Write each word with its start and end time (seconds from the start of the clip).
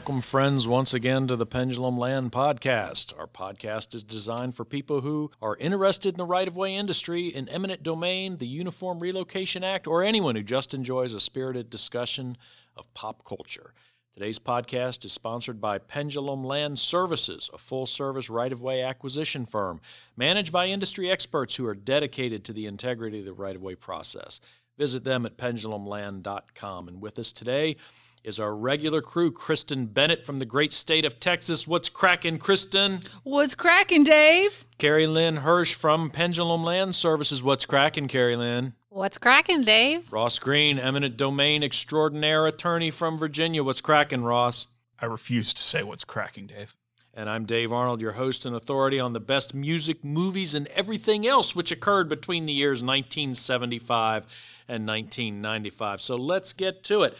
Welcome, 0.00 0.22
friends, 0.22 0.66
once 0.66 0.94
again 0.94 1.26
to 1.26 1.36
the 1.36 1.44
Pendulum 1.44 1.98
Land 1.98 2.32
Podcast. 2.32 3.12
Our 3.18 3.26
podcast 3.26 3.94
is 3.94 4.02
designed 4.02 4.54
for 4.54 4.64
people 4.64 5.02
who 5.02 5.30
are 5.42 5.56
interested 5.56 6.14
in 6.14 6.16
the 6.16 6.24
right 6.24 6.48
of 6.48 6.56
way 6.56 6.74
industry, 6.74 7.26
in 7.26 7.50
eminent 7.50 7.82
domain, 7.82 8.38
the 8.38 8.46
Uniform 8.46 9.00
Relocation 9.00 9.62
Act, 9.62 9.86
or 9.86 10.02
anyone 10.02 10.36
who 10.36 10.42
just 10.42 10.72
enjoys 10.72 11.12
a 11.12 11.20
spirited 11.20 11.68
discussion 11.68 12.38
of 12.78 12.92
pop 12.94 13.26
culture. 13.26 13.74
Today's 14.14 14.38
podcast 14.38 15.04
is 15.04 15.12
sponsored 15.12 15.60
by 15.60 15.76
Pendulum 15.76 16.44
Land 16.44 16.78
Services, 16.78 17.50
a 17.52 17.58
full 17.58 17.84
service 17.84 18.30
right 18.30 18.52
of 18.52 18.62
way 18.62 18.82
acquisition 18.82 19.44
firm 19.44 19.82
managed 20.16 20.50
by 20.50 20.68
industry 20.68 21.10
experts 21.10 21.56
who 21.56 21.66
are 21.66 21.74
dedicated 21.74 22.42
to 22.44 22.54
the 22.54 22.64
integrity 22.64 23.18
of 23.18 23.26
the 23.26 23.34
right 23.34 23.54
of 23.54 23.60
way 23.60 23.74
process. 23.74 24.40
Visit 24.78 25.04
them 25.04 25.26
at 25.26 25.36
pendulumland.com. 25.36 26.88
And 26.88 27.02
with 27.02 27.18
us 27.18 27.34
today, 27.34 27.76
is 28.22 28.38
our 28.38 28.54
regular 28.54 29.00
crew, 29.00 29.32
Kristen 29.32 29.86
Bennett 29.86 30.26
from 30.26 30.38
the 30.38 30.44
great 30.44 30.72
state 30.72 31.04
of 31.04 31.18
Texas. 31.18 31.66
What's 31.66 31.88
cracking, 31.88 32.38
Kristen? 32.38 33.00
What's 33.22 33.54
cracking, 33.54 34.04
Dave? 34.04 34.66
Carrie 34.78 35.06
Lynn 35.06 35.36
Hirsch 35.36 35.74
from 35.74 36.10
Pendulum 36.10 36.62
Land 36.62 36.94
Services. 36.94 37.42
What's 37.42 37.64
cracking, 37.64 38.08
Carrie 38.08 38.36
Lynn? 38.36 38.74
What's 38.90 39.18
cracking, 39.18 39.62
Dave? 39.62 40.12
Ross 40.12 40.38
Green, 40.38 40.78
eminent 40.78 41.16
domain 41.16 41.62
extraordinaire 41.62 42.46
attorney 42.46 42.90
from 42.90 43.16
Virginia. 43.16 43.64
What's 43.64 43.80
cracking, 43.80 44.22
Ross? 44.22 44.66
I 44.98 45.06
refuse 45.06 45.54
to 45.54 45.62
say 45.62 45.82
what's 45.82 46.04
cracking, 46.04 46.46
Dave. 46.46 46.74
And 47.14 47.28
I'm 47.28 47.44
Dave 47.44 47.72
Arnold, 47.72 48.00
your 48.00 48.12
host 48.12 48.44
and 48.46 48.54
authority 48.54 49.00
on 49.00 49.14
the 49.14 49.20
best 49.20 49.54
music, 49.54 50.04
movies, 50.04 50.54
and 50.54 50.66
everything 50.68 51.26
else 51.26 51.56
which 51.56 51.72
occurred 51.72 52.08
between 52.08 52.46
the 52.46 52.52
years 52.52 52.82
1975 52.82 54.24
and 54.68 54.86
1995. 54.86 56.00
So 56.00 56.16
let's 56.16 56.52
get 56.52 56.82
to 56.84 57.02
it. 57.02 57.16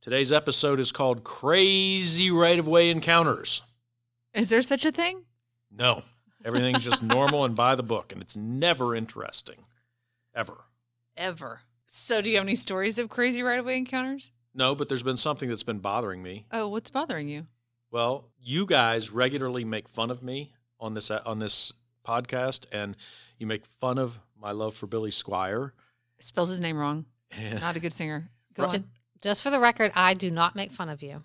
Today's 0.00 0.32
episode 0.32 0.78
is 0.80 0.92
called 0.92 1.24
Crazy 1.24 2.30
Right 2.30 2.58
of 2.58 2.68
Way 2.68 2.90
Encounters. 2.90 3.62
Is 4.32 4.48
there 4.48 4.62
such 4.62 4.84
a 4.84 4.92
thing? 4.92 5.24
No, 5.72 6.02
everything's 6.44 6.84
just 6.84 7.02
normal 7.02 7.44
and 7.44 7.54
by 7.56 7.74
the 7.74 7.82
book, 7.82 8.12
and 8.12 8.22
it's 8.22 8.36
never 8.36 8.94
interesting. 8.94 9.56
Ever. 10.34 10.56
Ever. 11.16 11.60
So, 11.86 12.20
do 12.20 12.30
you 12.30 12.36
have 12.36 12.44
any 12.44 12.54
stories 12.54 12.98
of 12.98 13.08
crazy 13.08 13.42
right 13.42 13.58
of 13.58 13.64
way 13.66 13.76
encounters? 13.76 14.30
No, 14.54 14.74
but 14.74 14.88
there's 14.88 15.02
been 15.02 15.16
something 15.16 15.48
that's 15.48 15.62
been 15.64 15.78
bothering 15.80 16.22
me. 16.22 16.46
Oh, 16.52 16.68
what's 16.68 16.90
bothering 16.90 17.28
you? 17.28 17.46
Well, 17.90 18.26
you 18.40 18.66
guys 18.66 19.10
regularly 19.10 19.64
make 19.64 19.88
fun 19.88 20.10
of 20.10 20.22
me 20.22 20.52
on 20.78 20.94
this 20.94 21.10
uh, 21.10 21.22
on 21.26 21.38
this 21.40 21.72
podcast, 22.06 22.66
and 22.70 22.96
you 23.38 23.46
make 23.46 23.66
fun 23.66 23.98
of 23.98 24.20
my 24.40 24.52
love 24.52 24.74
for 24.76 24.86
Billy 24.86 25.10
Squier. 25.10 25.72
Spells 26.20 26.50
his 26.50 26.60
name 26.60 26.76
wrong. 26.76 27.04
Not 27.60 27.76
a 27.76 27.80
good 27.80 27.92
singer. 27.92 28.30
Go 28.54 28.64
Right. 28.64 28.74
on. 28.76 28.84
Just 29.20 29.42
for 29.42 29.50
the 29.50 29.60
record, 29.60 29.92
I 29.94 30.14
do 30.14 30.30
not 30.30 30.54
make 30.56 30.70
fun 30.70 30.88
of 30.88 31.02
you. 31.02 31.24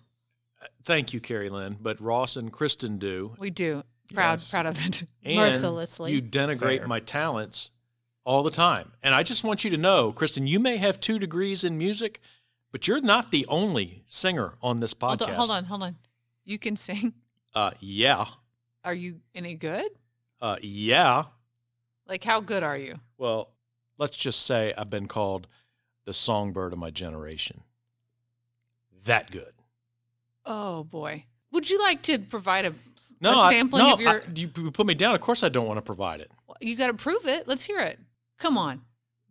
thank 0.86 1.14
you, 1.14 1.20
Carrie 1.20 1.50
Lynn, 1.50 1.78
but 1.82 2.00
Ross 2.02 2.36
and 2.36 2.52
Kristen 2.52 2.98
do. 2.98 3.36
We 3.38 3.50
do. 3.50 3.84
Proud, 4.14 4.34
Yes. 4.34 4.50
proud 4.50 4.66
of 4.66 4.86
it. 4.86 5.04
And 5.24 5.36
Mercilessly. 5.38 6.12
you 6.14 6.22
denigrate 6.22 6.80
Fair. 6.80 6.88
my 6.88 7.00
talents 7.00 7.72
all 8.26 8.44
the 8.44 8.52
time. 8.52 8.94
And 9.04 9.14
I 9.16 9.24
just 9.24 9.44
want 9.44 9.64
you 9.64 9.70
to 9.72 9.78
know, 9.78 10.12
Kristen, 10.12 10.48
you 10.48 10.60
may 10.60 10.78
have 10.78 11.00
two 11.00 11.20
degrees 11.20 11.64
in 11.64 11.78
music, 11.78 12.20
but 12.72 12.88
you're 12.88 13.02
not 13.02 13.32
the 13.32 13.46
only 13.48 14.04
singer 14.08 14.54
on 14.62 14.80
this 14.80 14.94
podcast. 14.94 15.20
Hold 15.20 15.30
on, 15.30 15.36
hold 15.36 15.50
on, 15.52 15.64
hold 15.66 15.84
on. 15.84 15.96
You 16.46 16.58
can 16.60 16.76
sing. 16.76 17.14
Uh, 17.56 17.72
yeah. 17.80 18.26
Are 18.84 18.94
you 18.96 19.20
any 19.36 19.54
good? 19.54 19.92
Uh, 20.42 20.56
yeah. 20.62 21.26
Like, 22.08 22.24
how 22.24 22.42
good 22.42 22.64
are 22.64 22.78
you? 22.78 23.00
Well, 23.18 23.52
let's 24.00 24.18
just 24.18 24.46
say 24.46 24.74
I've 24.78 24.90
been 24.90 25.08
called 25.08 25.48
the 26.06 26.14
songbird 26.14 26.74
of 26.74 26.80
my 26.80 26.90
generation. 26.90 27.62
That 29.06 29.32
good. 29.32 29.54
Oh 30.46 30.84
boy. 30.84 31.26
Would 31.52 31.70
you 31.70 31.80
like 31.82 32.02
to 32.04 32.20
provide 32.20 32.66
a? 32.66 32.74
No, 33.22 33.32
A 33.32 33.38
I- 33.44 33.52
sampling 33.54 33.86
no, 33.86 33.94
of 33.94 34.02
your- 34.02 34.22
I- 34.24 34.26
you 34.36 34.48
put 34.48 34.86
me 34.86 34.94
down. 34.96 35.16
Of 35.16 35.22
course, 35.22 35.44
I 35.44 35.50
don't 35.50 35.68
want 35.68 35.78
to 35.78 35.82
provide 35.82 36.20
it. 36.20 36.32
You 36.60 36.76
got 36.76 36.88
to 36.88 36.94
prove 36.94 37.26
it. 37.28 37.48
Let's 37.48 37.64
hear 37.64 37.80
it. 37.80 38.00
Come 38.38 38.58
on. 38.58 38.82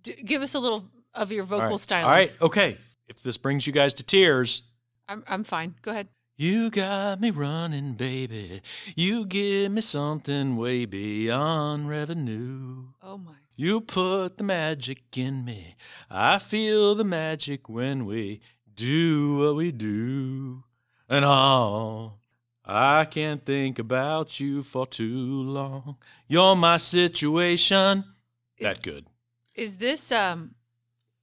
D- 0.03 0.15
give 0.25 0.43
us 0.43 0.55
a 0.55 0.59
little 0.61 0.85
of 1.15 1.31
your 1.31 1.45
vocal 1.45 1.71
right. 1.71 1.81
style. 1.81 2.05
All 2.07 2.11
right, 2.11 2.35
okay. 2.41 2.79
If 3.09 3.23
this 3.23 3.37
brings 3.37 3.67
you 3.67 3.73
guys 3.73 3.93
to 3.95 4.03
tears, 4.03 4.63
I'm, 5.09 5.23
I'm 5.29 5.45
fine. 5.45 5.75
Go 5.83 5.91
ahead. 5.91 6.09
You 6.39 6.71
got 6.71 7.21
me 7.21 7.31
running, 7.31 7.93
baby. 7.93 8.63
You 8.97 9.27
give 9.27 9.71
me 9.73 9.81
something 9.83 10.57
way 10.57 10.87
beyond 10.87 11.89
revenue. 11.91 12.87
Oh 13.03 13.19
my. 13.19 13.33
You 13.55 13.83
put 13.83 14.39
the 14.39 14.43
magic 14.43 15.03
in 15.17 15.45
me. 15.45 15.77
I 16.11 16.39
feel 16.39 16.95
the 16.95 17.05
magic 17.05 17.69
when 17.69 18.07
we 18.07 18.41
do 18.83 19.37
what 19.37 19.55
we 19.55 19.71
do. 19.71 20.65
And 21.09 21.25
all 21.25 22.19
I 22.65 23.05
can't 23.05 23.45
think 23.45 23.79
about 23.79 24.41
you 24.41 24.63
for 24.63 24.87
too 24.87 25.43
long. 25.43 25.97
You're 26.27 26.57
my 26.57 26.79
situation. 26.79 28.05
Is- 28.59 28.65
that 28.65 28.83
good. 28.83 29.07
Is 29.55 29.77
this 29.77 30.11
um 30.11 30.55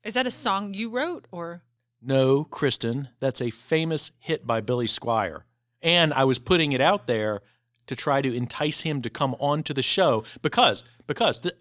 is 0.04 0.14
that 0.14 0.28
a 0.28 0.32
song 0.32 0.74
you 0.74 0.90
wrote 0.90 1.26
or 1.32 1.64
No, 2.02 2.46
Kristen, 2.46 3.10
that's 3.20 3.42
a 3.42 3.50
famous 3.50 4.12
hit 4.20 4.48
by 4.48 4.62
Billy 4.62 4.88
Squier. 4.88 5.42
And 5.82 6.14
I 6.14 6.24
was 6.24 6.40
putting 6.40 6.72
it 6.72 6.82
out 6.82 7.08
there 7.08 7.42
to 7.88 7.96
try 7.96 8.22
to 8.22 8.34
entice 8.34 8.82
him 8.82 9.02
to 9.02 9.10
come 9.10 9.36
on 9.40 9.64
to 9.64 9.74
the 9.74 9.82
show 9.82 10.24
because 10.42 10.84
because 11.08 11.42
the, 11.42 11.54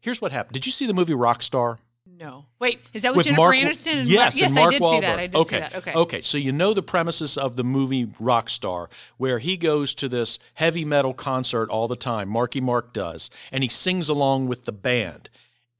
here's 0.00 0.22
what 0.22 0.32
happened. 0.32 0.54
Did 0.54 0.64
you 0.64 0.72
see 0.72 0.86
the 0.86 0.94
movie 0.94 1.12
Rockstar? 1.12 1.78
No? 2.22 2.46
Wait, 2.58 2.80
is 2.94 3.02
that 3.02 3.14
with, 3.14 3.26
Jennifer 3.26 3.40
Mark, 3.40 3.56
Aniston? 3.56 4.00
And 4.00 4.08
yes, 4.08 4.34
Mark, 4.34 4.40
yes, 4.40 4.46
and 4.46 4.54
Mark 4.54 4.68
I 4.68 4.70
did 4.70 4.82
Wahlberg. 4.82 4.94
see 4.94 5.00
that. 5.00 5.18
I 5.18 5.26
did 5.26 5.36
okay. 5.36 5.56
see 5.56 5.60
that. 5.60 5.74
Okay. 5.74 5.92
Okay, 5.94 6.20
so 6.20 6.38
you 6.38 6.52
know 6.52 6.72
the 6.72 6.82
premises 6.82 7.36
of 7.36 7.56
the 7.56 7.64
movie 7.64 8.06
Rockstar, 8.06 8.88
where 9.16 9.38
he 9.38 9.56
goes 9.56 9.94
to 9.96 10.08
this 10.08 10.38
heavy 10.54 10.84
metal 10.84 11.14
concert 11.14 11.68
all 11.68 11.88
the 11.88 11.96
time. 11.96 12.28
Marky 12.28 12.60
Mark 12.60 12.92
does, 12.92 13.28
and 13.50 13.62
he 13.62 13.68
sings 13.68 14.08
along 14.08 14.46
with 14.46 14.64
the 14.64 14.72
band. 14.72 15.28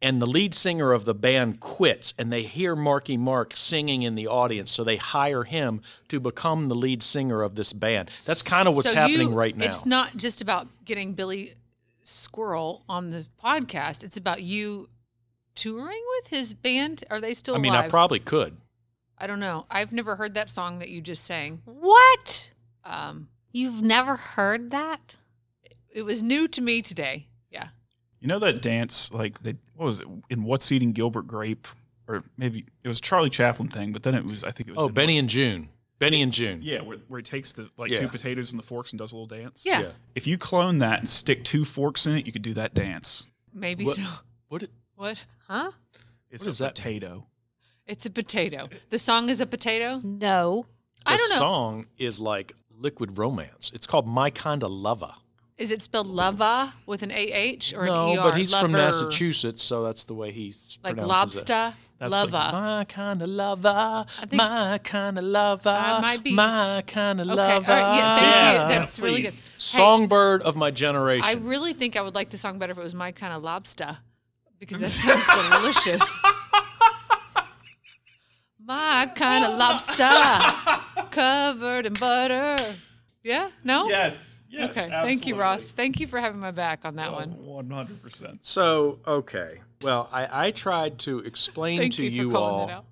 And 0.05 0.21
the 0.21 0.27
lead 0.27 0.53
singer 0.53 0.93
of 0.93 1.05
the 1.05 1.15
band 1.15 1.61
quits, 1.61 2.13
and 2.19 2.33
they 2.33 2.43
hear 2.43 2.75
Marky 2.75 3.17
Mark 3.17 3.57
singing 3.57 4.03
in 4.03 4.17
the 4.17 4.27
audience, 4.27 4.73
so 4.73 4.83
they 4.83 4.97
hire 4.97 5.45
him 5.45 5.81
to 6.09 6.19
become 6.19 6.69
the 6.69 6.75
lead 6.75 7.05
singer 7.05 7.41
of 7.43 7.55
this 7.55 7.73
band. 7.73 8.11
That's 8.27 8.43
kind 8.43 8.67
of 8.67 8.75
what's 8.75 8.89
So 8.89 8.97
happening 8.97 9.29
you- 9.31 9.35
right 9.37 9.57
now. 9.57 9.67
It's 9.67 9.87
not 9.87 10.17
just 10.17 10.43
about 10.43 10.67
getting 10.85 11.13
Billy 11.13 11.55
Squirrel 12.03 12.83
on 12.89 13.11
the 13.11 13.27
podcast. 13.43 14.03
It's 14.03 14.17
about 14.17 14.43
you 14.43 14.89
touring 15.55 16.03
with 16.19 16.29
his 16.29 16.55
band. 16.55 17.05
Are 17.11 17.21
they 17.21 17.35
still 17.35 17.55
I 17.55 17.59
mean, 17.59 17.73
alive? 17.73 17.87
I 17.87 17.89
probably 17.89 18.19
could. 18.21 18.57
I 19.19 19.27
don't 19.27 19.41
know. 19.41 19.67
I've 19.71 19.93
never 19.93 20.17
heard 20.17 20.35
that 20.35 20.51
song 20.51 20.79
that 20.81 20.89
you 20.89 21.01
just 21.01 21.25
sang. 21.25 21.63
What? 21.65 22.51
Um, 22.85 23.29
You've 23.53 23.83
never 23.83 24.17
heard 24.17 24.71
that? 24.71 25.17
it 25.95 26.03
was 26.03 26.23
new 26.23 26.49
to 26.49 26.61
me 26.63 26.81
today. 26.81 27.27
Yeah. 27.51 27.69
You 28.19 28.27
know 28.29 28.39
that 28.39 28.63
dance, 28.63 29.13
like 29.13 29.43
they 29.43 29.57
what 29.77 29.87
was 29.87 30.01
it 30.01 30.07
in 30.31 30.43
What's 30.45 30.73
Eating 30.73 30.93
Gilbert 30.93 31.27
Grape, 31.27 31.69
or 32.09 32.23
maybe 32.39 32.65
it 32.83 32.89
was 32.89 32.99
Charlie 33.01 33.29
Chaplin 33.29 33.69
thing, 33.69 33.93
but 33.93 34.03
then 34.03 34.15
it 34.15 34.25
was 34.25 34.43
I 34.43 34.51
think 34.53 34.69
it 34.71 34.75
was 34.77 34.85
Oh, 34.85 34.89
in- 34.89 34.95
Benny 34.95 35.19
and 35.19 35.29
Joon. 35.29 35.69
Benny 35.99 36.23
and 36.23 36.33
Joon. 36.33 36.61
yeah, 36.63 36.81
where, 36.81 36.97
where 37.09 37.19
he 37.19 37.23
takes 37.23 37.53
the 37.53 37.69
like 37.77 37.91
Yeah. 37.91 38.01
two 38.01 38.09
potatoes 38.09 38.51
and 38.53 38.59
the 38.59 38.67
forks 38.67 38.91
and 38.93 38.99
does 38.99 39.13
a 39.13 39.17
little 39.17 39.27
dance. 39.27 39.65
Yeah. 39.67 39.81
Yeah. 39.83 39.91
If 40.15 40.27
you 40.27 40.39
clone 40.39 40.79
that 40.79 41.01
and 41.01 41.09
stick 41.09 41.45
two 41.45 41.65
forks 41.67 42.07
in 42.07 42.17
it, 42.17 42.25
you 42.27 42.33
could 42.33 42.43
do 42.43 42.55
that 42.55 42.73
dance. 42.75 43.29
Maybe 43.53 43.85
What- 43.85 43.97
so. 43.97 44.05
What? 44.49 44.65
What? 45.03 45.25
Huh? 45.49 45.73
It's 46.31 46.43
What 46.45 46.47
a 46.47 46.51
does 46.51 46.59
that 46.59 46.75
potato. 46.77 47.27
It's 47.89 48.07
a 48.07 48.11
potato. 48.11 48.69
The 48.91 49.01
song 49.01 49.29
is 49.31 49.41
a 49.41 49.47
potato. 49.47 50.01
No. 50.05 50.65
I 51.05 51.17
don't 51.17 51.29
know. 51.31 51.35
The 51.35 51.39
song 51.41 51.87
is 51.99 52.21
like 52.21 52.53
liquid 52.71 53.19
romance. 53.19 53.73
It's 53.75 53.85
called 53.85 54.07
My 54.07 54.31
Kinda 54.31 54.69
Lover. 54.69 55.13
Is 55.59 55.73
it 55.73 55.83
spelled 55.83 56.07
lava 56.07 56.75
with 56.87 57.03
an 57.03 57.11
AH 57.11 57.73
or 57.77 57.85
no, 57.87 58.13
an 58.13 58.19
ER? 58.19 58.23
but 58.23 58.39
he's 58.39 58.53
from 58.53 58.71
Lover. 58.71 58.85
Massachusetts, 58.85 59.65
so 59.65 59.83
that's 59.83 60.05
the 60.05 60.15
way 60.15 60.31
he 60.31 60.55
Like 60.85 60.97
pronounces 60.97 61.43
it. 61.43 61.49
lobster? 61.51 61.75
That's 61.99 62.13
lava. 62.13 62.33
like 62.37 62.53
My 62.53 62.85
kind 62.85 63.23
of 63.23 63.29
lover, 63.29 64.07
think- 64.21 64.33
my 64.35 64.79
kind 64.85 65.19
of 65.19 65.25
lover, 65.25 65.69
I 65.69 66.01
might 66.01 66.23
be- 66.23 66.33
my 66.33 66.83
kind 66.87 67.21
of 67.21 67.27
okay. 67.27 67.35
lover. 67.37 67.73
All 67.73 67.79
right. 67.79 67.97
Yeah, 67.97 68.15
thank 68.19 68.27
Yeah, 68.33 68.53
you. 68.53 68.75
That's 68.77 69.01
really 69.01 69.23
good. 69.23 69.29
please. 69.33 69.45
Hey, 69.45 69.51
Songbird 69.59 70.43
of 70.43 70.55
my 70.55 70.71
generation. 70.71 71.25
I 71.27 71.33
really 71.35 71.73
think 71.73 71.97
I 71.97 72.03
would 72.03 72.15
like 72.15 72.31
the 72.31 72.39
song 72.39 72.61
better 72.61 72.71
if 72.71 72.79
it 72.79 72.83
was 72.85 72.95
my 72.95 73.11
kind 73.11 73.33
of 73.33 73.43
lobster 73.43 73.99
because 74.63 74.79
that 74.79 74.89
sounds 74.89 75.27
delicious. 75.51 76.19
My 78.65 79.11
kind 79.17 79.45
of 79.45 79.59
lobster 79.59 80.09
covered 81.11 81.87
in 81.87 81.95
butter. 81.95 82.77
Yeah? 83.25 83.51
No? 83.65 83.89
Yes. 83.89 84.41
Yes. 84.49 84.71
Okay. 84.71 84.89
Thank 84.89 85.27
you, 85.27 85.35
Ross. 85.35 85.71
Thank 85.71 85.99
you 85.99 86.07
for 86.07 86.21
having 86.21 86.39
my 86.39 86.53
back 86.53 86.85
on 86.85 86.95
that 86.97 87.13
one. 87.13 87.35
Oh, 87.41 87.55
one 87.55 87.71
hundred 87.71 88.01
percent. 88.03 88.39
so, 88.43 89.01
okay. 89.07 89.63
Well, 89.83 90.09
I, 90.13 90.47
I 90.47 90.51
tried 90.53 90.99
to 91.01 91.19
explain 91.21 91.79
Thank 91.79 91.95
to 91.95 92.05
you 92.05 92.31
you, 92.31 92.37
all 92.37 92.85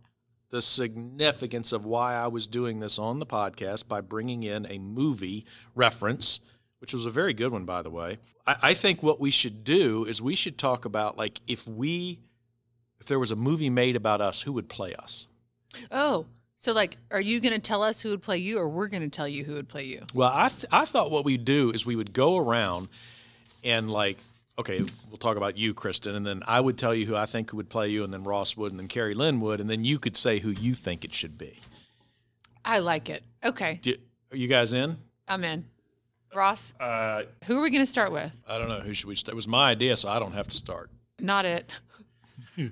the 0.48 0.62
significance 0.62 1.70
of 1.72 1.84
why 1.84 2.16
I 2.16 2.26
was 2.26 2.48
doing 2.48 2.80
this 2.80 2.98
on 2.98 3.20
the 3.20 3.26
podcast 3.26 3.86
by 3.86 4.00
bringing 4.00 4.42
in 4.42 4.66
a 4.68 4.78
movie 4.78 5.44
reference, 5.76 6.40
which 6.80 6.92
was 6.92 7.06
a 7.06 7.10
very 7.10 7.32
good 7.32 7.52
one, 7.52 7.64
by 7.64 7.82
the 7.82 7.90
way. 7.90 8.18
I, 8.46 8.56
I 8.62 8.74
think 8.74 9.02
what 9.02 9.20
we 9.20 9.30
should 9.30 9.64
do 9.64 10.04
is 10.04 10.20
we 10.20 10.34
should 10.34 10.58
talk 10.58 10.84
about 10.84 11.16
like 11.16 11.40
if 11.46 11.66
we, 11.68 12.18
if 13.00 13.06
there 13.06 13.18
was 13.18 13.30
a 13.30 13.36
movie 13.36 13.70
made 13.70 13.96
about 13.96 14.20
us, 14.20 14.42
who 14.42 14.52
would 14.52 14.68
play 14.68 14.94
us? 14.94 15.26
Oh, 15.92 16.26
So, 16.56 16.72
like, 16.72 16.96
are 17.10 17.20
you 17.20 17.40
going 17.40 17.52
to 17.54 17.58
tell 17.60 17.82
us 17.82 18.00
who 18.02 18.10
would 18.10 18.22
play 18.22 18.38
you, 18.38 18.58
or 18.58 18.68
we're 18.68 18.88
going 18.88 19.02
to 19.02 19.08
tell 19.08 19.28
you 19.28 19.44
who 19.44 19.54
would 19.54 19.68
play 19.68 19.84
you? 19.84 20.04
Well, 20.12 20.30
I 20.34 20.48
th- 20.48 20.66
I 20.70 20.84
thought 20.84 21.10
what 21.10 21.24
we'd 21.24 21.44
do 21.44 21.70
is 21.70 21.86
we 21.86 21.96
would 21.96 22.12
go 22.12 22.36
around 22.36 22.88
and 23.64 23.90
like, 23.90 24.18
okay, 24.58 24.82
we'll 25.08 25.16
talk 25.18 25.36
about 25.38 25.56
you, 25.56 25.72
Kristen, 25.72 26.14
and 26.14 26.26
then 26.26 26.42
I 26.46 26.60
would 26.60 26.76
tell 26.76 26.94
you 26.94 27.06
who 27.06 27.16
I 27.16 27.24
think 27.26 27.52
would 27.54 27.70
play 27.70 27.88
you, 27.88 28.04
and 28.04 28.12
then 28.12 28.24
Ross 28.24 28.56
would, 28.58 28.72
and 28.72 28.78
then 28.80 28.88
Carrie 28.88 29.14
Lynn 29.14 29.40
would, 29.40 29.60
and 29.60 29.70
then 29.70 29.84
you 29.84 29.98
could 29.98 30.16
say 30.16 30.38
who 30.40 30.50
you 30.50 30.74
think 30.74 31.04
it 31.04 31.14
should 31.14 31.38
be. 31.38 31.60
I 32.64 32.78
like 32.80 33.08
it. 33.08 33.22
Okay, 33.44 33.78
Do, 33.80 33.94
are 34.32 34.36
you 34.36 34.48
guys 34.48 34.72
in? 34.74 34.98
I'm 35.28 35.44
in. 35.44 35.64
Ross, 36.34 36.72
Uh, 36.78 37.22
who 37.44 37.58
are 37.58 37.62
we 37.62 37.70
going 37.70 37.82
to 37.82 37.86
start 37.86 38.12
with? 38.12 38.30
I 38.48 38.58
don't 38.58 38.68
know 38.68 38.80
who 38.80 38.94
should 38.94 39.06
we. 39.08 39.16
Start? 39.16 39.32
It 39.32 39.36
was 39.36 39.48
my 39.48 39.70
idea, 39.70 39.96
so 39.96 40.08
I 40.08 40.18
don't 40.18 40.32
have 40.32 40.48
to 40.48 40.56
start. 40.56 40.90
Not 41.18 41.44
it. 41.44 41.72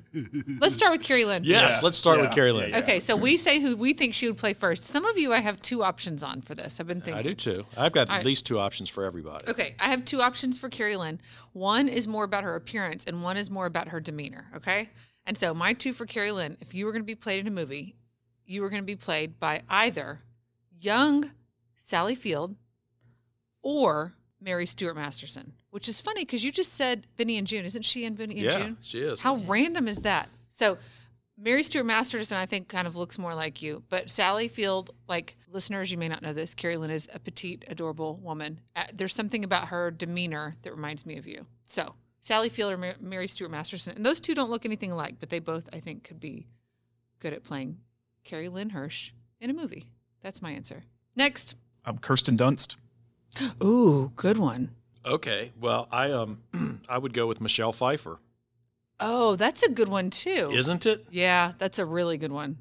Let's 0.61 0.75
start 0.75 0.93
with 0.93 1.03
Carrie 1.03 1.25
Lynn. 1.25 1.45
Yes, 1.45 1.63
Yes, 1.75 1.83
let's 1.83 1.97
start 1.97 2.21
with 2.21 2.31
yeah, 2.31 2.35
Carrie 2.35 2.51
yeah, 2.51 2.57
Lynn. 2.57 2.71
yeah. 2.71 2.79
Okay, 2.81 3.01
so 3.01 3.17
we 3.17 3.37
say 3.37 3.59
who 3.61 3.75
we 3.77 3.93
think 3.95 4.13
she 4.13 4.27
would 4.27 4.37
play 4.37 4.53
first. 4.53 4.85
Some 4.85 5.05
of 5.07 5.17
you, 5.17 5.33
I 5.33 5.39
have 5.41 5.63
two 5.63 5.83
options 5.83 6.23
on 6.23 6.43
for 6.43 6.55
this. 6.55 6.79
I've 6.81 6.87
been 6.87 7.01
thinking. 7.01 7.15
I 7.19 7.23
do 7.23 7.35
too. 7.35 7.65
I've 7.77 7.93
got 7.93 8.09
All 8.09 8.15
at 8.15 8.19
right. 8.19 8.25
least 8.27 8.45
two 8.45 8.59
options 8.59 8.91
for 8.91 9.05
everybody. 9.05 9.47
Okay, 9.49 9.75
I 9.79 9.87
have 9.87 10.05
two 10.05 10.21
options 10.21 10.59
for 10.59 10.69
Carrie 10.69 10.97
Lynn. 10.97 11.21
One 11.53 11.89
is 11.89 12.07
more 12.07 12.25
about 12.25 12.45
her 12.45 12.55
appearance, 12.55 13.05
and 13.07 13.23
one 13.23 13.37
is 13.37 13.51
more 13.51 13.67
about 13.67 13.89
her 13.89 14.01
demeanor. 14.01 14.47
Okay, 14.57 14.91
and 15.27 15.39
so 15.39 15.55
my 15.55 15.73
two 15.73 15.93
for 15.95 16.05
Carrie 16.07 16.33
Lynn, 16.33 16.57
if 16.61 16.75
you 16.75 16.85
were 16.85 16.93
going 16.93 17.03
to 17.03 17.07
be 17.07 17.15
played 17.15 17.41
in 17.41 17.47
a 17.47 17.51
movie, 17.55 17.95
you 18.45 18.63
were 18.63 18.69
going 18.71 18.83
to 18.83 18.87
be 18.87 18.97
played 18.97 19.39
by 19.41 19.63
either 19.71 20.21
young 20.81 21.31
Sally 21.77 22.15
Field 22.15 22.57
or 23.63 24.15
Mary 24.41 24.67
Stuart 24.67 24.95
Masterson. 24.95 25.53
Which 25.71 25.89
is 25.89 26.01
funny 26.01 26.23
because 26.25 26.45
you 26.45 26.53
just 26.53 26.75
said 26.75 27.07
Benny 27.17 27.37
and 27.39 27.47
Joon, 27.47 27.65
isn't 27.65 27.83
she 27.85 28.05
in 28.05 28.15
Benny 28.15 28.35
and 28.37 28.45
Yeah, 28.45 28.59
Joon? 28.59 28.77
she 28.81 29.01
is. 29.01 29.21
How 29.21 29.37
random 29.37 29.89
is 29.89 29.99
that? 29.99 30.29
So, 30.49 30.79
Mary 31.41 31.63
Stuart 31.63 31.85
Masterson, 31.85 32.37
I 32.37 32.47
think, 32.47 32.69
kind 32.69 32.87
of 32.89 32.97
looks 32.97 33.17
more 33.17 33.35
like 33.35 33.63
you. 33.63 33.83
But 33.89 34.11
Sally 34.11 34.49
Field, 34.49 34.91
like 35.09 35.37
listeners, 35.53 35.91
you 35.91 35.97
may 35.97 36.09
not 36.09 36.21
know 36.23 36.33
this, 36.33 36.53
Carrie 36.55 36.77
Lynn 36.77 36.91
is 36.91 37.09
a 37.15 37.19
petite, 37.21 37.65
adorable 37.69 38.17
woman. 38.17 38.61
Uh, 38.75 38.85
there's 38.93 39.15
something 39.15 39.45
about 39.45 39.69
her 39.69 39.91
demeanor 39.93 40.57
that 40.63 40.73
reminds 40.75 41.07
me 41.07 41.17
of 41.17 41.27
you. 41.29 41.47
So, 41.65 41.95
Sally 42.23 42.49
Field 42.49 42.73
or 42.73 42.77
Mar- 42.77 42.97
Mary 43.01 43.29
Stuart 43.29 43.51
Masterson. 43.51 43.95
And 43.97 44.05
those 44.05 44.19
two 44.21 44.35
don't 44.35 44.51
look 44.51 44.65
anything 44.67 44.91
alike, 44.91 45.17
but 45.21 45.31
they 45.31 45.39
both, 45.39 45.69
I 45.73 45.79
think, 45.81 46.03
could 46.05 46.19
be 46.19 46.47
good 47.21 47.33
at 47.33 47.45
playing 47.45 47.79
Carrie 48.25 48.49
Lynn 48.49 48.71
Hirsch 48.71 49.13
in 49.41 49.49
a 49.51 49.55
movie. 49.55 49.91
That's 50.23 50.43
my 50.43 50.51
answer. 50.51 50.83
Next. 51.15 51.55
I'm 51.85 51.99
Kirsten 51.99 52.37
Dunst. 52.37 52.77
Ooh, 53.63 54.13
good 54.17 54.39
one. 54.39 54.71
Okay. 55.05 55.53
Well, 55.61 55.89
I 55.91 56.11
um 56.13 56.43
I 56.89 56.99
would 56.99 57.13
go 57.15 57.27
with 57.27 57.41
Michelle 57.41 57.73
Pfeiffer. 57.73 58.19
Oh, 59.01 59.37
that's 59.37 59.63
a 59.63 59.71
good 59.71 59.89
one, 59.89 60.11
too. 60.11 60.51
Isn't 60.53 60.85
it? 60.85 61.07
yeah, 61.11 61.53
that's 61.59 61.79
a 61.79 61.85
really 61.87 62.19
good 62.19 62.33
one. 62.33 62.59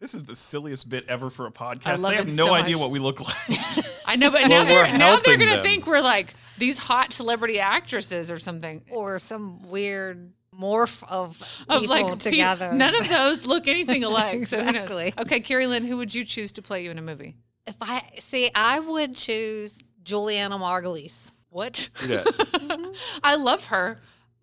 This 0.00 0.12
is 0.14 0.24
the 0.24 0.36
silliest 0.36 0.88
bit 0.90 1.06
ever 1.08 1.30
for 1.30 1.46
a 1.46 1.48
I 1.48 1.52
podcast. 1.52 2.00
love 2.02 2.10
They 2.12 2.16
have 2.16 2.28
it 2.28 2.36
no 2.36 2.46
so 2.46 2.52
idea 2.54 2.76
much. 2.76 2.82
what 2.82 2.90
we 2.90 2.98
look 2.98 3.20
like. 3.20 3.58
I 4.06 4.16
know, 4.16 4.30
but 4.30 4.42
Well, 4.42 4.48
now 4.50 4.64
they're 4.64 4.82
we're 4.84 4.92
now 4.92 4.98
they're 4.98 5.08
helping 5.08 5.38
gonna 5.40 5.52
them. 5.56 5.62
think 5.64 5.86
we're 5.86 6.00
like 6.02 6.34
these 6.58 6.78
hot 6.78 7.12
celebrity 7.12 7.58
actresses 7.58 8.30
or 8.30 8.38
something. 8.38 8.82
Or 8.90 9.18
some 9.18 9.62
weird 9.68 10.32
morph 10.56 11.02
of 11.08 11.42
Of 11.68 11.80
people 11.82 11.96
like 11.96 12.18
pe- 12.20 12.30
together. 12.30 12.72
none 12.72 12.94
of 12.94 13.08
those 13.08 13.46
look 13.46 13.66
anything 13.66 14.04
alike. 14.04 14.46
So 14.46 14.58
who 14.58 14.64
knows? 14.66 14.74
Exactly. 14.74 15.14
Okay, 15.18 15.40
Carrie 15.40 15.66
Lynn, 15.66 15.84
who 15.84 15.96
would 15.96 16.14
you 16.14 16.24
choose 16.24 16.52
to 16.52 16.62
play 16.62 16.84
you 16.84 16.90
in 16.90 16.98
a 16.98 17.02
movie? 17.02 17.36
If 17.66 17.76
I 17.80 18.02
see, 18.20 18.50
I 18.54 18.78
would 18.80 19.16
choose 19.16 19.82
Julianna 20.08 20.56
Margulies. 20.58 21.32
What? 21.50 21.88
Yeah. 22.06 22.24
I 23.22 23.34
love 23.36 23.66
her. 23.66 23.98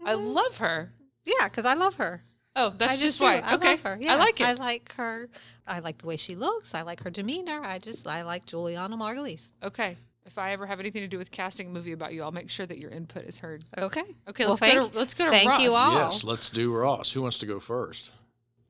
I 0.05 0.13
love 0.13 0.57
her. 0.57 0.91
Yeah, 1.23 1.47
because 1.47 1.65
I 1.65 1.73
love 1.73 1.95
her. 1.95 2.21
Oh, 2.55 2.71
that's 2.77 2.93
I 2.93 2.97
just, 2.97 3.17
do. 3.17 3.25
why. 3.25 3.39
I 3.39 3.55
okay, 3.55 3.71
love 3.71 3.81
her. 3.81 3.97
Yeah, 3.99 4.13
I 4.13 4.17
like 4.17 4.39
it. 4.39 4.45
I 4.45 4.53
like 4.53 4.93
her. 4.93 5.27
I 5.67 5.79
like 5.79 5.97
the 5.97 6.05
way 6.07 6.17
she 6.17 6.35
looks. 6.35 6.75
I 6.75 6.83
like 6.83 7.01
her 7.03 7.09
demeanor. 7.09 7.61
I 7.63 7.79
just 7.79 8.07
I 8.07 8.21
like 8.21 8.45
Julianna 8.45 8.95
Margulies. 8.95 9.51
okay. 9.63 9.97
If 10.27 10.39
I 10.39 10.53
ever 10.53 10.65
have 10.65 10.79
anything 10.79 11.01
to 11.03 11.07
do 11.07 11.19
with 11.19 11.29
casting 11.29 11.67
a 11.67 11.69
movie 11.69 11.91
about 11.91 12.11
you, 12.13 12.23
I'll 12.23 12.31
make 12.31 12.49
sure 12.49 12.65
that 12.65 12.79
your 12.79 12.89
input 12.89 13.25
is 13.25 13.37
heard. 13.37 13.63
Okay. 13.77 14.01
Okay, 14.27 14.45
Well, 14.45 14.53
let's 14.59 14.73
go 14.73 14.87
to 14.89 14.97
let's 14.97 15.13
go 15.13 15.25
to 15.25 15.29
Thank 15.31 15.61
you 15.61 15.71
Ross. 15.73 15.87
all. 15.93 15.95
yes. 15.99 16.23
Let's 16.23 16.49
do 16.49 16.75
Ross. 16.75 17.11
Who 17.11 17.21
wants 17.21 17.37
to 17.39 17.45
go 17.45 17.59
first? 17.59 18.11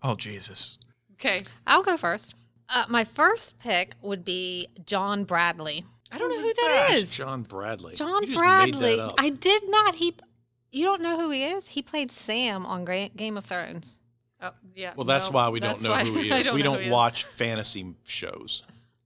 oh 0.03 0.15
Jesus! 0.15 0.77
Okay. 1.13 1.41
I'll 1.65 1.83
go 1.83 1.95
first. 1.97 2.35
Uh, 2.67 2.85
my 2.89 3.03
first 3.05 3.57
pick 3.59 3.93
would 4.01 4.25
be 4.25 4.67
John 4.85 5.23
Bradley. 5.23 5.85
I 6.11 6.17
don't 6.17 6.29
know 6.29 6.39
who 6.39 6.53
that 6.53 6.85
that? 6.89 6.91
is. 6.97 7.09
John 7.09 7.43
Bradley. 7.43 7.95
John 7.95 8.21
You 8.23 8.27
just 8.27 8.29
made 8.29 8.37
Bradley. 8.37 8.95
that 8.97 9.03
up. 9.05 9.15
I 9.17 9.29
did 9.29 9.63
not. 9.69 9.95
He. 9.95 10.15
You 10.71 10.85
don't 10.85 11.01
know 11.01 11.19
who 11.19 11.29
he 11.31 11.43
is? 11.45 11.69
He 11.69 11.81
played 11.81 12.11
Sam 12.11 12.65
on 12.65 12.83
Gra- 12.85 13.09
Game 13.09 13.37
of 13.37 13.45
Thrones. 13.45 13.97
Oh, 14.41 14.51
yeah. 14.75 14.93
well, 14.95 15.05
that's 15.05 15.29
no, 15.29 15.35
why 15.35 15.49
we 15.49 15.59
don't 15.61 15.69
that's 15.71 15.83
know 15.83 15.91
why 15.91 16.03
who 16.03 16.13
he 16.19 16.31
I 16.31 16.39
is. 16.39 16.51
we 16.51 16.57
know 16.59 16.63
don't 16.65 16.73
who 16.75 16.79
he 16.81 16.87
is. 16.87 16.91
watch 16.91 17.23
fantasy 17.23 17.95
shows. 18.05 18.63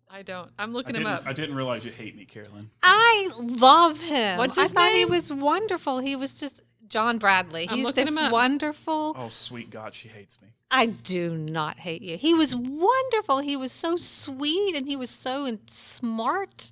I 0.10 0.24
don't. 0.24 0.50
I'm 0.58 0.72
I 0.72 0.74
looking 0.74 0.96
him 0.96 1.04
didn't, 1.04 1.14
up. 1.16 1.28
I 1.28 1.34
didn't 1.34 1.56
realize 1.56 1.86
you 1.86 1.92
hate 1.92 2.16
me, 2.18 2.26
Carrie 2.26 2.48
Lynn. 2.54 2.72
I 2.82 3.30
love 3.38 4.00
him. 4.02 4.40
What's 4.40 4.56
his 4.56 4.58
I 4.58 4.64
his 4.64 4.72
thought 4.74 4.92
he 4.92 4.98
name? 5.00 5.10
was 5.10 5.32
wonderful. 5.32 6.00
He 6.00 6.16
was 6.16 6.34
just 6.34 6.62
John 6.88 7.20
Bradley. 7.20 7.70
I'm 7.70 7.78
He's 7.78 7.86
looking 7.86 8.06
this 8.06 8.18
him 8.18 8.24
up. 8.26 8.32
wonderful. 8.32 9.14
Oh 9.16 9.30
sweet 9.30 9.70
God, 9.70 9.94
she 9.94 10.08
hates 10.10 10.42
me. 10.42 10.48
I 10.72 10.88
do 10.88 11.30
not 11.38 11.78
hate 11.78 12.02
you. 12.02 12.18
He 12.18 12.34
was 12.34 12.56
wonderful. 12.56 13.40
He 13.40 13.56
was 13.56 13.72
so 13.72 13.96
sweet 13.96 14.76
and 14.76 14.88
he 14.88 14.96
was 14.96 15.12
so 15.12 15.46
in- 15.46 15.60
smart. 15.68 16.72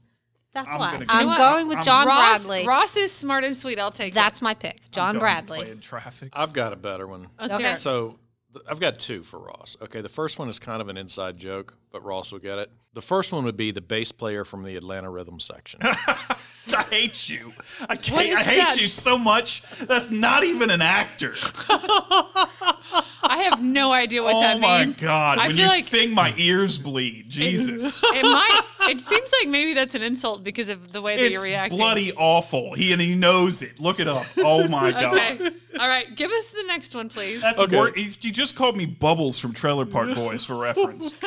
That's 0.53 0.71
I'm 0.73 0.79
why 0.79 0.91
gonna 0.93 1.05
I'm 1.09 1.19
You 1.19 1.25
know 1.25 1.29
what? 1.29 1.37
going 1.37 1.67
with 1.67 1.77
I'm- 1.77 1.85
John 1.85 2.07
Ross, 2.07 2.45
Bradley. 2.45 2.65
Ross 2.67 2.97
is 2.97 3.11
smart 3.11 3.43
and 3.43 3.55
sweet. 3.55 3.79
I'll 3.79 3.91
take 3.91 4.13
That's 4.13 4.41
my 4.41 4.53
pick. 4.53 4.89
John 4.91 5.09
I'm 5.15 5.19
going 5.19 5.19
to 5.19 5.19
Bradley. 5.43 5.59
play 5.59 5.71
in 5.71 5.79
traffic. 5.79 6.29
I've 6.33 6.53
got 6.53 6.73
a 6.73 6.77
better 6.77 7.05
one. 7.05 7.23
it. 7.23 7.29
Let's 7.39 7.53
Okay. 7.55 7.71
it. 7.73 7.77
So 7.79 8.17
th- 8.53 8.65
I've 8.69 8.79
got 8.79 8.99
two 8.99 9.21
for 9.23 9.39
Ross. 9.39 9.77
Okay, 9.81 10.01
the 10.01 10.09
first 10.09 10.39
one 10.39 10.49
is 10.49 10.57
kind 10.57 10.81
of 10.81 10.87
an 10.89 10.97
inside 10.97 11.37
joke, 11.37 11.75
but 11.91 12.03
Ross 12.03 12.31
will 12.31 12.39
get 12.39 12.57
it. 12.57 12.71
The 12.93 13.01
first 13.03 13.31
one 13.31 13.43
would 13.45 13.57
be 13.57 13.69
the 13.69 13.81
bass 13.81 14.11
player 14.11 14.43
from 14.43 14.63
the 14.63 14.75
Atlanta 14.75 15.11
Rhythm 15.11 15.39
section. 15.39 15.79
I 15.83 16.83
hate 16.89 17.29
you. 17.29 17.53
I 17.87 17.95
can't. 17.95 18.25
is 18.27 18.35
I 18.37 18.43
hate 18.43 18.57
that? 18.57 18.81
you 18.81 18.89
so 18.89 19.17
much. 19.19 19.61
That's 19.81 20.09
not 20.09 20.43
even 20.43 20.71
an 20.71 20.81
actor. 20.81 21.35
I 23.29 23.43
have 23.43 23.61
no 23.61 23.91
idea 23.91 24.23
what 24.23 24.35
oh 24.35 24.41
that 24.41 24.59
means. 24.59 24.97
Oh 25.01 25.05
my. 25.05 25.07
God! 25.07 25.37
I 25.37 25.47
when 25.47 25.55
feel 25.55 25.65
you 25.65 25.71
like 25.71 25.83
sing, 25.83 26.13
my 26.13 26.33
ears 26.37 26.77
bleed. 26.79 27.29
Jesus. 27.29 28.01
it 28.05 28.23
might. 28.23 28.61
It 28.89 29.01
seems 29.01 29.31
like 29.41 29.49
maybe 29.49 29.73
that's 29.73 29.95
an 29.95 30.01
insult 30.01 30.43
because 30.43 30.69
of 30.69 30.91
the 30.93 31.01
way 31.01 31.17
that 31.17 31.23
It's 31.25 31.33
you're 31.33 31.43
reacting. 31.43 31.77
bloody 31.77 32.13
awful. 32.13 32.73
He 32.73 32.93
and 32.93 33.01
he 33.01 33.15
knows 33.15 33.61
it. 33.61 33.79
Look 33.79 33.99
it 33.99 34.07
up. 34.07 34.25
Oh 34.37 34.67
my 34.67 34.91
god. 34.91 35.13
Okay. 35.13 35.51
All 35.79 35.87
right. 35.87 36.15
Give 36.15 36.31
us 36.31 36.51
the 36.51 36.63
next 36.67 36.95
one, 36.95 37.09
please. 37.09 37.41
That's 37.41 37.59
Okay. 37.61 37.75
wor- 37.75 37.91
he's- 37.93 38.17
You 38.21 38.31
just 38.31 38.55
called 38.55 38.77
me 38.77 38.85
Bubbles 38.85 39.37
from 39.39 39.53
Trailer 39.53 39.85
Park 39.85 40.15
Boys 40.15 40.45
for 40.45 40.55
reference. 40.55 41.13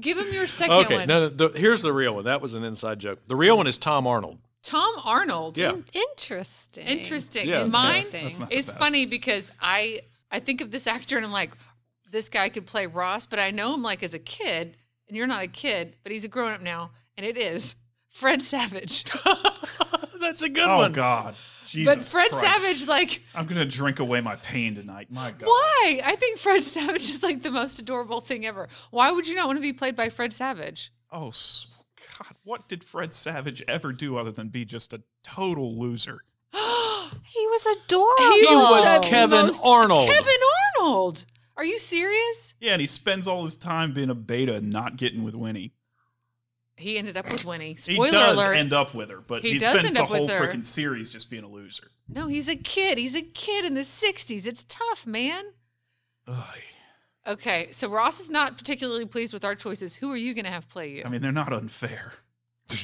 Give 0.00 0.16
him 0.16 0.32
your 0.32 0.46
second 0.46 0.74
Okay, 0.76 0.96
one. 0.98 1.08
no, 1.08 1.20
no, 1.22 1.28
the, 1.28 1.58
here's 1.58 1.82
the 1.82 1.92
real 1.92 2.14
one. 2.14 2.24
That 2.24 2.40
was 2.40 2.54
an 2.54 2.62
inside 2.62 3.00
joke. 3.00 3.18
The 3.26 3.34
real 3.34 3.56
one 3.56 3.66
is 3.66 3.78
Tom 3.78 4.06
Arnold. 4.06 4.38
Tom 4.62 4.94
Arnold. 5.02 5.58
Yeah. 5.58 5.74
Interesting. 5.92 6.86
Interesting. 6.86 7.48
Yeah, 7.48 7.64
Mine 7.64 8.04
Interesting. 8.04 8.46
That's 8.50 8.68
is 8.68 8.70
funny 8.70 9.06
because 9.06 9.50
I 9.60 10.02
I 10.30 10.40
think 10.40 10.60
of 10.60 10.70
this 10.70 10.86
actor 10.86 11.16
and 11.16 11.24
I'm 11.24 11.32
like, 11.32 11.52
this 12.10 12.28
guy 12.28 12.48
could 12.48 12.66
play 12.66 12.86
Ross, 12.86 13.26
but 13.26 13.38
I 13.38 13.50
know 13.50 13.74
him 13.74 13.82
like 13.82 14.02
as 14.02 14.14
a 14.14 14.18
kid, 14.18 14.76
and 15.08 15.16
you're 15.16 15.26
not 15.26 15.42
a 15.42 15.48
kid, 15.48 15.96
but 16.02 16.12
he's 16.12 16.24
a 16.24 16.28
grown 16.28 16.52
up 16.52 16.60
now, 16.60 16.90
and 17.16 17.26
it 17.26 17.36
is 17.36 17.76
Fred 18.08 18.42
Savage. 18.42 19.04
That's 20.20 20.42
a 20.42 20.48
good 20.48 20.68
oh 20.68 20.78
one. 20.78 20.92
God. 20.92 21.36
Jesus 21.64 21.94
but 21.94 22.04
Fred 22.04 22.30
Christ. 22.30 22.62
Savage, 22.62 22.86
like, 22.86 23.22
I'm 23.34 23.46
gonna 23.46 23.66
drink 23.66 24.00
away 24.00 24.20
my 24.20 24.36
pain 24.36 24.74
tonight. 24.74 25.08
My 25.10 25.30
God. 25.30 25.46
why? 25.46 26.00
I 26.04 26.16
think 26.16 26.38
Fred 26.38 26.64
Savage 26.64 27.08
is 27.08 27.22
like 27.22 27.42
the 27.42 27.50
most 27.50 27.78
adorable 27.78 28.20
thing 28.20 28.46
ever. 28.46 28.68
Why 28.90 29.12
would 29.12 29.26
you 29.26 29.34
not 29.34 29.46
want 29.46 29.58
to 29.58 29.62
be 29.62 29.72
played 29.72 29.94
by 29.94 30.08
Fred 30.08 30.32
Savage? 30.32 30.92
Oh 31.12 31.30
God. 32.18 32.36
What 32.44 32.68
did 32.68 32.84
Fred 32.84 33.12
Savage 33.12 33.62
ever 33.68 33.92
do 33.92 34.16
other 34.16 34.32
than 34.32 34.48
be 34.48 34.64
just 34.64 34.94
a 34.94 35.02
total 35.22 35.78
loser? 35.78 36.22
He 37.24 37.46
was 37.46 37.66
adorable. 37.84 38.32
He 38.32 38.40
He 38.46 38.54
was 38.54 38.92
the 39.02 39.06
Kevin 39.08 39.46
most- 39.46 39.64
Arnold. 39.64 40.08
Kevin 40.08 40.32
Arnold. 40.80 41.24
Are 41.56 41.64
you 41.64 41.78
serious? 41.78 42.54
Yeah, 42.60 42.72
and 42.72 42.80
he 42.80 42.86
spends 42.86 43.26
all 43.28 43.44
his 43.44 43.56
time 43.56 43.92
being 43.92 44.10
a 44.10 44.14
beta 44.14 44.54
and 44.54 44.70
not 44.70 44.96
getting 44.96 45.24
with 45.24 45.34
Winnie. 45.34 45.72
He 46.76 46.96
ended 46.96 47.16
up 47.16 47.28
with 47.30 47.44
Winnie. 47.44 47.76
He 47.84 47.96
does 47.96 48.36
alert. 48.38 48.54
end 48.54 48.72
up 48.72 48.94
with 48.94 49.10
her, 49.10 49.20
but 49.20 49.42
He 49.42 49.54
he, 49.54 49.58
does 49.58 49.70
spends 49.70 49.86
end 49.88 49.96
the 49.96 50.02
up 50.04 50.10
with 50.10 50.20
whole 50.20 50.28
her. 50.28 50.40
freaking 50.46 50.64
series 50.64 51.10
just 51.10 51.28
being 51.30 51.42
a 51.42 51.48
loser. 51.48 51.90
no, 52.08 52.28
he's 52.28 52.48
a 52.48 52.54
kid. 52.54 52.96
He's 52.98 53.16
a 53.16 53.22
kid 53.22 53.64
in 53.64 53.74
the 53.74 53.80
60s. 53.80 54.46
It's 54.46 54.62
tough, 54.68 55.04
man. 55.06 55.44
Ugh. 56.28 56.44
Okay, 57.26 57.68
so 57.72 57.88
Ross 57.90 58.20
is 58.20 58.30
not 58.30 58.56
particularly 58.56 59.04
pleased 59.06 59.32
with 59.34 59.44
our 59.44 59.54
choices. 59.56 59.96
Who 59.96 60.10
are 60.12 60.16
you 60.16 60.32
going 60.34 60.44
to 60.44 60.50
have 60.52 60.68
play 60.68 60.90
you? 60.92 61.02
I 61.04 61.08
mean, 61.08 61.20
they're 61.20 61.32
not 61.32 61.52
unfair. 61.52 62.12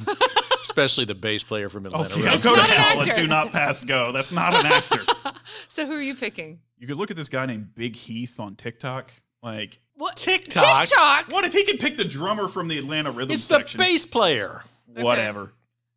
Especially 0.65 1.05
the 1.05 1.15
bass 1.15 1.45
player 1.45 1.69
from 1.69 1.85
Atlanta 1.87 2.15
Okay, 2.15 2.25
Rhythm 2.25 2.41
go 2.41 2.55
to 2.55 2.61
not 2.61 2.71
hell 2.71 3.01
and 3.03 3.13
do 3.13 3.27
not 3.27 3.53
pass 3.53 3.85
go. 3.85 4.13
That's 4.13 4.33
not 4.33 4.55
an 4.55 4.67
actor. 4.67 5.01
so 5.69 5.87
who 5.87 5.93
are 5.93 6.03
you 6.03 6.15
picking? 6.15 6.59
you 6.79 6.87
could 6.87 6.97
look 6.97 7.11
at 7.11 7.17
this 7.17 7.29
guy 7.29 7.47
named 7.47 7.75
Big 7.75 7.95
Heath 7.95 8.41
on 8.41 8.57
TikTok. 8.57 9.13
Like, 9.43 9.79
What 9.95 10.17
TikTok? 10.17 10.89
TikTok. 10.89 11.31
what 11.31 11.45
if 11.45 11.53
he 11.53 11.65
could 11.65 11.79
pick 11.79 11.97
the 11.99 12.05
drummer 12.05 12.49
from 12.49 12.69
the 12.69 12.79
Atlanta 12.79 13.11
Rhythm 13.11 13.35
It's 13.35 13.47
the 13.47 13.65
bass 13.77 14.07
player. 14.07 14.63
Whatever. 14.87 15.51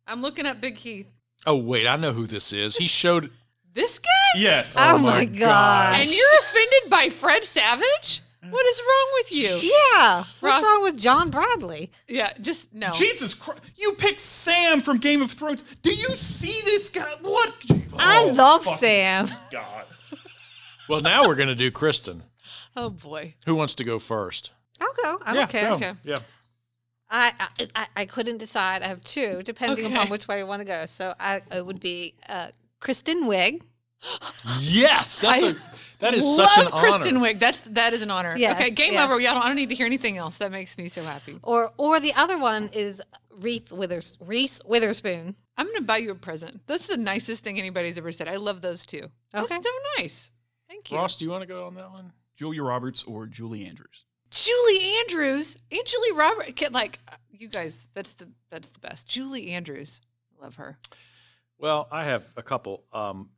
I'm 0.06 0.20
looking 0.22 0.46
at 0.46 0.60
Big 0.60 0.76
Heath. 0.76 1.10
Oh 1.46 1.56
wait, 1.56 1.86
I 1.86 1.96
know 1.96 2.12
who 2.12 2.26
this 2.26 2.52
is. 2.52 2.76
He 2.76 2.86
showed. 2.86 3.30
This 3.72 3.98
guy? 3.98 4.08
Yes. 4.40 4.76
Oh, 4.78 4.96
oh 4.96 4.98
my 4.98 5.24
God. 5.24 6.00
And 6.00 6.10
you're 6.10 6.38
offended 6.40 6.90
by 6.90 7.08
Fred 7.10 7.44
Savage? 7.44 8.22
What 8.40 8.66
is 8.66 8.80
wrong 8.80 9.08
with 9.14 9.32
you? 9.32 9.58
Yeah. 9.62 10.18
What's 10.18 10.42
Ross- 10.42 10.62
wrong 10.62 10.82
with 10.84 10.98
John 10.98 11.28
Bradley? 11.30 11.90
Yeah, 12.06 12.32
just 12.40 12.72
no. 12.72 12.90
Jesus 12.92 13.34
Christ! 13.34 13.60
You 13.76 13.92
picked 13.94 14.20
Sam 14.20 14.80
from 14.80 14.98
Game 14.98 15.22
of 15.22 15.32
Thrones. 15.32 15.64
Do 15.82 15.92
you 15.92 16.16
see 16.16 16.60
this 16.64 16.88
guy? 16.88 17.10
What? 17.20 17.52
I 17.98 18.22
Oh, 18.24 18.32
love 18.32 18.64
fucking 18.64 18.78
Sam. 18.78 19.28
God. 19.52 19.84
Well, 20.88 21.00
now 21.00 21.26
we're 21.26 21.34
going 21.34 21.48
to 21.48 21.54
do 21.54 21.70
Kristen. 21.70 22.22
Oh 22.76 22.90
boy. 22.90 23.34
Who 23.44 23.54
wants 23.56 23.74
to 23.74 23.84
go 23.84 23.98
first? 23.98 24.52
I'll 24.80 24.88
go. 25.02 25.18
I 25.24 25.30
yeah, 25.34 25.40
don't 25.40 25.50
care. 25.50 25.68
go. 25.70 25.74
Okay. 25.74 25.92
Yeah. 26.04 26.18
I, 27.10 27.32
I 27.40 27.66
I- 27.74 27.86
I 27.96 28.04
couldn't 28.04 28.38
decide. 28.38 28.82
I 28.82 28.86
have 28.86 29.02
two, 29.02 29.42
depending 29.42 29.86
Okay. 29.86 29.94
upon 29.94 30.10
which 30.10 30.28
way 30.28 30.38
I 30.40 30.44
want 30.44 30.60
to 30.60 30.64
go. 30.64 30.86
So 30.86 31.12
I 31.18 31.42
it 31.50 31.66
would 31.66 31.80
be 31.80 32.14
uh, 32.28 32.48
Kristen 32.80 33.24
Wiig. 33.24 33.62
Yes, 34.60 35.18
that's 35.18 35.42
I 35.42 35.48
a 35.48 35.54
that 35.98 36.14
is 36.14 36.24
Love 36.24 36.36
such 36.36 36.58
an 36.58 36.72
honor. 36.72 36.80
Kristen 36.80 37.16
honor. 37.16 37.34
Wiig. 37.34 37.38
That's 37.38 37.62
that 37.62 37.92
is 37.92 38.02
an 38.02 38.10
honor. 38.10 38.36
Yes, 38.36 38.54
okay, 38.54 38.70
game 38.70 38.94
yeah. 38.94 39.04
over. 39.04 39.18
Yeah, 39.18 39.32
I 39.32 39.34
don't, 39.34 39.42
I 39.44 39.46
don't 39.48 39.56
need 39.56 39.68
to 39.70 39.74
hear 39.74 39.86
anything 39.86 40.16
else. 40.16 40.38
That 40.38 40.52
makes 40.52 40.78
me 40.78 40.88
so 40.88 41.02
happy. 41.02 41.38
Or 41.42 41.72
or 41.76 41.98
the 42.00 42.14
other 42.14 42.38
one 42.38 42.70
is 42.72 43.02
Reese 43.40 43.70
Withers 43.70 44.16
Reese 44.20 44.60
Witherspoon. 44.64 45.34
I'm 45.56 45.66
gonna 45.66 45.80
buy 45.80 45.98
you 45.98 46.12
a 46.12 46.14
present. 46.14 46.60
That's 46.66 46.86
the 46.86 46.96
nicest 46.96 47.42
thing 47.42 47.58
anybody's 47.58 47.98
ever 47.98 48.12
said. 48.12 48.28
I 48.28 48.36
love 48.36 48.62
those 48.62 48.86
two. 48.86 49.08
That's 49.32 49.50
so 49.50 49.60
nice. 49.98 50.30
Thank 50.68 50.90
you. 50.90 50.98
Ross, 50.98 51.16
do 51.16 51.24
you 51.24 51.30
want 51.30 51.42
to 51.42 51.48
go 51.48 51.66
on 51.66 51.74
that 51.74 51.90
one? 51.90 52.12
Julia 52.36 52.62
Roberts 52.62 53.02
or 53.02 53.26
Julie 53.26 53.66
Andrews? 53.66 54.04
Julie 54.30 54.94
Andrews 55.00 55.56
and 55.72 55.80
Julie 55.84 56.12
Robert. 56.12 56.54
Kid, 56.54 56.72
like 56.72 57.00
uh, 57.08 57.16
you 57.30 57.48
guys, 57.48 57.88
that's 57.94 58.12
the 58.12 58.28
that's 58.50 58.68
the 58.68 58.78
best. 58.78 59.08
Julie 59.08 59.50
Andrews, 59.50 60.00
love 60.40 60.56
her. 60.56 60.78
Well, 61.58 61.88
I 61.90 62.04
have 62.04 62.24
a 62.36 62.42
couple. 62.42 62.84
Um, 62.92 63.30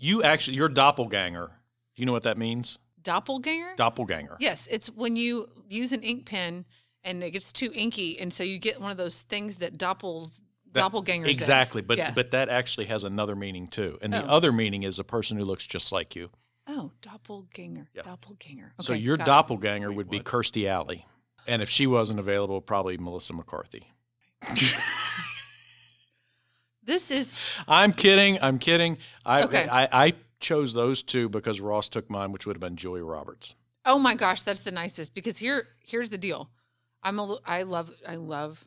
you 0.00 0.22
actually, 0.24 0.56
your 0.56 0.68
doppelganger. 0.68 1.48
Do 1.94 2.02
you 2.02 2.06
know 2.06 2.12
what 2.12 2.24
that 2.24 2.38
means? 2.38 2.78
Doppelganger. 3.02 3.76
Doppelganger. 3.76 4.36
yes, 4.40 4.66
it's 4.70 4.88
when 4.90 5.14
you 5.16 5.48
use 5.68 5.92
an 5.92 6.02
ink 6.02 6.26
pen 6.26 6.64
and 7.04 7.22
it 7.22 7.30
gets 7.30 7.52
too 7.52 7.70
inky, 7.74 8.18
and 8.20 8.32
so 8.32 8.42
you 8.42 8.58
get 8.58 8.80
one 8.80 8.90
of 8.90 8.96
those 8.96 9.22
things 9.22 9.56
that 9.56 9.78
doppels 9.78 10.40
That- 10.72 10.92
doppelgangers. 10.92 11.24
in. 11.24 11.30
Exactly, 11.30 11.80
but 11.82 11.96
Yeah. 11.98 12.10
but 12.10 12.30
that 12.32 12.48
actually 12.48 12.86
has 12.86 13.04
another 13.04 13.34
meaning 13.36 13.68
too. 13.68 13.98
And 14.02 14.12
the 14.12 14.22
Oh. 14.24 14.28
other 14.36 14.52
meaning 14.52 14.82
is 14.82 14.98
a 14.98 15.04
person 15.04 15.38
who 15.38 15.44
looks 15.44 15.66
just 15.66 15.92
like 15.92 16.14
you. 16.16 16.30
Oh, 16.66 16.92
doppelganger. 17.00 17.88
Yeah. 17.94 18.02
Doppelganger. 18.02 18.74
so 18.80 18.92
your 18.92 19.16
got 19.16 19.22
it. 19.22 19.26
doppelganger 19.26 19.90
would 19.92 20.10
be 20.10 20.18
what? 20.18 20.26
Kirstie 20.26 20.66
Alley, 20.68 21.06
and 21.46 21.62
if 21.62 21.70
she 21.70 21.86
wasn't 21.86 22.18
available, 22.20 22.60
probably 22.60 22.98
Melissa 22.98 23.32
McCarthy. 23.32 23.92
This 26.82 27.10
is 27.10 27.32
I'm 27.68 27.92
kidding. 27.92 28.38
I'm 28.42 28.58
kidding. 28.58 28.98
I, 29.24 29.42
Okay. 29.42 29.68
I 29.68 29.88
I 30.06 30.12
chose 30.40 30.72
those 30.72 31.02
two 31.02 31.28
because 31.28 31.60
Ross 31.60 31.88
took 31.88 32.10
mine, 32.10 32.32
which 32.32 32.46
would 32.46 32.56
have 32.56 32.60
been 32.60 32.76
Julia 32.76 33.04
Roberts. 33.04 33.54
Oh 33.84 33.98
my 33.98 34.14
gosh, 34.14 34.42
that's 34.42 34.60
the 34.60 34.70
nicest 34.70 35.14
because 35.14 35.38
here 35.38 35.66
here's 35.80 36.10
the 36.10 36.18
deal. 36.18 36.50
I'm 37.02 37.18
a 37.18 37.38
I 37.46 37.62
love 37.62 37.90
I 38.06 38.16
love 38.16 38.66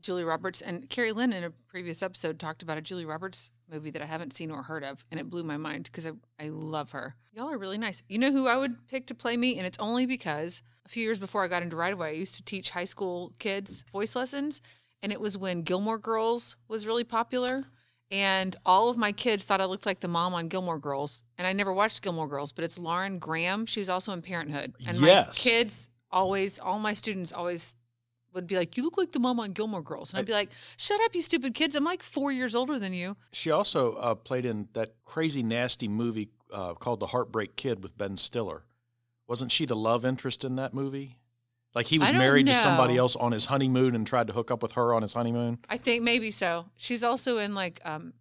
Julie 0.00 0.24
Roberts 0.24 0.60
and 0.60 0.88
Carrie 0.88 1.12
Lynn 1.12 1.32
in 1.32 1.44
a 1.44 1.50
previous 1.50 2.02
episode 2.02 2.38
talked 2.38 2.62
about 2.62 2.78
a 2.78 2.80
Julie 2.80 3.04
Roberts 3.04 3.50
movie 3.70 3.90
that 3.90 4.00
I 4.00 4.06
haven't 4.06 4.32
seen 4.32 4.50
or 4.50 4.62
heard 4.62 4.84
of 4.84 5.04
and 5.10 5.18
it 5.18 5.28
blew 5.28 5.42
my 5.42 5.56
mind 5.56 5.84
because 5.84 6.06
I, 6.06 6.12
I 6.40 6.48
love 6.48 6.92
her. 6.92 7.16
Y'all 7.34 7.50
are 7.50 7.58
really 7.58 7.78
nice. 7.78 8.02
You 8.08 8.18
know 8.18 8.30
who 8.32 8.46
I 8.46 8.56
would 8.56 8.86
pick 8.88 9.06
to 9.06 9.14
play 9.14 9.36
me 9.36 9.58
and 9.58 9.66
it's 9.66 9.78
only 9.78 10.06
because 10.06 10.62
a 10.86 10.88
few 10.88 11.02
years 11.02 11.18
before 11.18 11.44
I 11.44 11.48
got 11.48 11.62
into 11.62 11.76
right 11.76 11.92
away 11.92 12.10
I 12.10 12.12
used 12.12 12.36
to 12.36 12.42
teach 12.44 12.70
high 12.70 12.84
school 12.84 13.32
kids 13.38 13.84
voice 13.92 14.14
lessons 14.16 14.60
and 15.02 15.12
it 15.12 15.20
was 15.20 15.36
when 15.38 15.62
Gilmore 15.62 15.98
Girls 15.98 16.56
was 16.68 16.86
really 16.86 17.04
popular 17.04 17.64
and 18.10 18.56
all 18.64 18.88
of 18.88 18.96
my 18.96 19.12
kids 19.12 19.44
thought 19.44 19.60
I 19.60 19.66
looked 19.66 19.84
like 19.86 20.00
the 20.00 20.08
mom 20.08 20.32
on 20.32 20.48
Gilmore 20.48 20.78
Girls, 20.78 21.22
and 21.36 21.46
I 21.46 21.52
never 21.52 21.74
watched 21.74 22.00
Gilmore 22.00 22.26
Girls, 22.26 22.52
but 22.52 22.64
it's 22.64 22.78
Lauren 22.78 23.18
Graham. 23.18 23.66
She 23.66 23.80
was 23.80 23.90
also 23.90 24.12
in 24.12 24.22
Parenthood, 24.22 24.74
and 24.86 24.98
my 24.98 25.08
Yes. 25.08 25.42
kids 25.42 25.88
always, 26.10 26.58
all 26.58 26.78
my 26.78 26.94
students 26.94 27.32
always 27.32 27.74
would 28.32 28.46
be 28.46 28.56
like, 28.56 28.78
"You 28.78 28.82
look 28.82 28.96
like 28.96 29.12
the 29.12 29.18
mom 29.18 29.38
on 29.40 29.52
Gilmore 29.52 29.82
Girls," 29.82 30.10
and 30.10 30.18
I'd 30.18 30.26
be 30.26 30.32
like, 30.32 30.48
"Shut 30.78 31.00
up, 31.02 31.14
you 31.14 31.20
stupid 31.20 31.52
kids! 31.54 31.74
I'm 31.74 31.84
like 31.84 32.02
four 32.02 32.32
years 32.32 32.54
older 32.54 32.78
than 32.78 32.94
you." 32.94 33.16
She 33.32 33.50
also 33.50 33.94
uh, 33.96 34.14
played 34.14 34.46
in 34.46 34.68
that 34.72 34.94
crazy, 35.04 35.42
nasty 35.42 35.86
movie 35.88 36.30
uh, 36.50 36.72
called 36.74 37.00
The 37.00 37.08
Heartbreak 37.08 37.56
Kid 37.56 37.82
with 37.82 37.98
Ben 37.98 38.16
Stiller. 38.16 38.64
Wasn't 39.26 39.52
she 39.52 39.66
the 39.66 39.76
love 39.76 40.06
interest 40.06 40.44
in 40.44 40.56
that 40.56 40.72
movie? 40.72 41.17
Like 41.74 41.86
he 41.86 41.98
was 41.98 42.12
married 42.12 42.46
to 42.46 42.54
somebody 42.54 42.96
else 42.96 43.14
on 43.14 43.32
his 43.32 43.46
honeymoon 43.46 43.94
and 43.94 44.06
tried 44.06 44.26
to 44.28 44.32
hook 44.32 44.50
up 44.50 44.62
with 44.62 44.72
her 44.72 44.94
on 44.94 45.02
his 45.02 45.14
honeymoon. 45.14 45.58
I 45.68 45.76
think 45.76 46.02
maybe 46.02 46.30
so. 46.30 46.66
She's 46.76 47.04
also 47.04 47.38
in 47.38 47.54
like 47.54 47.80
um, 47.84 48.14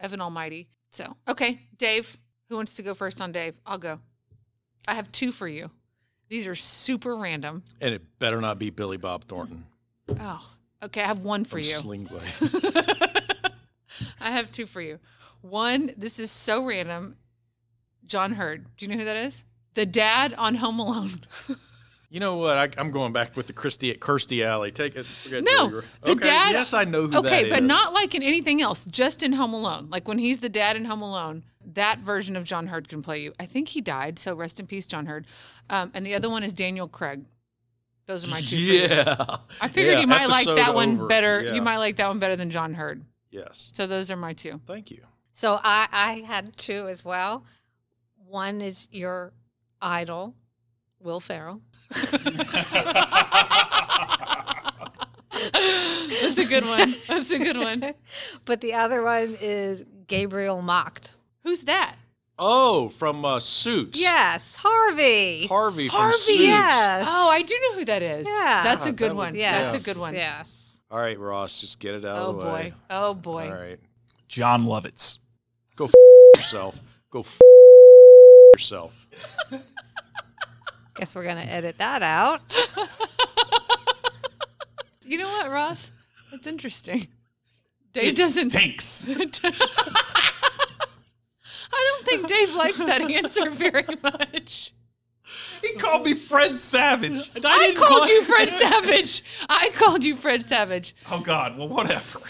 Evan 0.00 0.20
Almighty. 0.20 0.68
So 0.92 1.16
okay, 1.28 1.60
Dave, 1.76 2.16
who 2.48 2.56
wants 2.56 2.76
to 2.76 2.82
go 2.82 2.94
first 2.94 3.20
on 3.20 3.32
Dave? 3.32 3.54
I'll 3.66 3.78
go. 3.78 4.00
I 4.86 4.94
have 4.94 5.10
two 5.12 5.32
for 5.32 5.46
you. 5.48 5.70
These 6.28 6.46
are 6.46 6.54
super 6.54 7.16
random. 7.16 7.62
And 7.80 7.94
it 7.94 8.18
better 8.18 8.40
not 8.40 8.58
be 8.58 8.70
Billy 8.70 8.96
Bob 8.98 9.24
Thornton 9.24 9.64
Oh, 10.20 10.50
okay. 10.82 11.02
I 11.02 11.06
have 11.06 11.20
one 11.20 11.44
for 11.44 11.50
from 11.50 11.60
you. 11.60 11.64
Sling 11.64 12.04
Blade. 12.04 12.22
I 14.20 14.30
have 14.30 14.50
two 14.52 14.66
for 14.66 14.80
you. 14.80 14.98
One, 15.42 15.92
this 15.96 16.18
is 16.18 16.30
so 16.30 16.64
random. 16.64 17.16
John 18.06 18.32
Heard. 18.32 18.64
Do 18.76 18.86
you 18.86 18.92
know 18.92 18.98
who 18.98 19.04
that 19.04 19.16
is? 19.16 19.44
The 19.74 19.84
dad 19.86 20.34
on 20.34 20.54
Home 20.56 20.78
Alone. 20.78 21.26
You 22.10 22.20
know 22.20 22.36
what? 22.36 22.56
I, 22.56 22.68
I'm 22.80 22.90
going 22.90 23.12
back 23.12 23.36
with 23.36 23.46
the 23.48 23.52
Christie 23.52 23.90
at 23.90 24.00
Kirstie 24.00 24.42
Alley. 24.44 24.70
Take 24.72 24.96
it. 24.96 25.04
No, 25.30 25.68
Julia. 25.68 25.82
the 26.02 26.14
dad- 26.14 26.52
Yes, 26.52 26.72
I 26.72 26.84
know 26.84 27.02
who 27.02 27.08
that 27.08 27.26
okay, 27.26 27.50
but 27.50 27.58
is. 27.60 27.68
not 27.68 27.92
like 27.92 28.14
in 28.14 28.22
anything 28.22 28.62
else, 28.62 28.86
just 28.86 29.22
in 29.22 29.34
Home 29.34 29.52
Alone. 29.52 29.88
Like 29.90 30.08
when 30.08 30.18
he's 30.18 30.38
the 30.40 30.48
dad 30.48 30.74
in 30.76 30.86
Home 30.86 31.02
Alone, 31.02 31.44
that 31.74 31.98
version 31.98 32.34
of 32.36 32.44
John 32.44 32.66
Heard 32.68 32.88
can 32.88 33.02
play 33.02 33.20
you. 33.20 33.34
I 33.38 33.44
think 33.44 33.68
he 33.68 33.82
died, 33.82 34.18
so 34.18 34.34
rest 34.34 34.58
in 34.58 34.66
peace, 34.66 34.86
John 34.86 35.04
Heard. 35.04 35.26
Um, 35.68 35.90
and 35.92 36.06
the 36.06 36.14
other 36.14 36.30
one 36.30 36.42
is 36.44 36.54
Daniel 36.54 36.88
Craig. 36.88 37.24
Those 38.06 38.24
are 38.26 38.30
my 38.30 38.40
two. 38.40 38.56
for 38.56 38.62
you. 38.62 38.72
Yeah. 38.84 39.36
I 39.60 39.68
figured 39.68 39.96
Yeah, 39.96 40.00
you 40.00 40.06
might 40.06 40.30
like 40.30 40.46
episode 40.46 40.56
that 40.56 40.74
one 40.74 41.08
better. 41.08 41.42
Yeah. 41.42 41.52
You 41.54 41.60
might 41.60 41.76
like 41.76 41.96
that 41.96 42.08
one 42.08 42.18
better 42.18 42.36
than 42.36 42.48
John 42.48 42.72
Heard. 42.72 43.04
Yes. 43.30 43.70
So 43.74 43.86
those 43.86 44.10
are 44.10 44.16
my 44.16 44.32
two. 44.32 44.62
Thank 44.66 44.90
you. 44.90 45.02
So 45.34 45.60
I 45.62 45.86
I 45.92 46.12
had 46.26 46.56
two 46.56 46.88
as 46.88 47.04
well. 47.04 47.44
One 48.26 48.62
is 48.62 48.88
your 48.90 49.34
idol, 49.82 50.34
Will 51.00 51.20
Ferrell. 51.20 51.60
That's 55.32 56.38
a 56.38 56.44
good 56.44 56.64
one. 56.66 56.94
That's 57.06 57.30
a 57.30 57.38
good 57.38 57.56
one. 57.56 57.82
But 58.44 58.60
the 58.60 58.74
other 58.74 59.02
one 59.02 59.36
is 59.40 59.84
Gabriel 60.06 60.62
Macht. 60.62 61.12
Who's 61.44 61.62
that? 61.64 61.96
Oh, 62.38 62.88
from 62.88 63.24
uh, 63.24 63.40
Suits. 63.40 64.00
Yes, 64.00 64.54
Harvey. 64.56 65.46
Harvey 65.48 65.88
from 65.88 65.98
Harvey, 65.98 66.16
Suits. 66.18 66.40
yes. 66.40 67.04
Oh, 67.08 67.28
I 67.28 67.42
do 67.42 67.54
know 67.62 67.74
who 67.78 67.84
that 67.86 68.02
is. 68.02 68.26
Yeah. 68.26 68.60
That's 68.62 68.86
a 68.86 68.92
good 68.92 69.10
that 69.10 69.16
one. 69.16 69.32
would- 69.32 69.38
yes. 69.38 69.72
That's 69.72 69.82
a 69.82 69.84
good 69.84 69.98
one. 69.98 70.14
Yes. 70.14 70.76
All 70.90 70.98
right, 70.98 71.18
Ross, 71.18 71.60
just 71.60 71.78
get 71.80 71.94
it 71.94 72.04
out 72.04 72.18
Oh 72.18 72.30
of 72.30 72.36
the 72.38 72.44
way. 72.44 72.70
boy. 72.70 72.72
Oh 72.90 73.14
boy. 73.14 73.46
All 73.50 73.54
right. 73.58 73.78
Jon 74.28 74.62
Lovitz. 74.64 75.18
Go 75.76 75.86
f- 75.86 75.92
yourself. 76.36 76.78
Go 77.10 77.20
f- 77.20 77.38
yourself. 78.56 79.06
Guess 80.98 81.14
we're 81.16 81.24
gonna 81.24 81.40
edit 81.40 81.78
that 81.78 82.02
out. 82.02 82.54
You 85.08 85.16
know 85.16 85.26
what, 85.28 85.50
Ross? 85.50 85.90
That's 86.30 86.46
interesting. 86.46 87.08
Dave 87.94 88.08
It 88.12 88.16
doesn't. 88.16 88.50
stinks. 88.50 89.06
I 89.08 89.22
don't 91.72 92.04
think 92.04 92.28
Dave 92.28 92.54
likes 92.54 92.76
that 92.76 93.00
answer 93.00 93.48
very 93.48 93.86
much. 94.02 94.74
He 95.62 95.72
called 95.76 96.04
me 96.04 96.12
Fred 96.12 96.58
Savage. 96.58 97.30
I, 97.42 97.72
called 97.74 98.08
you 98.08 98.22
Fred 98.22 98.50
Savage. 98.50 99.24
I 99.48 99.70
called 99.74 100.04
you 100.04 100.14
Fred 100.14 100.42
Savage. 100.42 100.94
Oh 101.10 101.20
God. 101.20 101.56
Well, 101.56 101.68
whatever. 101.68 102.20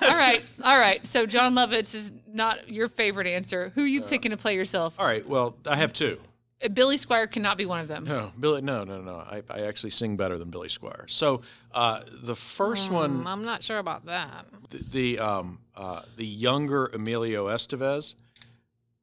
All 0.00 0.16
right, 0.16 0.42
all 0.64 0.78
right. 0.78 1.06
So 1.06 1.26
Jon 1.26 1.54
Lovitz 1.54 1.94
is 1.94 2.12
not 2.26 2.66
your 2.70 2.88
favorite 2.88 3.26
answer. 3.26 3.72
Who 3.74 3.82
are 3.82 3.86
you 3.86 4.00
picking 4.00 4.30
to 4.30 4.38
play 4.38 4.54
yourself? 4.54 4.94
All 4.98 5.04
right. 5.04 5.26
Well, 5.28 5.54
I 5.66 5.76
have 5.76 5.92
two. 5.92 6.18
Uh, 6.64 6.68
Billy 6.68 6.96
Squier 6.96 7.30
cannot 7.30 7.58
be 7.58 7.66
one 7.66 7.80
of 7.80 7.88
them. 7.88 8.04
No, 8.04 8.32
Billy. 8.38 8.60
No, 8.62 8.84
no, 8.84 9.00
no. 9.02 9.16
I, 9.16 9.42
I 9.50 9.60
actually 9.62 9.90
sing 9.90 10.16
better 10.16 10.38
than 10.38 10.50
Billy 10.50 10.68
Squier. 10.68 11.04
So 11.10 11.42
uh, 11.74 12.00
the 12.22 12.36
first 12.36 12.90
one, 12.90 13.24
Mm, 13.24 13.26
I'm 13.26 13.44
not 13.44 13.62
sure 13.62 13.78
about 13.78 14.06
that. 14.06 14.46
the 14.70 14.78
the, 14.90 15.18
um, 15.18 15.58
uh, 15.76 16.02
the 16.16 16.26
younger 16.26 16.86
Emilio 16.86 17.48
Estevez, 17.48 18.14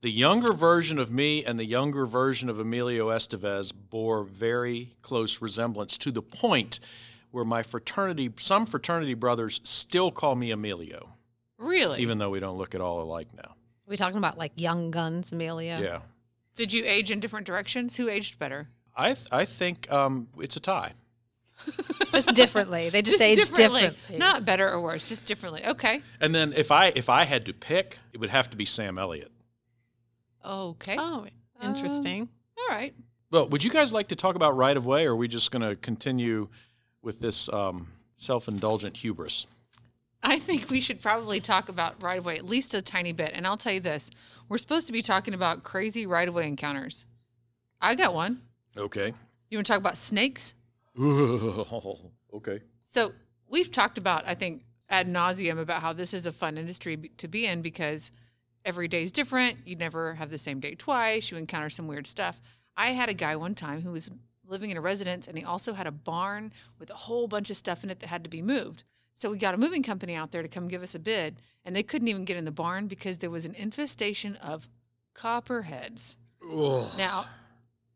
the 0.02 0.10
younger 0.12 0.52
version 0.54 0.98
of 1.00 1.12
me 1.12 1.46
and 1.46 1.58
the 1.60 1.66
younger 1.66 2.06
version 2.06 2.50
of 2.50 2.60
Emilio 2.60 3.10
Estevez 3.10 3.72
bore 3.90 4.24
very 4.24 4.96
close 5.02 5.42
resemblance 5.42 5.98
to 6.00 6.12
the 6.12 6.22
point 6.22 6.80
where 7.32 7.46
my 7.46 7.64
fraternity, 7.64 8.32
some 8.38 8.66
fraternity 8.66 9.14
brothers, 9.14 9.62
still 9.64 10.12
call 10.12 10.36
me 10.36 10.52
Emilio, 10.52 11.10
Really? 11.58 12.02
even 12.02 12.18
though 12.18 12.30
we 12.30 12.40
don't 12.40 12.58
look 12.58 12.76
at 12.76 12.82
all 12.82 13.02
alike 13.02 13.28
now. 13.36 13.56
we 13.88 13.96
talking 13.96 14.18
about 14.18 14.38
like 14.38 14.52
Young 14.56 14.92
Guns, 14.92 15.32
Emilio? 15.32 15.80
Yeah, 15.80 16.00
Did 16.56 16.74
you 16.74 16.84
age 16.86 17.10
in 17.10 17.20
different 17.20 17.46
directions? 17.46 17.96
Who 17.96 18.10
aged 18.10 18.38
better? 18.38 18.70
I 18.96 19.14
th- 19.14 19.28
I 19.32 19.46
think 19.46 19.92
um, 19.92 20.28
it's 20.38 20.56
a 20.56 20.60
tie. 20.60 20.94
Just 22.12 22.34
differently. 22.36 22.90
They 22.90 23.02
just, 23.02 23.22
age 23.22 23.50
differently. 23.50 24.18
Not 24.18 24.44
better 24.46 24.70
or 24.70 24.82
worse, 24.82 25.08
just 25.08 25.26
differently. 25.26 25.66
Okay. 25.66 26.02
And 26.20 26.36
then 26.36 26.54
if 26.56 26.72
I 26.72 26.88
if 26.88 27.10
I 27.10 27.24
had 27.24 27.46
to 27.46 27.54
pick, 27.54 28.00
it 28.12 28.20
would 28.20 28.30
have 28.30 28.50
to 28.52 28.58
be 28.58 28.66
Sam 28.66 28.98
Elliott. 28.98 29.32
Okay. 30.46 30.96
Oh, 31.00 31.26
interesting. 31.64 32.30
All 32.58 32.68
right. 32.76 32.94
Well, 33.32 33.48
would 33.48 33.64
you 33.64 33.72
guys 33.72 33.92
like 33.92 34.10
to 34.10 34.16
talk 34.16 34.36
about 34.36 34.56
right 34.56 34.76
of 34.76 34.86
way, 34.86 35.06
or 35.06 35.14
are 35.14 35.16
we 35.16 35.28
just 35.28 35.52
going 35.52 35.68
to 35.68 35.76
continue 35.76 36.50
with 37.02 37.20
this 37.20 37.50
um, 37.50 37.88
self 38.18 38.48
indulgent 38.48 38.98
hubris? 38.98 39.48
I 40.22 40.40
think 40.40 40.70
we 40.70 40.82
should 40.82 41.02
probably 41.02 41.40
talk 41.40 41.68
about 41.68 42.02
right 42.02 42.20
of 42.20 42.26
way 42.26 42.36
at 42.36 42.46
least 42.46 42.74
a 42.74 42.82
tiny 42.82 43.12
bit. 43.12 43.32
And 43.34 43.46
I'll 43.46 43.58
tell 43.58 43.74
you 43.74 43.80
this 43.80 44.12
we're 44.50 44.58
supposed 44.58 44.88
to 44.88 44.94
be 44.94 45.02
talking 45.02 45.34
about 45.34 45.64
crazy 45.64 46.06
right 46.06 46.28
of 46.28 46.34
way 46.34 46.48
encounters. 46.48 47.06
I 47.82 47.96
got 47.96 48.14
one. 48.14 48.42
Okay. 48.78 49.14
You 49.50 49.58
want 49.58 49.68
to 49.68 49.74
talk 49.74 49.80
about 49.80 49.98
snakes? 49.98 50.54
okay. 51.00 52.62
So 52.84 53.12
we've 53.50 53.72
talked 53.72 53.98
about, 53.98 54.24
I 54.28 54.36
think, 54.36 54.64
ad 54.90 55.08
nauseum 55.08 55.60
about 55.60 55.82
how 55.82 55.94
this 55.94 56.14
is 56.14 56.26
a 56.26 56.32
fun 56.32 56.58
industry 56.58 57.12
to 57.18 57.28
be 57.28 57.46
in 57.46 57.62
because 57.62 58.12
every 58.66 58.88
day 58.88 59.04
is 59.04 59.12
different. 59.12 59.58
You 59.66 59.76
never 59.76 60.16
have 60.16 60.30
the 60.30 60.38
same 60.38 60.60
day 60.60 60.76
twice. 60.76 61.32
You 61.32 61.38
encounter 61.38 61.70
some 61.70 61.88
weird 61.88 62.08
stuff. 62.08 62.42
I 62.76 62.92
had 62.92 63.10
a 63.10 63.14
guy 63.14 63.36
one 63.36 63.56
time 63.56 63.82
who 63.82 63.92
was 63.92 64.10
living 64.48 64.72
in 64.72 64.78
a 64.78 64.82
residence 64.82 65.28
and 65.28 65.38
he 65.38 65.44
also 65.44 65.74
had 65.74 65.88
a 65.88 65.92
barn 65.92 66.52
with 66.80 66.90
a 66.90 66.96
whole 66.96 67.28
bunch 67.28 67.50
of 67.50 67.58
stuff 67.58 67.84
in 67.84 67.90
it 67.90 68.00
that 68.00 68.08
had 68.08 68.24
to 68.24 68.30
be 68.30 68.42
moved. 68.42 68.84
So 69.16 69.30
we 69.30 69.38
got 69.38 69.54
a 69.54 69.58
moving 69.58 69.84
company 69.84 70.16
out 70.16 70.32
there 70.32 70.42
to 70.42 70.48
come 70.48 70.68
give 70.68 70.84
us 70.84 70.96
a 70.96 71.00
bid, 71.00 71.38
and 71.66 71.76
they 71.76 71.84
couldn't 71.84 72.08
even 72.08 72.26
get 72.26 72.38
in 72.38 72.46
the 72.46 72.52
barn 72.52 72.88
because 72.88 73.20
there 73.20 73.30
was 73.30 73.46
an 73.46 73.56
infestation 73.56 74.36
of 74.38 74.70
copperheads. 75.14 76.18
Now, 76.98 77.26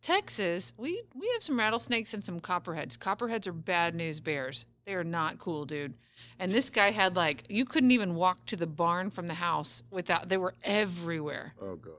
Texas, 0.01 0.74
we 0.77 1.01
we 1.13 1.29
have 1.33 1.43
some 1.43 1.59
rattlesnakes 1.59 2.13
and 2.13 2.24
some 2.24 2.39
copperheads. 2.39 2.97
Copperheads 2.97 3.47
are 3.47 3.53
bad 3.53 3.93
news 3.93 4.19
bears. 4.19 4.65
They 4.86 4.93
are 4.93 5.03
not 5.03 5.38
cool, 5.38 5.65
dude. 5.65 5.95
And 6.39 6.53
this 6.53 6.69
guy 6.69 6.91
had 6.91 7.15
like 7.15 7.43
you 7.50 7.65
couldn't 7.65 7.91
even 7.91 8.15
walk 8.15 8.45
to 8.45 8.55
the 8.55 8.67
barn 8.67 9.09
from 9.09 9.27
the 9.27 9.33
house 9.33 9.83
without 9.91 10.29
they 10.29 10.38
were 10.38 10.53
everywhere. 10.63 11.53
Oh 11.59 11.75
God. 11.75 11.93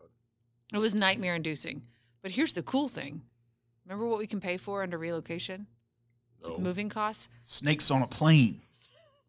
It 0.72 0.78
was 0.78 0.94
nightmare 0.94 1.34
inducing. 1.34 1.82
But 2.22 2.32
here's 2.32 2.52
the 2.52 2.62
cool 2.62 2.88
thing. 2.88 3.22
Remember 3.84 4.06
what 4.06 4.18
we 4.18 4.26
can 4.26 4.40
pay 4.40 4.56
for 4.56 4.82
under 4.82 4.98
relocation? 4.98 5.66
No. 6.42 6.58
Moving 6.58 6.88
costs? 6.88 7.28
Snakes 7.42 7.90
on 7.90 8.02
a 8.02 8.06
plane. 8.06 8.56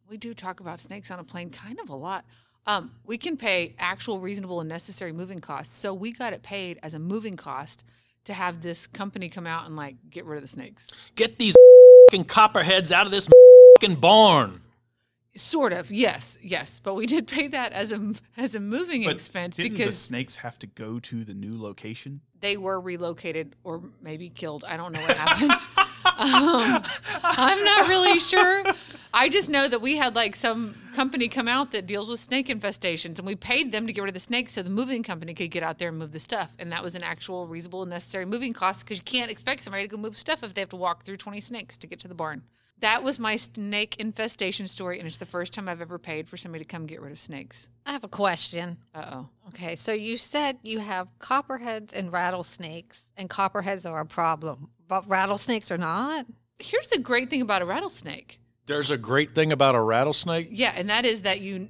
We 0.10 0.18
do 0.18 0.34
talk 0.34 0.60
about 0.60 0.80
snakes 0.80 1.12
on 1.12 1.20
a 1.20 1.24
plane 1.24 1.52
kind 1.52 1.80
of 1.80 1.90
a 1.90 1.96
lot. 1.96 2.26
Um, 2.66 2.92
we 3.06 3.16
can 3.16 3.38
pay 3.38 3.76
actual 3.78 4.20
reasonable 4.20 4.60
and 4.60 4.68
necessary 4.68 5.12
moving 5.12 5.40
costs. 5.40 5.76
So 5.76 5.94
we 5.94 6.12
got 6.12 6.34
it 6.34 6.42
paid 6.42 6.80
as 6.82 6.96
a 6.96 7.00
moving 7.00 7.36
cost 7.36 7.84
to 8.24 8.34
have 8.34 8.64
this 8.64 8.88
company 8.88 9.30
come 9.30 9.46
out 9.46 9.68
and 9.68 9.76
like 9.76 9.98
get 10.10 10.26
rid 10.26 10.38
of 10.38 10.42
the 10.42 10.48
snakes. 10.48 10.88
Get 11.16 11.38
these 11.38 11.56
fing 12.10 12.24
copperheads 12.24 12.92
out 12.92 13.06
of 13.06 13.12
this 13.12 13.30
fing 13.80 13.96
barn. 13.96 14.62
Sort 15.36 15.74
of, 15.74 15.92
yes, 15.92 16.40
yes, 16.42 16.82
but 16.84 16.96
we 16.96 17.06
did 17.06 17.28
pay 17.28 17.48
that 17.48 17.72
as 17.72 17.92
a 17.92 18.14
as 18.36 18.56
a 18.56 18.60
moving 18.60 19.04
But 19.04 19.14
expense 19.14 19.58
didn't 19.58 19.78
the 19.78 19.92
snakes 19.92 20.36
have 20.38 20.58
to 20.60 20.68
go 20.68 21.00
to 21.02 21.24
the 21.24 21.36
new 21.36 21.56
location? 21.56 22.20
they 22.42 22.58
were 22.58 22.80
relocated 22.80 23.56
or 23.64 23.82
maybe 24.02 24.30
killed. 24.30 24.64
I 24.68 24.78
don't 24.78 24.92
know 24.94 25.02
what 25.02 25.18
happens. 25.18 25.68
um, 26.06 26.84
I'm 27.22 27.64
not 27.64 27.88
really 27.88 28.20
sure. 28.20 28.64
I 29.14 29.28
just 29.28 29.50
know 29.50 29.68
that 29.68 29.82
we 29.82 29.96
had 29.98 30.16
like 30.16 30.36
some 30.36 30.76
company 30.94 31.30
come 31.30 31.48
out 31.48 31.72
that 31.72 31.88
deals 31.88 32.10
with 32.10 32.20
snake 32.20 32.48
infestations, 32.48 33.18
and 33.18 33.26
we 33.26 33.36
paid 33.36 33.72
them 33.72 33.88
to 33.88 33.94
get 33.94 34.02
rid 34.02 34.10
of 34.10 34.14
the 34.14 34.20
snakes 34.20 34.54
so 34.54 34.62
the 34.62 34.70
moving 34.70 35.02
company 35.02 35.34
could 35.34 35.50
get 35.50 35.64
out 35.64 35.80
there 35.80 35.90
and 35.90 35.98
move 35.98 36.12
the 36.12 36.20
stuff. 36.20 36.54
And 36.60 36.72
that 36.72 36.84
was 36.84 36.94
an 36.96 37.04
actual 37.04 37.48
reasonable 37.48 37.82
and 37.82 37.90
necessary 37.90 38.26
moving 38.26 38.54
cost 38.54 38.86
because 38.86 39.00
you 39.00 39.04
can't 39.04 39.32
expect 39.32 39.64
somebody 39.64 39.84
to 39.84 39.88
go 39.88 39.98
move 39.98 40.16
stuff 40.16 40.44
if 40.44 40.54
they 40.54 40.62
have 40.62 40.70
to 40.70 40.76
walk 40.76 41.04
through 41.04 41.18
20 41.18 41.42
snakes 41.42 41.76
to 41.78 41.88
get 41.88 42.00
to 42.02 42.08
the 42.08 42.16
barn. 42.16 42.44
That 42.82 43.04
was 43.04 43.20
my 43.20 43.36
snake 43.36 43.98
infestation 43.98 44.68
story, 44.68 45.00
and 45.00 45.08
it's 45.08 45.18
the 45.18 45.26
first 45.26 45.54
time 45.54 45.68
I've 45.68 45.82
ever 45.82 45.98
paid 45.98 46.30
for 46.30 46.38
somebody 46.38 46.64
to 46.64 46.68
come 46.68 46.86
get 46.86 47.02
rid 47.02 47.12
of 47.12 47.20
snakes. 47.20 47.68
I 47.86 47.92
have 47.92 48.06
a 48.06 48.10
question. 48.10 48.78
Uh 48.94 49.06
oh. 49.12 49.30
Okay, 49.50 49.76
so 49.76 49.92
you 49.92 50.18
said 50.18 50.60
you 50.62 50.80
have 50.80 51.08
copperheads 51.20 51.94
and 51.94 52.14
rattlesnakes, 52.14 53.12
and 53.18 53.30
copperheads 53.30 53.86
are 53.86 54.00
a 54.00 54.06
problem, 54.06 54.70
but 54.88 55.10
rattlesnakes 55.10 55.72
are 55.72 55.78
not. 55.78 56.26
Here's 56.60 56.88
the 56.88 57.00
great 57.00 57.30
thing 57.30 57.42
about 57.42 57.62
a 57.62 57.66
rattlesnake. 57.66 58.40
There's 58.70 58.92
a 58.92 58.98
great 58.98 59.34
thing 59.34 59.52
about 59.52 59.74
a 59.74 59.82
rattlesnake. 59.82 60.50
Yeah, 60.52 60.72
and 60.76 60.90
that 60.92 61.04
is 61.04 61.24
that 61.24 61.42
you 61.42 61.70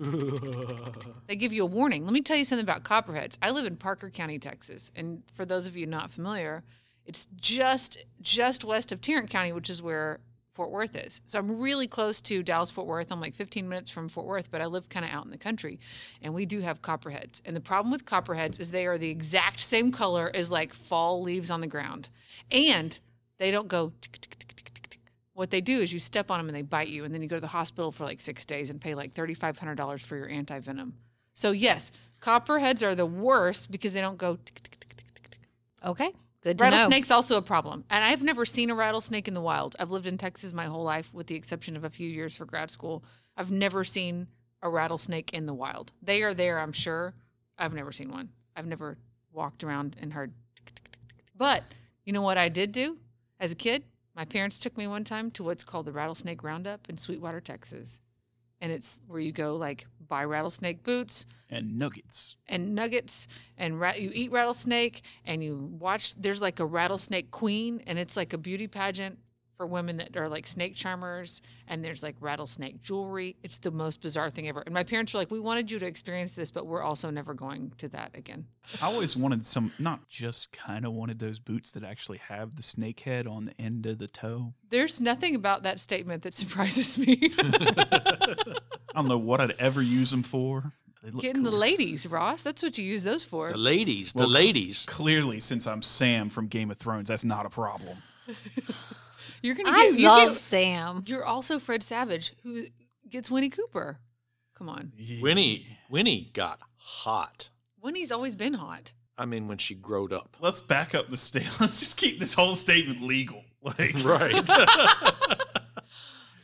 they 1.28 1.36
give 1.36 1.52
you 1.52 1.62
a 1.62 1.66
warning. 1.66 2.04
Let 2.04 2.12
me 2.12 2.22
tell 2.22 2.36
you 2.36 2.44
something 2.44 2.64
about 2.64 2.82
copperheads. 2.82 3.38
I 3.40 3.52
live 3.52 3.64
in 3.64 3.76
Parker 3.76 4.10
County, 4.10 4.40
Texas, 4.40 4.90
and 4.96 5.22
for 5.32 5.44
those 5.44 5.68
of 5.68 5.76
you 5.76 5.86
not 5.86 6.10
familiar, 6.10 6.64
it's 7.06 7.28
just 7.36 7.98
just 8.20 8.64
west 8.64 8.90
of 8.90 9.00
Tarrant 9.00 9.30
County, 9.30 9.52
which 9.52 9.70
is 9.70 9.80
where 9.80 10.18
Fort 10.54 10.72
Worth 10.72 10.96
is. 10.96 11.20
So 11.24 11.38
I'm 11.38 11.60
really 11.60 11.86
close 11.86 12.20
to 12.22 12.42
Dallas 12.42 12.72
Fort 12.72 12.88
Worth. 12.88 13.12
I'm 13.12 13.20
like 13.20 13.36
15 13.36 13.68
minutes 13.68 13.92
from 13.92 14.08
Fort 14.08 14.26
Worth, 14.26 14.50
but 14.50 14.60
I 14.60 14.66
live 14.66 14.88
kind 14.88 15.04
of 15.04 15.12
out 15.12 15.24
in 15.24 15.30
the 15.30 15.38
country, 15.38 15.78
and 16.20 16.34
we 16.34 16.46
do 16.46 16.58
have 16.60 16.82
copperheads. 16.82 17.40
And 17.44 17.54
the 17.54 17.60
problem 17.60 17.92
with 17.92 18.06
copperheads 18.06 18.58
is 18.58 18.72
they 18.72 18.86
are 18.86 18.98
the 18.98 19.10
exact 19.10 19.60
same 19.60 19.92
color 19.92 20.32
as 20.34 20.50
like 20.50 20.74
fall 20.74 21.22
leaves 21.22 21.48
on 21.52 21.60
the 21.60 21.68
ground, 21.68 22.08
and 22.50 22.98
they 23.38 23.52
don't 23.52 23.68
go. 23.68 23.92
tick, 24.00 24.20
tick, 24.20 24.36
tick. 24.36 24.51
What 25.34 25.50
they 25.50 25.60
do 25.60 25.80
is 25.80 25.92
you 25.92 26.00
step 26.00 26.30
on 26.30 26.38
them 26.38 26.48
and 26.48 26.56
they 26.56 26.62
bite 26.62 26.88
you, 26.88 27.04
and 27.04 27.14
then 27.14 27.22
you 27.22 27.28
go 27.28 27.36
to 27.36 27.40
the 27.40 27.46
hospital 27.46 27.90
for 27.90 28.04
like 28.04 28.20
six 28.20 28.44
days 28.44 28.70
and 28.70 28.80
pay 28.80 28.94
like 28.94 29.14
$3,500 29.14 30.00
for 30.02 30.16
your 30.16 30.28
anti 30.28 30.58
venom. 30.58 30.94
So 31.34 31.52
yes, 31.52 31.90
copperheads 32.20 32.82
are 32.82 32.94
the 32.94 33.06
worst 33.06 33.70
because 33.70 33.92
they 33.92 34.00
don't 34.00 34.18
go. 34.18 34.36
tick, 34.36 34.62
tick, 34.62 34.78
tick, 34.78 34.94
tick, 34.96 35.14
tick, 35.14 35.30
tick. 35.30 35.38
Okay, 35.84 36.12
good 36.42 36.58
to 36.58 36.64
know. 36.64 36.70
Rattlesnake's 36.70 37.10
also 37.10 37.38
a 37.38 37.42
problem, 37.42 37.84
and 37.88 38.04
I've 38.04 38.22
never 38.22 38.44
seen 38.44 38.70
a 38.70 38.74
rattlesnake 38.74 39.26
in 39.26 39.34
the 39.34 39.40
wild. 39.40 39.74
I've 39.78 39.90
lived 39.90 40.06
in 40.06 40.18
Texas 40.18 40.52
my 40.52 40.66
whole 40.66 40.84
life, 40.84 41.12
with 41.14 41.26
the 41.26 41.34
exception 41.34 41.76
of 41.76 41.84
a 41.84 41.90
few 41.90 42.08
years 42.08 42.36
for 42.36 42.44
grad 42.44 42.70
school. 42.70 43.02
I've 43.36 43.50
never 43.50 43.84
seen 43.84 44.26
a 44.62 44.68
rattlesnake 44.68 45.32
in 45.32 45.46
the 45.46 45.54
wild. 45.54 45.92
They 46.02 46.22
are 46.22 46.34
there, 46.34 46.58
I'm 46.58 46.72
sure. 46.72 47.14
I've 47.58 47.74
never 47.74 47.92
seen 47.92 48.10
one. 48.10 48.28
I've 48.54 48.66
never 48.66 48.98
walked 49.32 49.64
around 49.64 49.96
and 50.00 50.12
heard. 50.12 50.32
But 51.36 51.64
you 52.04 52.12
know 52.12 52.22
what 52.22 52.38
I 52.38 52.48
did 52.48 52.72
do 52.72 52.98
as 53.40 53.52
a 53.52 53.56
kid? 53.56 53.84
My 54.14 54.24
parents 54.24 54.58
took 54.58 54.76
me 54.76 54.86
one 54.86 55.04
time 55.04 55.30
to 55.32 55.42
what's 55.44 55.64
called 55.64 55.86
the 55.86 55.92
Rattlesnake 55.92 56.42
Roundup 56.42 56.88
in 56.90 56.98
Sweetwater, 56.98 57.40
Texas, 57.40 57.98
and 58.60 58.70
it's 58.70 59.00
where 59.06 59.20
you 59.20 59.32
go 59.32 59.56
like 59.56 59.86
buy 60.06 60.24
rattlesnake 60.24 60.82
boots, 60.82 61.24
And 61.48 61.78
nuggets. 61.78 62.36
and 62.48 62.74
nuggets 62.74 63.26
and 63.56 63.80
rat, 63.80 64.00
you 64.00 64.10
eat 64.12 64.30
rattlesnake 64.30 65.02
and 65.24 65.42
you 65.42 65.56
watch 65.80 66.14
there's 66.16 66.42
like 66.42 66.60
a 66.60 66.66
rattlesnake 66.66 67.30
queen 67.30 67.82
and 67.86 67.98
it's 67.98 68.16
like 68.16 68.32
a 68.34 68.38
beauty 68.38 68.66
pageant 68.68 69.18
for 69.62 69.66
women 69.68 69.96
that 69.98 70.16
are 70.16 70.28
like 70.28 70.44
snake 70.44 70.74
charmers 70.74 71.40
and 71.68 71.84
there's 71.84 72.02
like 72.02 72.16
rattlesnake 72.18 72.82
jewelry 72.82 73.36
it's 73.44 73.58
the 73.58 73.70
most 73.70 74.02
bizarre 74.02 74.28
thing 74.28 74.48
ever 74.48 74.60
and 74.66 74.74
my 74.74 74.82
parents 74.82 75.14
were 75.14 75.20
like 75.20 75.30
we 75.30 75.38
wanted 75.38 75.70
you 75.70 75.78
to 75.78 75.86
experience 75.86 76.34
this 76.34 76.50
but 76.50 76.66
we're 76.66 76.82
also 76.82 77.10
never 77.10 77.32
going 77.32 77.72
to 77.78 77.88
that 77.88 78.10
again 78.14 78.44
I 78.80 78.86
always 78.86 79.16
wanted 79.16 79.46
some, 79.46 79.72
not 79.78 80.08
just 80.08 80.50
kind 80.50 80.84
of 80.84 80.92
wanted 80.94 81.20
those 81.20 81.38
boots 81.38 81.70
that 81.72 81.84
actually 81.84 82.18
have 82.18 82.56
the 82.56 82.62
snake 82.62 82.98
head 83.00 83.28
on 83.28 83.44
the 83.44 83.60
end 83.60 83.86
of 83.86 83.98
the 83.98 84.08
toe. 84.08 84.52
there's 84.68 85.00
nothing 85.00 85.36
about 85.36 85.62
that 85.62 85.78
statement 85.78 86.24
that 86.24 86.34
surprises 86.42 86.98
me 86.98 87.30
I 87.38 88.66
don't 88.96 89.06
know 89.06 89.16
what 89.16 89.40
I'd 89.40 89.54
ever 89.60 89.80
use 89.80 90.10
them 90.10 90.24
for. 90.24 90.72
They 91.04 91.10
look 91.12 91.22
getting 91.22 91.44
the 91.44 91.52
ladies 91.52 92.04
ross 92.04 92.42
that's 92.42 92.64
what 92.64 92.78
you 92.78 92.84
use 92.84 93.04
those 93.04 93.22
for 93.22 93.48
The 93.50 93.56
ladies, 93.56 94.12
the 94.12 94.20
Well, 94.20 94.28
ladies. 94.28 94.84
Clearly, 94.88 95.38
since 95.38 95.68
I'm 95.68 95.82
Sam 95.82 96.30
from 96.30 96.48
Game 96.48 96.72
of 96.72 96.78
Thrones, 96.78 97.06
that's 97.06 97.24
not 97.24 97.46
a 97.46 97.50
problem. 97.50 97.98
you're 99.42 99.54
gonna 99.54 99.70
I 99.70 99.92
you 99.94 100.06
love 100.08 100.28
get- 100.30 100.36
Sam. 100.36 101.02
you're 101.06 101.24
also 101.24 101.58
fred 101.58 101.82
savage 101.82 102.34
who 102.42 102.64
gets 103.08 103.30
winnie 103.30 103.50
cooper 103.50 103.98
come 104.54 104.68
on 104.68 104.92
Winnie, 105.20 105.66
Winnie 105.90 106.30
got 106.32 106.60
hot. 106.76 107.50
winnie's 107.80 108.12
always 108.12 108.36
been 108.36 108.54
hot 108.54 108.92
I 109.18 109.26
mean, 109.26 109.46
when 109.46 109.58
she 109.58 109.74
growed 109.74 110.12
up. 110.12 110.36
Let's 110.40 110.62
back 110.62 110.94
up 110.94 111.10
the 111.10 111.18
state. 111.18 111.46
Let's 111.60 111.78
just 111.78 111.98
keep 111.98 112.18
this 112.18 112.32
whole 112.34 112.54
statement 112.54 113.02
legal. 113.02 113.44
Like, 113.62 113.94
Right. 114.02 114.34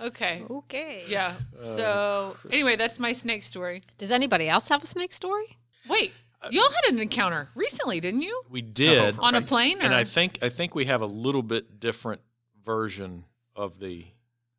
okay 0.00 0.42
Okay. 0.50 1.04
Yeah. 1.08 1.34
Oh, 1.61 1.76
so 1.76 2.37
anyway, 2.50 2.76
that's 2.76 2.98
my 2.98 3.12
snake 3.12 3.42
story. 3.42 3.82
Does 3.96 4.11
anybody 4.12 4.48
else 4.48 4.68
have 4.68 4.82
a 4.84 4.87
snake 4.87 5.12
story? 5.12 5.56
Wait, 5.88 6.12
y'all 6.50 6.70
had 6.70 6.92
an 6.92 6.98
encounter 7.00 7.48
recently, 7.54 8.00
didn't 8.00 8.22
you? 8.22 8.42
we 8.50 8.62
did. 8.62 9.18
On 9.18 9.34
a 9.34 9.42
plane, 9.42 9.80
or 9.80 9.84
and 9.84 9.94
I 9.94 10.04
think 10.04 10.38
I 10.42 10.48
think 10.48 10.74
we 10.74 10.84
have 10.84 11.00
a 11.00 11.06
little 11.06 11.42
bit 11.42 11.80
different 11.80 12.20
version 12.68 13.24
of 13.57 13.81
the 13.81 14.04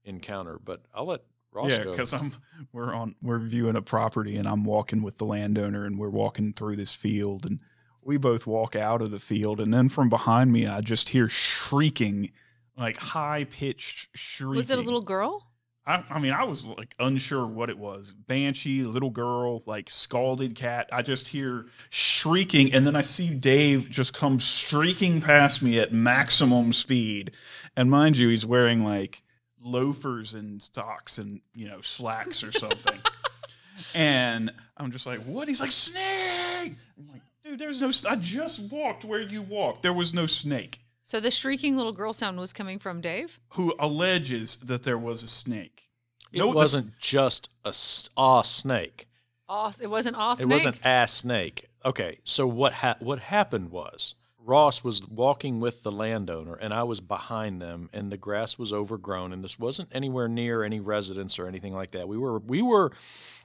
encounter, 0.04 0.58
but 0.58 0.82
I'll 0.95 1.06
let 1.06 1.22
Ross 1.52 1.69
yeah, 1.69 1.84
go. 1.84 1.91
because 1.91 2.12
I'm 2.12 2.34
we're 2.74 2.91
on 2.91 3.13
we're 3.22 3.38
viewing 3.38 3.76
a 3.76 3.84
property 3.84 4.36
and 4.38 4.48
I'm 4.48 4.63
walking 4.63 5.04
with 5.04 5.19
the 5.19 5.26
landowner 5.26 5.86
and 5.86 6.00
we're 6.00 6.10
walking 6.10 6.52
through 6.52 6.76
this 6.76 6.95
field 6.95 7.45
and 7.45 7.60
we 8.02 8.17
both 8.17 8.48
walk 8.48 8.76
out 8.76 9.04
of 9.04 9.12
the 9.12 9.19
field 9.19 9.60
and 9.60 9.72
then 9.72 9.89
from 9.89 10.10
behind 10.10 10.52
me 10.52 10.65
I 10.65 10.82
just 10.82 11.10
hear 11.10 11.30
shrieking, 11.30 12.32
like 12.76 12.98
high 12.98 13.43
pitched 13.43 14.10
shrieking. 14.15 14.58
was 14.58 14.72
it 14.72 14.80
a 14.80 14.82
little 14.82 15.04
girl? 15.04 15.45
I, 15.89 16.04
I 16.12 16.19
mean, 16.19 16.34
I 16.34 16.43
was 16.43 16.67
like 16.67 16.93
unsure 16.99 17.47
what 17.47 17.71
it 17.71 17.78
was. 17.80 18.13
Banshee, 18.13 18.84
little 18.84 19.10
girl, 19.10 19.63
like 19.65 19.89
scalded 19.89 20.54
cat. 20.54 20.88
I 20.91 21.02
just 21.02 21.28
hear 21.30 21.65
shrieking, 21.89 22.71
and 22.73 22.86
then 22.86 22.95
I 22.95 23.02
see 23.02 23.34
Dave 23.34 23.89
just 23.89 24.13
come 24.13 24.39
streaking 24.39 25.19
past 25.19 25.63
me 25.63 25.80
at 25.80 25.91
maximum 25.91 26.73
speed. 26.73 27.32
And 27.75 27.89
mind 27.89 28.17
you, 28.17 28.30
he's 28.30 28.45
wearing 28.45 28.84
like 28.86 29.23
loafers 29.60 30.36
and 30.36 30.62
socks 30.62 31.17
and 31.17 31.41
you 31.56 31.67
know 31.67 31.82
slacks 31.82 32.43
or 32.43 32.52
something. 32.52 32.99
and 33.95 34.52
I'm 34.78 34.91
just 34.91 35.08
like, 35.08 35.21
"What?" 35.21 35.47
He's 35.47 35.60
like, 35.60 35.71
"Snake!" 35.71 36.75
I'm 36.99 37.08
like, 37.12 37.21
Dude, 37.43 37.58
there's 37.58 37.82
no, 37.82 37.91
I 38.08 38.15
just 38.17 38.71
walked 38.71 39.06
where 39.06 39.21
you 39.21 39.41
walked. 39.41 39.82
There 39.82 39.93
was 39.93 40.13
no 40.13 40.28
snake. 40.28 40.82
So 41.10 41.19
the 41.19 41.32
shrieking 41.32 41.76
little 41.76 41.91
girl 41.91 42.13
sound 42.13 42.38
was 42.39 42.54
coming 42.54 42.78
from 42.78 43.02
Dave. 43.02 43.39
Who 43.54 43.74
alleges 43.80 44.58
that 44.58 44.84
there 44.84 44.95
was 45.00 45.24
a 45.24 45.28
snake? 45.28 45.89
It 46.32 46.38
No, 46.38 46.45
the 46.45 46.50
s- 46.52 46.56
wasn't 46.56 47.00
just 47.00 47.50
a, 47.65 47.69
s- 47.69 48.12
a 48.15 48.43
snake. 48.45 49.08
Aw, 49.48 49.72
it 49.82 49.88
wasn't 49.88 50.15
all 50.17 50.36
snake. 50.36 50.48
It 50.48 50.54
wasn't 50.54 50.80
a 50.86 51.08
snake. 51.08 51.65
Okay, 51.84 52.19
so 52.26 52.45
what 52.45 52.74
ha- 52.74 52.98
what 53.00 53.17
happened 53.22 53.72
was 53.72 54.13
Ross 54.38 54.84
was 54.84 55.02
walking 55.08 55.60
with 55.60 55.82
the 55.82 55.91
landowner, 55.91 56.54
and 56.54 56.76
I 56.76 56.84
was 56.84 57.00
behind 57.00 57.60
them, 57.60 57.89
and 57.91 58.12
the 58.12 58.17
grass 58.17 58.60
was 58.60 58.72
overgrown, 58.72 59.34
and 59.34 59.43
this 59.43 59.58
wasn't 59.58 59.89
anywhere 59.91 60.28
near 60.28 60.62
any 60.63 60.80
residence 60.80 61.39
or 61.39 61.48
anything 61.48 61.74
like 61.74 61.89
that. 61.91 62.08
We 62.08 62.19
were 62.19 62.38
we 62.38 62.62
were 62.62 62.91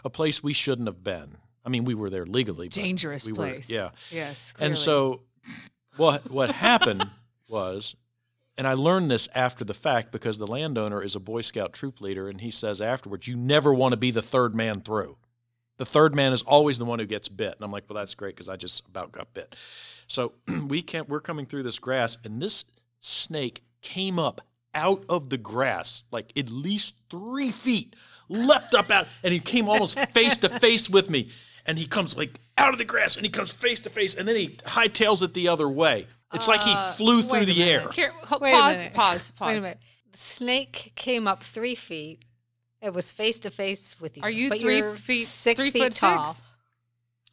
a 0.05 0.11
place 0.11 0.43
we 0.43 0.53
shouldn't 0.53 0.87
have 0.87 1.03
been. 1.03 1.39
I 1.65 1.71
mean, 1.71 1.87
we 1.87 1.95
were 1.95 2.11
there 2.11 2.27
legally. 2.27 2.69
but 2.69 2.75
dangerous 2.75 3.25
we 3.25 3.33
were- 3.33 3.37
place. 3.39 3.71
yeah, 3.71 3.93
Yes. 4.11 4.53
and 4.61 4.77
so 4.77 5.23
what 5.97 6.31
what 6.31 6.51
happened 6.53 7.09
was 7.49 7.97
and 8.57 8.69
I 8.69 8.75
learned 8.75 9.11
this 9.11 9.29
after 9.35 9.65
the 9.65 9.75
fact 9.75 10.13
because 10.13 10.39
the 10.39 10.47
landowner 10.47 11.03
is 11.03 11.17
a 11.17 11.21
Boy 11.21 11.43
Scout 11.43 11.73
troop 11.73 12.01
leader 12.01 12.29
and 12.29 12.41
he 12.41 12.51
says 12.51 12.81
afterwards, 12.81 13.27
you 13.27 13.37
never 13.37 13.75
want 13.75 13.93
to 13.93 13.97
be 13.97 14.11
the 14.11 14.23
third 14.23 14.55
man 14.55 14.81
through. 14.81 15.17
The 15.77 15.85
third 15.85 16.15
man 16.15 16.33
is 16.33 16.43
always 16.43 16.79
the 16.79 16.85
one 16.85 17.01
who 17.01 17.07
gets 17.07 17.27
bit. 17.29 17.55
And 17.57 17.65
I'm 17.65 17.73
like, 17.73 17.85
well, 17.89 17.97
that's 17.97 18.15
great 18.15 18.37
because 18.37 18.49
I 18.49 18.57
just 18.57 18.87
about 18.87 19.11
got 19.11 19.35
bit. 19.35 19.57
So 20.07 20.35
we 20.69 20.83
can't, 20.83 21.09
we're 21.09 21.21
coming 21.21 21.47
through 21.47 21.65
this 21.65 21.81
grass 21.81 22.17
and 22.25 22.41
this 22.41 22.65
snake 23.01 23.65
came 23.83 24.21
up 24.21 24.41
out 24.73 25.05
of 25.09 25.31
the 25.31 25.39
grass, 25.39 26.05
like 26.13 26.33
at 26.37 26.49
least 26.49 26.95
three 27.11 27.51
feet, 27.51 27.95
leapt 28.29 28.75
up 28.75 28.91
out, 28.91 29.09
and 29.25 29.33
he 29.33 29.41
came 29.41 29.69
almost 29.69 29.99
face 30.11 30.39
to 30.39 30.49
face 30.49 30.89
with 30.89 31.11
me. 31.11 31.31
And 31.67 31.77
he 31.77 31.87
comes 31.87 32.17
like 32.17 32.39
out 32.57 32.73
of 32.73 32.79
the 32.79 32.85
grass 32.85 33.17
and 33.17 33.25
he 33.25 33.31
comes 33.31 33.51
face 33.51 33.81
to 33.81 33.91
face 33.91 34.15
and 34.15 34.29
then 34.29 34.37
he 34.37 34.49
hightails 34.49 35.23
it 35.23 35.35
the 35.35 35.49
other 35.49 35.69
way. 35.69 36.07
It's 36.35 36.49
like 36.49 36.63
he 36.63 36.75
flew 36.97 37.23
through 37.23 37.47
the 37.47 37.63
air. 37.63 37.89
Here, 37.91 38.13
ho- 38.25 38.39
Wait 38.41 38.53
a 38.53 38.57
pause, 38.57 38.79
minute. 38.79 38.95
pause, 38.95 39.31
pause. 39.33 39.49
Wait 39.49 39.59
a 39.59 39.61
minute. 39.63 39.79
The 40.13 40.19
snake 40.19 40.93
came 40.97 41.27
up 41.29 41.43
three 41.43 41.75
feet. 41.75 42.25
It 42.83 42.93
was 42.93 43.11
face 43.13 43.39
to 43.41 43.51
face 43.51 43.97
with 44.01 44.17
you. 44.17 44.23
Are 44.23 44.31
you 44.31 44.49
but 44.51 44.61
3 44.61 44.79
you're 44.79 44.95
feet- 44.95 45.27
six 45.27 45.59
three 45.59 45.71
feet 45.71 45.83
foot 45.83 45.93
tall? 45.95 46.33
six? 46.35 46.43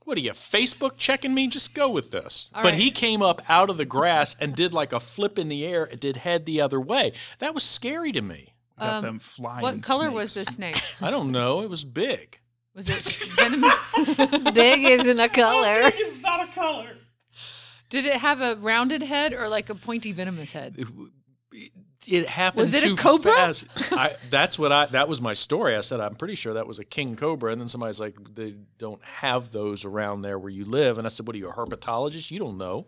What 0.04 0.18
are 0.18 0.22
you, 0.22 0.32
Facebook 0.32 0.98
checking 0.98 1.34
me? 1.34 1.48
Just 1.48 1.76
go 1.76 1.90
with 1.92 2.10
this. 2.10 2.48
All 2.56 2.64
but 2.64 2.70
right. 2.74 2.80
he 2.82 2.90
came 2.90 3.22
up 3.22 3.42
out 3.48 3.70
of 3.70 3.78
the 3.78 3.86
grass 3.86 4.36
and 4.40 4.56
did 4.56 4.74
like 4.74 4.94
a 4.94 5.00
flip 5.00 5.38
in 5.38 5.48
the 5.48 5.66
air. 5.66 5.84
It 5.92 6.00
did 6.00 6.18
head 6.18 6.46
the 6.46 6.62
other 6.62 6.80
way. 6.82 7.14
That 7.40 7.54
was 7.54 7.64
scary 7.64 8.12
to 8.14 8.22
me. 8.22 8.56
Got 8.80 8.94
Um, 8.96 9.04
them 9.04 9.20
flying. 9.20 9.62
What 9.62 9.84
color 9.84 10.10
was 10.10 10.32
snakes. 10.32 10.48
this 10.48 10.56
snake? 10.56 10.84
I 11.02 11.12
don't 11.12 11.32
know. 11.32 11.62
It 11.62 11.70
was 11.70 11.84
big. 11.84 12.40
Was 12.74 12.90
it 12.90 13.02
venomous? 13.36 13.76
Big 14.54 14.86
isn't 14.86 15.20
a 15.20 15.28
color. 15.44 15.82
It's 15.94 16.20
not 16.22 16.48
a 16.48 16.52
color. 16.54 16.88
Did 17.92 18.06
it 18.06 18.18
have 18.18 18.42
a 18.42 18.56
rounded 18.56 19.04
head 19.04 19.34
or 19.34 19.48
like 19.48 19.70
a 19.70 19.76
pointy 19.76 20.12
venomous 20.14 20.54
head? 20.54 20.76
It, 21.54 21.72
it 22.08 22.28
happened. 22.28 22.62
Was 22.62 22.74
it 22.74 22.84
a 22.84 22.96
cobra? 22.96 23.54
I, 23.92 24.16
that's 24.32 24.58
what 24.58 24.72
I. 24.72 24.88
That 24.88 25.08
was 25.08 25.22
my 25.22 25.36
story. 25.36 25.76
I 25.76 25.82
said 25.82 26.00
I'm 26.00 26.16
pretty 26.16 26.34
sure 26.36 26.54
that 26.54 26.66
was 26.66 26.80
a 26.80 26.84
king 26.86 27.16
cobra, 27.16 27.52
and 27.52 27.62
then 27.62 27.68
somebody's 27.68 28.00
like, 28.00 28.16
they 28.34 28.56
don't 28.80 29.04
have 29.04 29.52
those 29.52 29.86
around 29.86 30.24
there 30.24 30.40
where 30.40 30.50
you 30.50 30.66
live, 30.66 30.98
and 30.98 31.06
I 31.06 31.10
said, 31.10 31.28
what 31.28 31.36
are 31.36 31.40
you 31.40 31.50
a 31.50 31.54
herpetologist? 31.54 32.32
You 32.32 32.40
don't 32.40 32.58
know. 32.58 32.88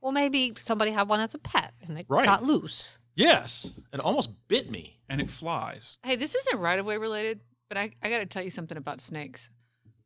Well, 0.00 0.12
maybe 0.12 0.52
somebody 0.56 0.92
had 0.92 1.08
one 1.08 1.18
as 1.18 1.34
a 1.34 1.38
pet 1.38 1.72
and 1.82 1.98
it 1.98 2.06
Right. 2.08 2.26
got 2.26 2.44
loose. 2.44 2.98
Yes, 3.16 3.72
and 3.92 4.00
almost 4.00 4.30
bit 4.46 4.70
me. 4.70 5.00
And 5.08 5.20
it 5.20 5.30
flies. 5.30 5.98
Hey, 6.04 6.16
this 6.16 6.34
isn't 6.34 6.58
right 6.60 6.78
of 6.78 6.84
way 6.84 6.98
related, 6.98 7.40
but 7.68 7.78
I, 7.78 7.90
I 8.02 8.10
got 8.10 8.18
to 8.18 8.26
tell 8.26 8.42
you 8.42 8.50
something 8.50 8.76
about 8.76 9.00
snakes. 9.00 9.48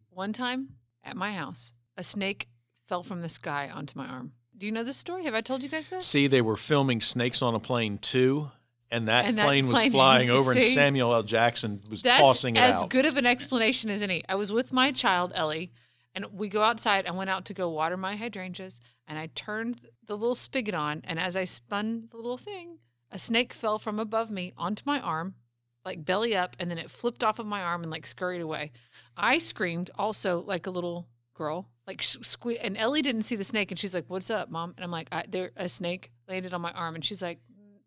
One 0.09 0.33
time 0.33 0.69
at 1.03 1.17
my 1.17 1.33
house, 1.33 1.73
a 1.97 2.03
snake 2.05 2.49
fell 2.91 3.03
from 3.05 3.21
the 3.21 3.29
sky 3.29 3.71
onto 3.73 3.97
my 3.97 4.05
arm. 4.09 4.33
Do 4.59 4.67
you 4.67 4.73
know 4.73 4.83
this 4.83 4.97
story? 4.97 5.25
Have 5.25 5.35
I 5.35 5.43
told 5.43 5.63
you 5.63 5.69
guys 5.69 5.89
this? 5.89 6.05
See, 6.05 6.27
they 6.27 6.43
were 6.43 6.57
filming 6.57 7.01
Snakes 7.01 7.41
on 7.41 7.55
a 7.55 7.61
Plane 7.61 7.99
too, 7.99 8.51
and 8.91 9.07
that 9.07 9.27
And 9.27 9.39
that 9.39 9.47
plane 9.47 9.69
was 9.69 9.93
flying 9.93 10.29
over, 10.39 10.51
and? 10.51 10.61
Samuel 10.61 11.15
L. 11.15 11.23
Jackson 11.23 11.81
was 11.89 12.03
That's 12.03 12.19
tossing 12.21 12.57
it 12.57 12.61
as 12.61 12.75
out. 12.75 12.91
good 12.91 13.07
of 13.07 13.17
an 13.17 13.27
explanation 13.27 13.91
as 13.91 14.03
any. 14.03 14.25
I 14.29 14.35
was 14.35 14.51
with 14.51 14.73
my 14.73 14.91
child 14.91 15.31
Ellie, 15.37 15.71
and 16.17 16.27
we 16.33 16.49
go 16.49 16.63
outside. 16.63 17.07
I 17.07 17.13
went 17.13 17.31
out 17.31 17.45
to 17.45 17.55
go 17.55 17.71
water 17.71 17.97
my 17.97 18.17
hydrangeas, 18.17 18.81
and 19.07 19.17
I 19.17 19.29
turned 19.37 19.81
the 20.09 20.17
little 20.17 20.35
spigot 20.35 20.75
on. 20.75 21.01
And 21.05 21.21
as 21.21 21.37
I 21.37 21.45
spun 21.45 22.09
the 22.11 22.17
little 22.17 22.39
thing, 22.39 22.79
a 23.13 23.21
snake 23.21 23.53
fell 23.53 23.79
from 23.79 24.01
above 24.01 24.33
me 24.33 24.53
onto 24.59 24.83
my 24.85 25.01
arm, 25.01 25.37
like 25.85 26.05
belly 26.05 26.35
up, 26.35 26.57
and 26.59 26.69
then 26.69 26.79
it 26.79 26.91
flipped 26.91 27.23
off 27.23 27.39
of 27.39 27.47
my 27.47 27.63
arm 27.63 27.83
and 27.83 27.91
like 27.93 28.07
scurried 28.09 28.43
away. 28.43 28.73
I 29.17 29.39
screamed 29.39 29.91
also 29.97 30.43
like 30.45 30.67
a 30.67 30.71
little 30.73 31.07
girl, 31.35 31.69
like 31.91 32.03
sque- 32.03 32.59
and 32.61 32.77
Ellie 32.77 33.03
didn't 33.03 33.23
see 33.23 33.37
the 33.37 33.45
snake, 33.45 33.73
and 33.73 33.79
she's 33.79 33.95
like, 33.95 34.05
"What's 34.09 34.31
up, 34.31 34.49
mom?" 34.49 34.75
And 34.77 34.85
I'm 34.85 34.93
like, 34.93 35.09
I, 35.11 35.25
"There, 35.29 35.51
a 35.57 35.69
snake 35.69 36.13
landed 36.29 36.55
on 36.55 36.61
my 36.61 36.73
arm," 36.73 36.95
and 36.95 37.05
she's 37.05 37.21
like, 37.21 37.41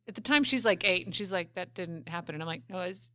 at 0.10 0.16
the 0.16 0.22
time 0.22 0.44
she's 0.44 0.66
like 0.66 0.84
eight, 0.86 1.06
and 1.06 1.16
she's 1.16 1.32
like, 1.32 1.54
"That 1.54 1.74
didn't 1.74 2.10
happen," 2.10 2.36
and 2.36 2.44
I'm 2.44 2.48
like, 2.48 2.64
"No, 2.70 2.82
it's 2.82 3.08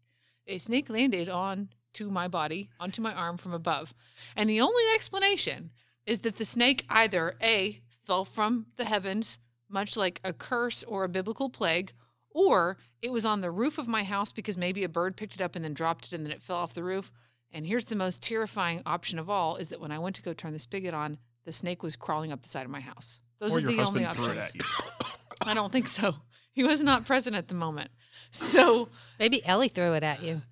a 0.47 0.59
snake 0.59 0.89
landed 0.89 1.29
on 1.29 1.69
to 1.95 2.11
my 2.11 2.27
body, 2.27 2.71
onto 2.81 3.03
my 3.03 3.13
arm 3.13 3.37
from 3.37 3.53
above. 3.53 3.95
And 4.35 4.49
the 4.49 4.61
only 4.61 4.83
explanation 4.95 5.71
is 6.07 6.21
that 6.21 6.37
the 6.37 6.45
snake 6.45 6.87
either 6.89 7.37
A, 7.43 7.81
fell 8.07 8.25
from 8.25 8.67
the 8.77 8.87
heavens, 8.87 9.39
much 9.69 9.97
like 9.97 10.21
a 10.25 10.33
curse 10.33 10.83
or 10.85 11.05
a 11.05 11.09
biblical 11.09 11.51
plague, 11.51 11.93
or 12.31 12.79
it 13.03 13.13
was 13.13 13.27
on 13.27 13.43
the 13.43 13.51
roof 13.51 13.77
of 13.77 13.87
my 13.87 14.05
house 14.05 14.33
because 14.33 14.57
maybe 14.57 14.85
a 14.85 14.89
bird 14.89 15.17
picked 15.17 15.35
it 15.35 15.43
up 15.43 15.55
and 15.55 15.65
then 15.65 15.75
dropped 15.75 16.07
it 16.07 16.13
and 16.15 16.25
then 16.25 16.33
it 16.33 16.43
fell 16.43 16.57
off 16.57 16.73
the 16.73 16.85
roof. 16.85 17.13
And 17.53 17.67
here's 17.67 17.87
the 17.87 17.97
most 17.97 18.23
terrifying 18.23 18.83
option 18.85 19.19
of 19.19 19.31
all 19.31 19.57
is 19.57 19.71
that 19.71 19.81
when 19.81 19.91
I 19.91 19.99
went 19.99 20.17
to 20.17 20.23
go 20.23 20.33
turn 20.33 20.53
the 20.53 20.59
spigot 20.59 20.95
on, 20.95 21.19
the 21.45 21.53
snake 21.53 21.83
was 21.83 21.97
crawling 21.97 22.31
up 22.33 22.43
the 22.43 22.49
side 22.49 22.65
of 22.65 22.71
my 22.71 22.81
house. 22.81 23.21
Those 23.39 23.53
or 23.53 23.57
are 23.57 23.61
your 23.61 23.73
the 23.73 23.83
only 23.83 24.03
husband 24.05 24.17
threw 24.17 24.33
it 24.33 24.39
options. 24.39 24.47
at 24.47 24.55
you. 24.55 25.07
I 25.43 25.55
don't 25.55 25.73
think 25.73 25.89
so. 25.89 26.17
He 26.53 26.65
was 26.65 26.83
not 26.83 27.07
present 27.07 27.37
at 27.37 27.49
the 27.49 27.55
moment. 27.55 27.91
So, 28.33 28.89
Maybe 29.19 29.45
Ellie 29.47 29.69
threw 29.69 29.95
it 29.95 30.03
at 30.03 30.23
you. 30.23 30.43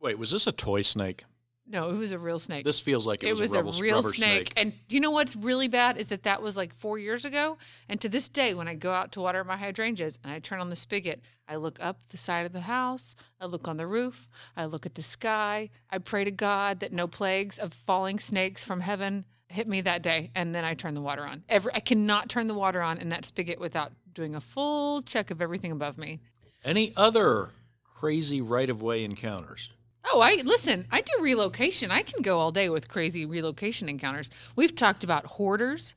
Wait, 0.00 0.18
was 0.18 0.30
this 0.30 0.46
a 0.46 0.52
toy 0.52 0.82
snake? 0.82 1.24
No, 1.66 1.88
it 1.90 1.96
was 1.96 2.12
a 2.12 2.18
real 2.18 2.38
snake. 2.38 2.64
This 2.64 2.78
feels 2.78 3.06
like 3.06 3.22
it, 3.22 3.28
it 3.28 3.38
was, 3.38 3.54
a, 3.54 3.60
a, 3.60 3.62
rubber, 3.62 3.78
real 3.78 3.96
rubber 3.96 4.12
snake. 4.12 4.52
And 4.56 4.74
do 4.86 4.96
you 4.96 5.00
know 5.00 5.10
what's 5.10 5.34
really 5.34 5.68
bad 5.68 5.96
is 5.96 6.08
that 6.08 6.24
that 6.24 6.42
was 6.42 6.56
like 6.56 6.74
four 6.74 6.98
years 6.98 7.24
ago. 7.24 7.56
And 7.88 8.00
to 8.02 8.08
this 8.08 8.28
day, 8.28 8.52
when 8.52 8.68
I 8.68 8.74
go 8.74 8.92
out 8.92 9.12
to 9.12 9.20
water 9.20 9.42
my 9.44 9.56
hydrangeas 9.56 10.18
and 10.22 10.32
I 10.32 10.40
turn 10.40 10.60
on 10.60 10.68
the 10.68 10.76
spigot, 10.76 11.22
I 11.48 11.56
look 11.56 11.78
up 11.82 12.00
the 12.10 12.18
side 12.18 12.44
of 12.44 12.52
the 12.52 12.60
house, 12.60 13.14
I 13.40 13.46
look 13.46 13.66
on 13.66 13.78
the 13.78 13.86
roof, 13.86 14.28
I 14.56 14.66
look 14.66 14.84
at 14.84 14.94
the 14.94 15.02
sky, 15.02 15.70
I 15.90 15.98
pray 15.98 16.24
to 16.24 16.30
God 16.30 16.80
that 16.80 16.92
no 16.92 17.06
plagues 17.06 17.58
of 17.58 17.72
falling 17.72 18.18
snakes 18.18 18.64
from 18.64 18.80
heaven 18.80 19.24
hit 19.48 19.68
me 19.68 19.80
that 19.82 20.02
day, 20.02 20.30
and 20.34 20.54
then 20.54 20.64
I 20.64 20.74
turn 20.74 20.94
the 20.94 21.00
water 21.00 21.24
on. 21.24 21.44
Every 21.48 21.72
I 21.74 21.80
cannot 21.80 22.28
turn 22.28 22.46
the 22.46 22.54
water 22.54 22.82
on 22.82 22.98
in 22.98 23.08
that 23.10 23.24
spigot 23.24 23.58
without 23.58 23.92
doing 24.12 24.34
a 24.34 24.40
full 24.40 25.00
check 25.02 25.30
of 25.30 25.40
everything 25.40 25.72
above 25.72 25.96
me. 25.96 26.20
Any 26.64 26.92
other 26.96 27.50
crazy 27.84 28.40
right 28.40 28.68
of 28.68 28.82
way 28.82 29.04
encounters? 29.04 29.70
Oh, 30.06 30.20
I 30.20 30.42
listen. 30.44 30.86
I 30.90 31.00
do 31.00 31.12
relocation. 31.20 31.90
I 31.90 32.02
can 32.02 32.22
go 32.22 32.38
all 32.38 32.52
day 32.52 32.68
with 32.68 32.88
crazy 32.88 33.24
relocation 33.24 33.88
encounters. 33.88 34.30
We've 34.54 34.74
talked 34.74 35.02
about 35.04 35.24
hoarders. 35.24 35.94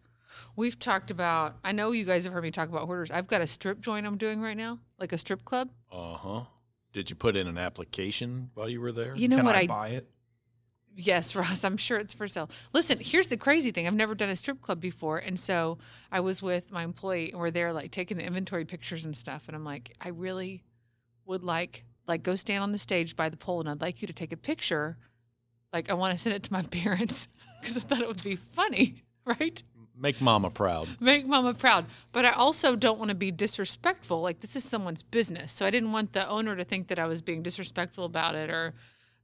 We've 0.56 0.80
talked 0.80 1.12
about. 1.12 1.58
I 1.64 1.72
know 1.72 1.92
you 1.92 2.06
guys 2.06 2.24
have 2.24 2.34
heard 2.34 2.44
me 2.44 2.52
talk 2.52 2.70
about 2.70 2.86
hoarders. 2.86 3.12
I've 3.12 3.28
got 3.28 3.42
a 3.42 3.48
strip 3.48 3.80
joint 3.80 4.06
I'm 4.08 4.18
doing 4.18 4.42
right 4.42 4.58
now, 4.58 4.80
like 5.00 5.12
a 5.12 5.18
strip 5.18 5.44
club. 5.46 5.72
Uh 5.92 6.16
huh. 6.16 6.42
Did 6.94 7.10
you 7.10 7.16
put 7.16 7.36
in 7.36 7.48
an 7.48 7.58
application 7.58 8.50
while 8.54 8.70
you 8.70 8.82
were 8.82 8.92
there? 8.92 9.16
You 9.16 9.28
know 9.28 9.38
Can 9.38 9.46
what 9.46 9.56
I, 9.56 9.62
I? 9.62 9.68
buy 9.68 9.88
it? 9.90 10.08
Yes, 10.96 11.36
Ross. 11.36 11.64
I'm 11.64 11.78
sure 11.78 11.98
it's 12.00 12.14
for 12.14 12.28
sale. 12.28 12.50
Listen, 12.74 12.98
here's 13.00 13.28
the 13.28 13.38
crazy 13.38 13.72
thing. 13.72 13.86
I've 13.86 13.94
never 13.94 14.16
done 14.16 14.30
a 14.30 14.36
strip 14.36 14.62
club 14.62 14.80
before, 14.80 15.20
and 15.20 15.40
so 15.40 15.78
I 16.12 16.22
was 16.22 16.42
with 16.42 16.72
my 16.72 16.84
employee, 16.84 17.32
and 17.32 17.40
we're 17.40 17.52
there 17.52 17.72
like 17.74 17.92
taking 17.92 18.18
the 18.18 18.24
inventory 18.24 18.66
pictures 18.66 19.06
and 19.06 19.16
stuff. 19.16 19.44
And 19.48 19.56
I'm 19.56 19.66
like, 19.66 19.94
I 20.02 20.10
really 20.10 20.64
would 21.26 21.44
like 21.44 21.84
like 22.08 22.24
go 22.24 22.36
stand 22.36 22.64
on 22.64 22.72
the 22.72 22.80
stage 22.80 23.16
by 23.16 23.30
the 23.30 23.38
pole, 23.38 23.60
and 23.60 23.70
I'd 23.70 23.82
like 23.82 24.02
you 24.02 24.08
to 24.08 24.14
take 24.14 24.32
a 24.32 24.38
picture. 24.38 24.98
Like 25.74 25.90
I 25.90 25.94
want 25.94 26.14
to 26.14 26.18
send 26.18 26.36
it 26.36 26.44
to 26.44 26.54
my 26.54 26.62
parents 26.72 27.28
because 27.60 27.78
I 27.78 27.82
thought 27.82 28.02
it 28.02 28.08
would 28.08 28.24
be 28.24 28.36
funny, 28.36 29.04
right? 29.26 29.62
Make 30.00 30.22
mama 30.22 30.52
proud. 30.52 30.88
Make 31.00 31.26
mama 31.26 31.56
proud. 31.56 31.86
But 32.12 32.24
I 32.24 32.32
also 32.32 32.76
don't 32.76 33.00
want 33.00 33.10
to 33.10 33.16
be 33.16 33.32
disrespectful. 33.32 34.22
Like 34.22 34.40
this 34.42 34.56
is 34.56 34.64
someone's 34.64 35.02
business. 35.02 35.52
So 35.52 35.66
I 35.66 35.72
didn't 35.72 35.92
want 35.92 36.14
the 36.14 36.28
owner 36.30 36.56
to 36.56 36.64
think 36.64 36.88
that 36.90 37.00
I 37.00 37.08
was 37.08 37.22
being 37.22 37.42
disrespectful 37.42 38.06
about 38.06 38.36
it 38.36 38.52
or 38.52 38.76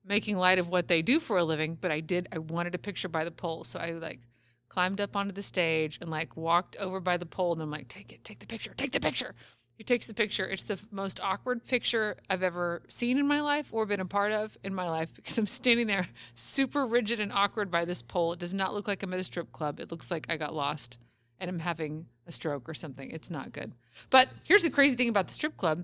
making 0.03 0.37
light 0.37 0.57
of 0.57 0.69
what 0.69 0.87
they 0.87 1.03
do 1.03 1.19
for 1.19 1.37
a 1.37 1.43
living. 1.43 1.77
But 1.79 1.91
I 1.91 1.99
did 1.99 2.27
I 2.31 2.39
wanted 2.39 2.73
a 2.73 2.79
picture 2.79 3.07
by 3.07 3.23
the 3.23 3.31
pole. 3.31 3.63
So 3.65 3.79
I 3.79 3.91
like 3.91 4.21
climbed 4.67 4.99
up 4.99 5.15
onto 5.15 5.31
the 5.31 5.43
stage 5.43 5.99
and 6.01 6.09
like 6.09 6.35
walked 6.35 6.75
over 6.77 6.99
by 6.99 7.17
the 7.17 7.27
pole 7.27 7.53
and 7.53 7.61
I'm 7.61 7.69
like, 7.69 7.87
take 7.87 8.11
it, 8.11 8.23
take 8.23 8.39
the 8.39 8.47
picture, 8.47 8.73
take 8.75 8.91
the 8.91 8.99
picture. 8.99 9.35
He 9.75 9.83
takes 9.83 10.05
the 10.05 10.13
picture. 10.13 10.45
It's 10.45 10.63
the 10.63 10.79
most 10.91 11.19
awkward 11.21 11.65
picture 11.65 12.15
I've 12.29 12.43
ever 12.43 12.83
seen 12.87 13.17
in 13.17 13.27
my 13.27 13.41
life 13.41 13.67
or 13.71 13.85
been 13.85 13.99
a 13.99 14.05
part 14.05 14.31
of 14.31 14.55
in 14.63 14.73
my 14.73 14.87
life 14.89 15.09
because 15.15 15.37
I'm 15.37 15.47
standing 15.47 15.87
there 15.87 16.07
super 16.35 16.85
rigid 16.85 17.19
and 17.19 17.31
awkward 17.33 17.71
by 17.71 17.83
this 17.85 18.01
pole. 18.01 18.33
It 18.33 18.39
does 18.39 18.53
not 18.53 18.73
look 18.73 18.87
like 18.87 19.01
I'm 19.03 19.13
at 19.13 19.19
a 19.19 19.23
strip 19.23 19.51
club. 19.51 19.79
It 19.79 19.91
looks 19.91 20.11
like 20.11 20.27
I 20.29 20.37
got 20.37 20.53
lost 20.53 20.99
and 21.39 21.49
I'm 21.49 21.59
having 21.59 22.05
a 22.27 22.31
stroke 22.31 22.69
or 22.69 22.73
something. 22.73 23.09
It's 23.11 23.29
not 23.31 23.51
good. 23.51 23.73
But 24.09 24.29
here's 24.43 24.63
the 24.63 24.69
crazy 24.69 24.95
thing 24.95 25.09
about 25.09 25.27
the 25.27 25.33
strip 25.33 25.57
club. 25.57 25.83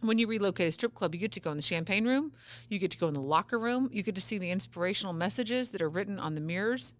When 0.00 0.18
you 0.18 0.26
relocate 0.26 0.68
a 0.68 0.72
strip 0.72 0.92
club, 0.94 1.14
you 1.14 1.20
get 1.20 1.32
to 1.32 1.40
go 1.40 1.50
in 1.52 1.56
the 1.56 1.62
champagne 1.62 2.06
room, 2.06 2.32
you 2.68 2.78
get 2.78 2.90
to 2.90 2.98
go 2.98 3.08
in 3.08 3.14
the 3.14 3.20
locker 3.22 3.58
room, 3.58 3.88
you 3.92 4.02
get 4.02 4.16
to 4.16 4.20
see 4.20 4.36
the 4.36 4.50
inspirational 4.50 5.14
messages 5.14 5.70
that 5.70 5.80
are 5.80 5.88
written 5.88 6.18
on 6.18 6.34
the 6.34 6.40
mirrors. 6.42 6.92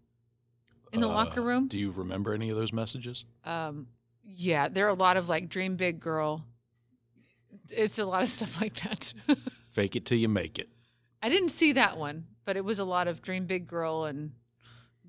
in 0.92 1.00
the 1.00 1.08
locker 1.08 1.40
Uh, 1.40 1.44
room. 1.44 1.66
Do 1.68 1.76
you 1.76 1.90
remember 1.90 2.32
any 2.32 2.50
of 2.50 2.56
those 2.56 2.72
messages? 2.72 3.24
Um, 3.44 3.88
yeah, 4.24 4.68
there 4.68 4.86
are 4.86 4.90
a 4.90 4.94
lot 4.94 5.16
of 5.16 5.28
like 5.28 5.48
dream 5.48 5.76
big 5.76 6.00
girl. 6.00 6.44
It's 7.70 7.98
a 7.98 8.04
lot 8.04 8.22
of 8.22 8.28
stuff 8.28 8.60
like 8.60 8.74
that. 8.82 9.12
Fake 9.68 9.96
it 9.96 10.04
till 10.04 10.18
you 10.18 10.28
make 10.28 10.58
it. 10.58 10.68
I 11.22 11.28
didn't 11.28 11.48
see 11.48 11.72
that 11.72 11.96
one, 11.96 12.26
but 12.44 12.56
it 12.56 12.64
was 12.64 12.78
a 12.78 12.84
lot 12.84 13.08
of 13.08 13.22
dream 13.22 13.46
big 13.46 13.66
girl 13.66 14.04
and 14.04 14.32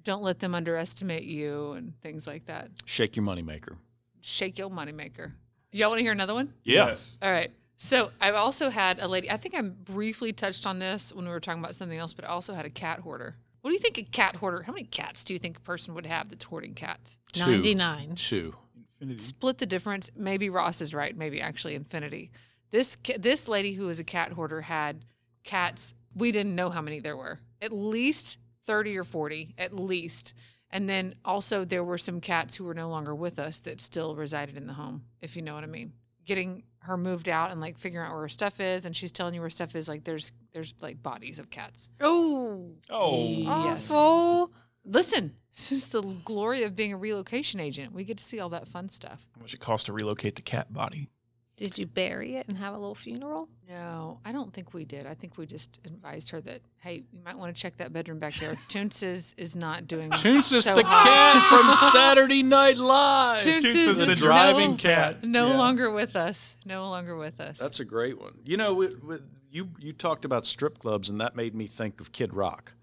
don't 0.04 0.24
let 0.24 0.40
them 0.40 0.56
underestimate 0.56 1.24
you 1.24 1.74
and 1.74 2.00
things 2.02 2.28
like 2.28 2.46
that. 2.46 2.70
Shake 2.86 3.16
your 3.16 3.26
moneymaker. 3.26 3.76
Shake 4.22 4.58
your 4.58 4.70
moneymaker. 4.70 5.34
Y'all 5.72 5.90
want 5.90 6.00
to 6.00 6.04
hear 6.04 6.14
another 6.14 6.34
one? 6.34 6.54
Yes. 6.64 7.18
All 7.22 7.30
right. 7.30 7.52
So 7.78 8.12
I've 8.22 8.36
also 8.36 8.70
had 8.70 9.00
a 9.00 9.08
lady. 9.08 9.30
I 9.30 9.38
think 9.38 9.56
I 9.56 9.62
briefly 9.62 10.32
touched 10.32 10.66
on 10.66 10.80
this 10.80 11.12
when 11.14 11.26
we 11.26 11.32
were 11.32 11.42
talking 11.42 11.62
about 11.62 11.76
something 11.76 11.98
else, 11.98 12.14
but 12.14 12.24
I 12.24 12.30
also 12.30 12.54
had 12.54 12.66
a 12.66 12.70
cat 12.70 13.00
hoarder. 13.00 13.36
What 13.62 13.72
do 13.72 13.74
you 13.74 13.80
think 13.80 13.98
a 13.98 14.04
cat 14.04 14.36
hoarder? 14.38 14.62
How 14.62 14.72
many 14.72 14.86
cats 14.86 15.24
do 15.24 15.34
you 15.34 15.40
think 15.40 15.58
a 15.58 15.62
person 15.62 15.94
would 15.96 16.06
have 16.06 16.30
that's 16.30 16.46
hoarding 16.46 16.76
cats? 16.76 17.18
Two. 17.34 17.52
99. 17.52 18.16
Two. 18.16 18.56
Infinity. 19.06 19.24
Split 19.24 19.58
the 19.58 19.66
difference. 19.66 20.10
Maybe 20.16 20.50
Ross 20.50 20.82
is 20.82 20.94
right. 20.94 21.16
Maybe 21.16 21.42
actually 21.42 21.76
infinity. 21.76 22.32
This 22.72 22.98
this 23.20 23.48
lady 23.48 23.74
who 23.74 23.86
was 23.88 24.00
a 24.00 24.04
cat 24.04 24.32
hoarder 24.32 24.62
had 24.62 25.06
cats. 25.44 25.94
We 26.16 26.32
didn't 26.32 26.56
know 26.56 26.70
how 26.70 26.82
many 26.82 27.00
there 27.00 27.18
were. 27.18 27.40
At 27.62 27.72
least 27.72 28.38
thirty 28.66 28.98
or 28.98 29.04
forty, 29.04 29.54
at 29.58 29.74
least. 29.76 30.34
And 30.72 30.90
then 30.90 31.16
also 31.24 31.64
there 31.64 31.84
were 31.84 31.98
some 31.98 32.20
cats 32.20 32.56
who 32.56 32.66
were 32.66 32.74
no 32.74 32.90
longer 32.90 33.14
with 33.16 33.40
us 33.40 33.60
that 33.60 33.80
still 33.80 34.16
resided 34.16 34.58
in 34.58 34.68
the 34.68 34.74
home. 34.74 35.04
If 35.22 35.36
you 35.36 35.42
know 35.42 35.54
what 35.56 35.64
I 35.64 35.68
mean. 35.68 35.94
Getting 36.26 36.64
her 36.80 36.98
moved 36.98 37.30
out 37.30 37.52
and 37.52 37.62
like 37.62 37.78
figuring 37.78 38.08
out 38.08 38.12
where 38.14 38.22
her 38.24 38.30
stuff 38.30 38.60
is, 38.60 38.86
and 38.86 38.96
she's 38.96 39.12
telling 39.12 39.36
you 39.36 39.42
where 39.42 39.50
stuff 39.52 39.76
is. 39.76 39.88
Like 39.88 40.04
there's 40.04 40.32
there's 40.54 40.74
like 40.82 41.02
bodies 41.04 41.38
of 41.40 41.50
cats. 41.52 41.90
Oh, 42.02 42.72
Oh, 42.90 43.28
Yes. 43.66 43.90
awful. 43.92 44.52
Listen, 44.84 45.36
this 45.56 45.72
is 45.72 45.88
the 45.88 46.02
glory 46.02 46.64
of 46.64 46.76
being 46.76 46.94
a 46.94 46.98
relocation 46.98 47.60
agent. 47.60 47.94
We 47.94 48.04
get 48.04 48.18
to 48.18 48.24
see 48.24 48.40
all 48.40 48.50
that 48.50 48.68
fun 48.68 48.90
stuff. 48.90 49.26
how 49.36 49.42
much 49.42 49.54
it 49.54 49.60
cost 49.60 49.86
to 49.88 49.94
relocate 49.94 50.36
the 50.36 50.42
cat 50.42 50.74
body? 50.74 51.10
Did 51.58 51.78
you 51.78 51.86
bury 51.86 52.36
it 52.36 52.50
and 52.50 52.58
have 52.58 52.74
a 52.74 52.78
little 52.78 52.96
funeral? 52.96 53.48
No, 53.70 54.20
I 54.26 54.34
don't 54.34 54.52
think 54.54 54.74
we 54.74 54.84
did. 54.84 55.06
I 55.08 55.14
think 55.14 55.38
we 55.38 55.46
just 55.46 55.80
advised 55.86 56.30
her 56.32 56.42
that, 56.42 56.60
hey, 56.80 57.04
you 57.14 57.22
might 57.24 57.38
want 57.38 57.56
to 57.56 57.62
check 57.62 57.78
that 57.78 57.94
bedroom 57.94 58.20
back 58.20 58.34
there. 58.34 58.58
Toons 58.68 59.02
is, 59.02 59.34
is 59.38 59.56
not 59.56 59.88
doing 59.88 60.12
Toons 60.12 60.52
is 60.52 60.66
so 60.66 60.76
the 60.76 60.84
hot. 60.84 61.06
cat 61.08 61.50
from 61.50 61.92
Saturday 61.94 62.44
Night 62.44 62.76
Live. 62.76 63.42
Toons 63.42 63.64
Toons 63.64 63.76
is 63.78 63.86
is 63.88 63.98
the 64.00 64.06
no- 64.08 64.16
driving 64.16 64.76
cat. 64.76 65.24
No 65.24 65.48
Yeah. 65.48 65.58
longer 65.58 65.90
with 65.90 66.18
us. 66.18 66.58
No 66.66 66.90
longer 66.90 67.16
with 67.16 67.40
us. 67.40 67.58
That's 67.58 67.80
a 67.80 67.86
great 67.86 68.20
one. 68.20 68.34
You 68.44 68.58
know, 68.58 68.74
we, 68.74 68.88
we, 68.96 69.18
you 69.50 69.70
you 69.80 69.94
talked 69.94 70.26
about 70.26 70.46
strip 70.46 70.78
clubs, 70.80 71.10
and 71.10 71.22
that 71.22 71.38
made 71.38 71.56
me 71.56 71.68
think 71.68 72.02
of 72.02 72.12
Kid 72.12 72.34
Rock. 72.34 72.74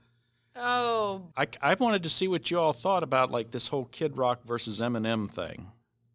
Oh, 0.57 1.29
I, 1.37 1.47
I 1.61 1.75
wanted 1.75 2.03
to 2.05 2.09
see 2.09 2.29
what 2.29 2.51
you 2.51 2.59
all 2.59 2.73
thought 2.73 3.03
about 3.03 3.31
like 3.31 3.51
this 3.51 3.69
whole 3.69 3.87
Kid 3.87 4.17
Rock 4.17 4.45
versus 4.45 4.81
Eminem 4.81 5.31
thing. 5.31 5.71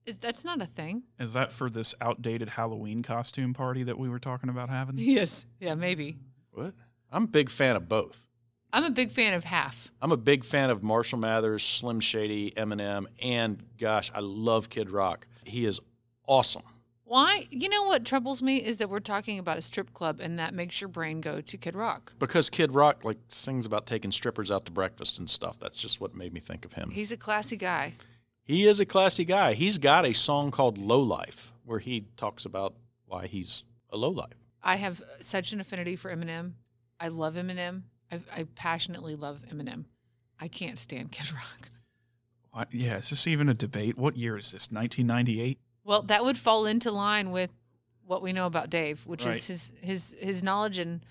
is, 0.06 0.18
that's 0.18 0.44
not 0.46 0.62
a 0.62 0.66
thing. 0.66 1.04
Is 1.20 1.34
that 1.34 1.52
for 1.52 1.70
this 1.70 1.96
outdated 2.02 2.50
Halloween 2.50 3.04
costume 3.04 3.54
party 3.54 3.84
that 3.84 3.98
we 3.98 4.10
were 4.10 4.20
talking 4.20 4.50
about 4.50 4.70
having? 4.70 4.98
Yes. 5.00 5.46
Yeah, 5.60 5.76
maybe. 5.76 6.18
What? 6.52 6.74
I'm 7.12 7.24
a 7.24 7.28
big 7.28 7.50
fan 7.50 7.76
of 7.76 7.88
both. 7.88 8.26
I'm 8.74 8.84
a 8.84 8.90
big 8.90 9.12
fan 9.12 9.34
of 9.34 9.46
half. 9.46 9.92
I'm 10.02 10.12
a 10.12 10.18
big 10.18 10.44
fan 10.44 10.70
of 10.70 10.84
Marshall 10.84 11.20
Mathers, 11.20 11.64
Slim 11.64 12.00
Shady, 12.02 12.52
Eminem, 12.52 13.06
and 13.24 13.64
gosh, 13.80 14.12
I 14.14 14.20
love 14.20 14.70
Kid 14.70 14.90
Rock. 14.90 15.26
He 15.44 15.66
is 15.66 15.80
awesome. 16.28 16.64
Why? 17.08 17.48
You 17.50 17.70
know 17.70 17.84
what 17.84 18.04
troubles 18.04 18.42
me 18.42 18.58
is 18.58 18.78
that 18.78 18.90
we're 18.90 19.00
talking 19.00 19.40
about 19.40 19.58
a 19.58 19.62
strip 19.62 19.94
club, 19.94 20.20
and 20.20 20.38
that 20.40 20.54
makes 20.54 20.82
your 20.82 20.90
brain 20.90 21.22
go 21.22 21.40
to 21.40 21.58
Kid 21.58 21.74
Rock. 21.74 22.14
Because 22.20 22.50
Kid 22.50 22.74
Rock 22.74 23.06
like 23.06 23.18
sings 23.30 23.66
about 23.66 23.86
taking 23.86 24.12
strippers 24.12 24.52
out 24.52 24.66
to 24.66 24.72
breakfast 24.72 25.18
and 25.18 25.30
stuff. 25.30 25.58
That's 25.58 25.80
just 25.80 26.02
what 26.02 26.16
made 26.16 26.34
me 26.34 26.42
think 26.42 26.66
of 26.66 26.74
him. 26.74 26.92
He's 26.92 27.14
a 27.14 27.18
classy 27.18 27.56
guy. 27.56 27.94
He 28.44 28.68
is 28.68 28.82
a 28.82 28.86
classy 28.86 29.24
guy. 29.24 29.54
He's 29.54 29.78
got 29.78 30.06
a 30.06 30.14
song 30.14 30.52
called 30.52 30.78
Low 30.78 31.00
Life 31.00 31.54
where 31.64 31.80
he 31.80 32.06
talks 32.18 32.46
about 32.46 32.76
why 33.06 33.28
he's 33.28 33.64
a 33.90 33.98
low 33.98 34.10
life. 34.10 34.34
I 34.62 34.76
have 34.78 35.02
such 35.20 35.54
an 35.54 35.62
affinity 35.62 35.96
for 35.96 36.14
Eminem. 36.14 36.54
I 37.00 37.10
love 37.10 37.36
Eminem. 37.36 37.84
I, 38.12 38.20
I 38.36 38.48
passionately 38.56 39.16
love 39.16 39.42
Eminem. 39.54 39.86
I 40.40 40.48
can't 40.48 40.80
stand 40.80 41.12
Kid 41.12 41.32
Rock. 41.34 41.70
What? 42.52 42.74
Yeah, 42.74 42.98
is 42.98 43.10
this 43.12 43.28
even 43.28 43.50
a 43.50 43.54
debate? 43.54 43.98
What 43.98 44.18
year 44.18 44.38
is 44.38 44.52
this? 44.52 44.72
1998? 44.72 45.60
Well, 45.88 46.02
that 46.04 46.26
would 46.26 46.38
fall 46.38 46.66
into 46.66 46.92
line 46.92 47.32
with 47.32 47.50
what 48.06 48.22
we 48.22 48.34
know 48.34 48.46
about 48.46 48.70
Dave, 48.70 49.06
which 49.08 49.26
Right. 49.26 49.36
is 49.36 49.48
his 49.48 49.72
his 49.82 50.16
his 50.20 50.44
knowledge 50.44 50.80
and 50.80 51.02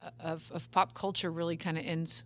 uh, 0.00 0.10
of 0.20 0.50
of 0.52 0.70
pop 0.70 0.94
culture 0.94 1.30
really 1.32 1.56
kind 1.56 1.76
of 1.76 1.84
ends 1.84 2.22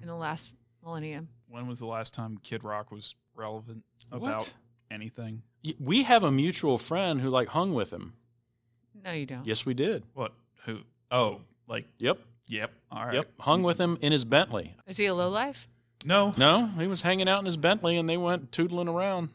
in 0.00 0.06
the 0.06 0.14
last 0.14 0.52
millennium. 0.82 1.28
When 1.48 1.66
was 1.66 1.80
the 1.80 1.86
last 1.86 2.14
time 2.14 2.38
Kid 2.38 2.62
Rock 2.62 2.92
was 2.92 3.16
relevant 3.34 3.82
about 4.12 4.42
What? 4.42 4.54
anything? 4.92 5.42
We 5.80 6.04
have 6.04 6.22
a 6.22 6.30
mutual 6.30 6.78
friend 6.78 7.20
who 7.20 7.30
like 7.30 7.48
hung 7.48 7.74
with 7.74 7.92
him. 7.92 8.14
No, 9.02 9.10
you 9.10 9.26
don't. 9.26 9.44
Yes, 9.44 9.66
we 9.66 9.74
did. 9.74 10.04
What? 10.14 10.32
Who? 10.66 10.80
Oh, 11.10 11.40
like, 11.66 11.86
Yep. 11.98 12.20
yep. 12.46 12.72
All 12.92 13.04
right. 13.06 13.14
Yep. 13.14 13.30
Hung 13.40 13.62
with 13.64 13.78
him 13.80 13.98
in 14.00 14.12
his 14.12 14.24
Bentley. 14.24 14.76
Is 14.86 14.98
he 14.98 15.06
a 15.06 15.14
low 15.14 15.28
life? 15.28 15.68
No. 16.04 16.32
No, 16.36 16.66
he 16.78 16.86
was 16.86 17.00
hanging 17.02 17.28
out 17.28 17.40
in 17.40 17.46
his 17.46 17.56
Bentley 17.56 17.96
and 17.96 18.08
they 18.08 18.16
went 18.16 18.50
tootling 18.52 18.88
around. 18.88 19.30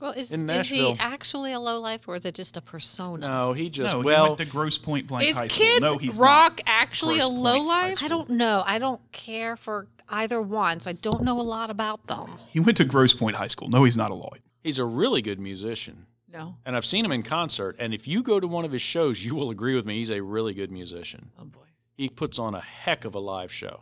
Well, 0.00 0.12
is, 0.12 0.30
In 0.32 0.48
is 0.48 0.68
he 0.68 0.96
actually 0.98 1.52
a 1.52 1.58
low 1.58 1.80
life 1.80 2.06
or 2.06 2.14
is 2.14 2.24
it 2.24 2.34
just 2.34 2.56
a 2.56 2.60
persona? 2.60 3.26
No, 3.26 3.52
he 3.52 3.68
just 3.68 3.94
no, 3.94 4.00
he 4.00 4.06
well 4.06 4.26
went 4.26 4.38
to 4.38 4.44
Grosse 4.44 4.78
Pointe 4.78 5.06
Blank 5.08 5.28
Is 5.28 5.36
High 5.36 5.48
School. 5.48 5.66
Kid 5.66 5.82
no, 5.82 5.96
he's 5.96 6.18
Rock 6.18 6.58
not. 6.58 6.62
actually 6.66 7.16
a 7.16 7.22
Grosse 7.22 7.30
Pointe 7.30 7.42
low 7.42 7.58
life? 7.62 8.02
I 8.02 8.08
don't 8.08 8.30
know. 8.30 8.62
I 8.64 8.78
don't 8.78 9.00
care 9.12 9.56
for 9.56 9.88
either 10.08 10.40
one, 10.40 10.80
so 10.80 10.90
I 10.90 10.92
don't 10.92 11.22
know 11.24 11.40
a 11.40 11.42
lot 11.42 11.70
about 11.70 12.06
them. 12.06 12.30
He 12.48 12.60
went 12.60 12.76
to 12.76 12.84
Grosse 12.84 13.12
Pointe 13.14 13.36
High 13.36 13.48
School. 13.48 13.68
No, 13.68 13.84
he's 13.84 13.96
not 13.96 14.10
a 14.10 14.14
Lloyd. 14.14 14.40
he's 14.62 14.78
a 14.78 14.84
really 14.84 15.20
good 15.20 15.40
musician. 15.40 16.06
No. 16.32 16.56
And 16.64 16.76
I've 16.76 16.86
seen 16.86 17.04
him 17.04 17.12
in 17.12 17.22
concert. 17.22 17.74
And 17.78 17.92
if 17.94 18.06
you 18.06 18.22
go 18.22 18.38
to 18.38 18.46
one 18.46 18.64
of 18.64 18.70
his 18.72 18.82
shows, 18.82 19.24
you 19.24 19.34
will 19.34 19.50
agree 19.50 19.74
with 19.74 19.86
me. 19.86 19.96
He's 19.96 20.10
a 20.10 20.22
really 20.22 20.52
good 20.54 20.70
musician. 20.70 21.30
Oh 21.40 21.44
boy. 21.44 21.60
He 21.96 22.08
puts 22.08 22.38
on 22.38 22.54
a 22.54 22.60
heck 22.60 23.04
of 23.04 23.14
a 23.14 23.18
live 23.18 23.50
show. 23.52 23.80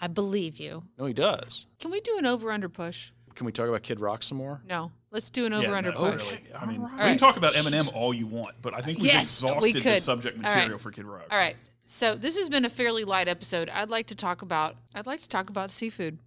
I 0.00 0.06
believe 0.06 0.58
you. 0.60 0.84
No, 0.96 1.06
he 1.06 1.12
does. 1.12 1.66
Can 1.80 1.90
we 1.90 2.00
do 2.00 2.16
an 2.16 2.24
over 2.24 2.52
under 2.52 2.68
push? 2.68 3.10
Can 3.34 3.46
we 3.46 3.52
talk 3.52 3.68
about 3.68 3.82
Kid 3.82 3.98
Rock 4.00 4.22
some 4.22 4.38
more? 4.38 4.62
No. 4.66 4.92
Let's 5.10 5.30
do 5.30 5.46
an 5.46 5.52
over 5.52 5.68
Yeah, 5.68 5.74
under 5.74 5.92
no, 5.92 5.98
push. 5.98 6.26
really. 6.26 6.42
I 6.58 6.66
mean, 6.66 6.82
we 6.82 6.88
can 6.88 7.18
talk 7.18 7.36
about 7.36 7.54
Eminem 7.54 7.94
all 7.94 8.12
you 8.12 8.26
want, 8.26 8.56
but 8.60 8.74
I 8.74 8.82
think 8.82 8.98
we've 8.98 9.06
Yes, 9.06 9.42
we 9.42 9.48
exhausted 9.48 9.82
the 9.82 9.96
subject 10.00 10.36
All 10.36 10.42
right. 10.42 10.54
material 10.56 10.78
for 10.78 10.90
Kid 10.90 11.06
Rock. 11.06 11.26
All 11.30 11.38
right. 11.38 11.56
So 11.86 12.14
this 12.14 12.36
has 12.36 12.50
been 12.50 12.66
a 12.66 12.70
fairly 12.70 13.04
light 13.04 13.28
episode. 13.28 13.70
I'd 13.70 13.88
like 13.88 14.08
to 14.08 14.14
talk 14.14 14.42
about 14.42 14.76
I'd 14.94 15.06
like 15.06 15.20
to 15.20 15.28
talk 15.28 15.48
about 15.48 15.70
seafood. 15.70 16.18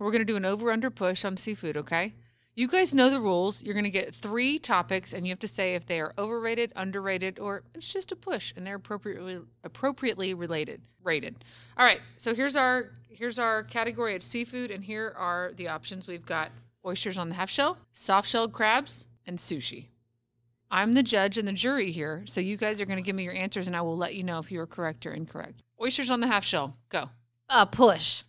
We're 0.00 0.10
going 0.10 0.22
to 0.22 0.24
do 0.24 0.34
an 0.34 0.44
over 0.44 0.72
under 0.72 0.90
push 0.90 1.24
on 1.24 1.36
seafood, 1.36 1.76
okay? 1.76 2.14
You 2.56 2.66
guys 2.66 2.92
know 2.92 3.10
the 3.10 3.20
rules. 3.20 3.62
You're 3.62 3.74
going 3.74 3.84
to 3.84 3.90
get 3.90 4.12
3 4.12 4.58
topics 4.58 5.12
and 5.12 5.24
you 5.24 5.30
have 5.30 5.38
to 5.40 5.48
say 5.48 5.76
if 5.76 5.86
they 5.86 6.00
are 6.00 6.12
overrated, 6.18 6.72
underrated 6.74 7.38
or 7.38 7.62
it's 7.74 7.92
just 7.92 8.10
a 8.10 8.16
push 8.16 8.52
and 8.56 8.66
they're 8.66 8.74
appropriately 8.74 9.40
appropriately 9.62 10.34
related, 10.34 10.80
rated. 11.04 11.44
All 11.76 11.86
right. 11.86 12.00
So 12.16 12.34
here's 12.34 12.56
our 12.56 12.90
here's 13.08 13.38
our 13.38 13.62
category 13.62 14.16
at 14.16 14.24
seafood 14.24 14.72
and 14.72 14.82
here 14.82 15.14
are 15.16 15.52
the 15.54 15.68
options. 15.68 16.08
We've 16.08 16.26
got 16.26 16.50
oysters 16.84 17.18
on 17.18 17.28
the 17.28 17.34
half 17.34 17.50
shell, 17.50 17.78
soft 17.92 18.28
shelled 18.28 18.52
crabs, 18.52 19.06
and 19.26 19.38
sushi. 19.38 19.88
I'm 20.70 20.94
the 20.94 21.02
judge 21.02 21.38
and 21.38 21.46
the 21.46 21.52
jury 21.52 21.92
here, 21.92 22.24
so 22.26 22.40
you 22.40 22.56
guys 22.56 22.80
are 22.80 22.86
going 22.86 22.96
to 22.96 23.02
give 23.02 23.14
me 23.14 23.22
your 23.22 23.34
answers, 23.34 23.66
and 23.66 23.76
I 23.76 23.82
will 23.82 23.96
let 23.96 24.14
you 24.14 24.24
know 24.24 24.38
if 24.38 24.50
you 24.50 24.60
are 24.60 24.66
correct 24.66 25.06
or 25.06 25.12
incorrect. 25.12 25.62
Oysters 25.80 26.10
on 26.10 26.20
the 26.20 26.26
half 26.26 26.44
shell, 26.44 26.76
go. 26.88 27.10
A 27.48 27.66
push. 27.66 28.22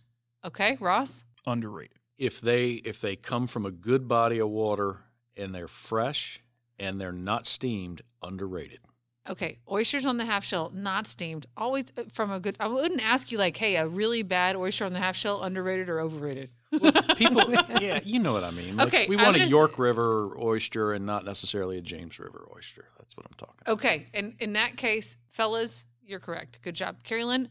Okay, 0.44 0.76
Ross. 0.80 1.24
Underrated. 1.46 1.96
If 2.18 2.40
they 2.40 2.72
if 2.72 3.00
they 3.00 3.16
come 3.16 3.46
from 3.46 3.66
a 3.66 3.70
good 3.70 4.08
body 4.08 4.38
of 4.38 4.48
water 4.48 4.98
and 5.36 5.54
they're 5.54 5.68
fresh 5.68 6.40
and 6.78 7.00
they're 7.00 7.12
not 7.12 7.46
steamed, 7.46 8.02
underrated. 8.22 8.80
Okay, 9.28 9.58
oysters 9.70 10.06
on 10.06 10.16
the 10.18 10.24
half 10.24 10.44
shell, 10.44 10.70
not 10.72 11.06
steamed. 11.06 11.46
Always 11.56 11.92
uh, 11.96 12.04
from 12.12 12.30
a 12.30 12.38
good. 12.38 12.56
I 12.60 12.68
wouldn't 12.68 13.04
ask 13.04 13.32
you 13.32 13.38
like, 13.38 13.56
hey, 13.56 13.76
a 13.76 13.86
really 13.88 14.22
bad 14.22 14.54
oyster 14.56 14.84
on 14.84 14.92
the 14.92 14.98
half 15.00 15.16
shell, 15.16 15.42
underrated 15.42 15.88
or 15.88 16.00
overrated. 16.00 16.50
People, 17.16 17.50
yeah, 17.80 18.00
you 18.04 18.18
know 18.18 18.32
what 18.32 18.44
I 18.44 18.50
mean. 18.50 18.76
Like, 18.76 18.88
Okay, 18.88 19.06
we 19.08 19.16
I'm 19.16 19.24
want 19.24 19.36
a 19.36 19.38
gonna 19.40 19.50
York 19.50 19.78
River 19.78 20.36
oyster 20.38 20.92
and 20.92 21.06
not 21.06 21.24
necessarily 21.24 21.78
a 21.78 21.80
James 21.80 22.18
River 22.18 22.46
oyster. 22.54 22.86
That's 22.98 23.16
what 23.16 23.26
I'm 23.26 23.34
talking. 23.36 23.56
Okay, 23.68 24.06
and 24.14 24.34
in 24.38 24.52
that 24.54 24.76
case, 24.76 25.16
fellas, 25.30 25.84
you're 26.04 26.20
correct. 26.20 26.60
Good 26.62 26.74
job, 26.74 27.02
Carrie 27.02 27.24
Lynn. 27.24 27.48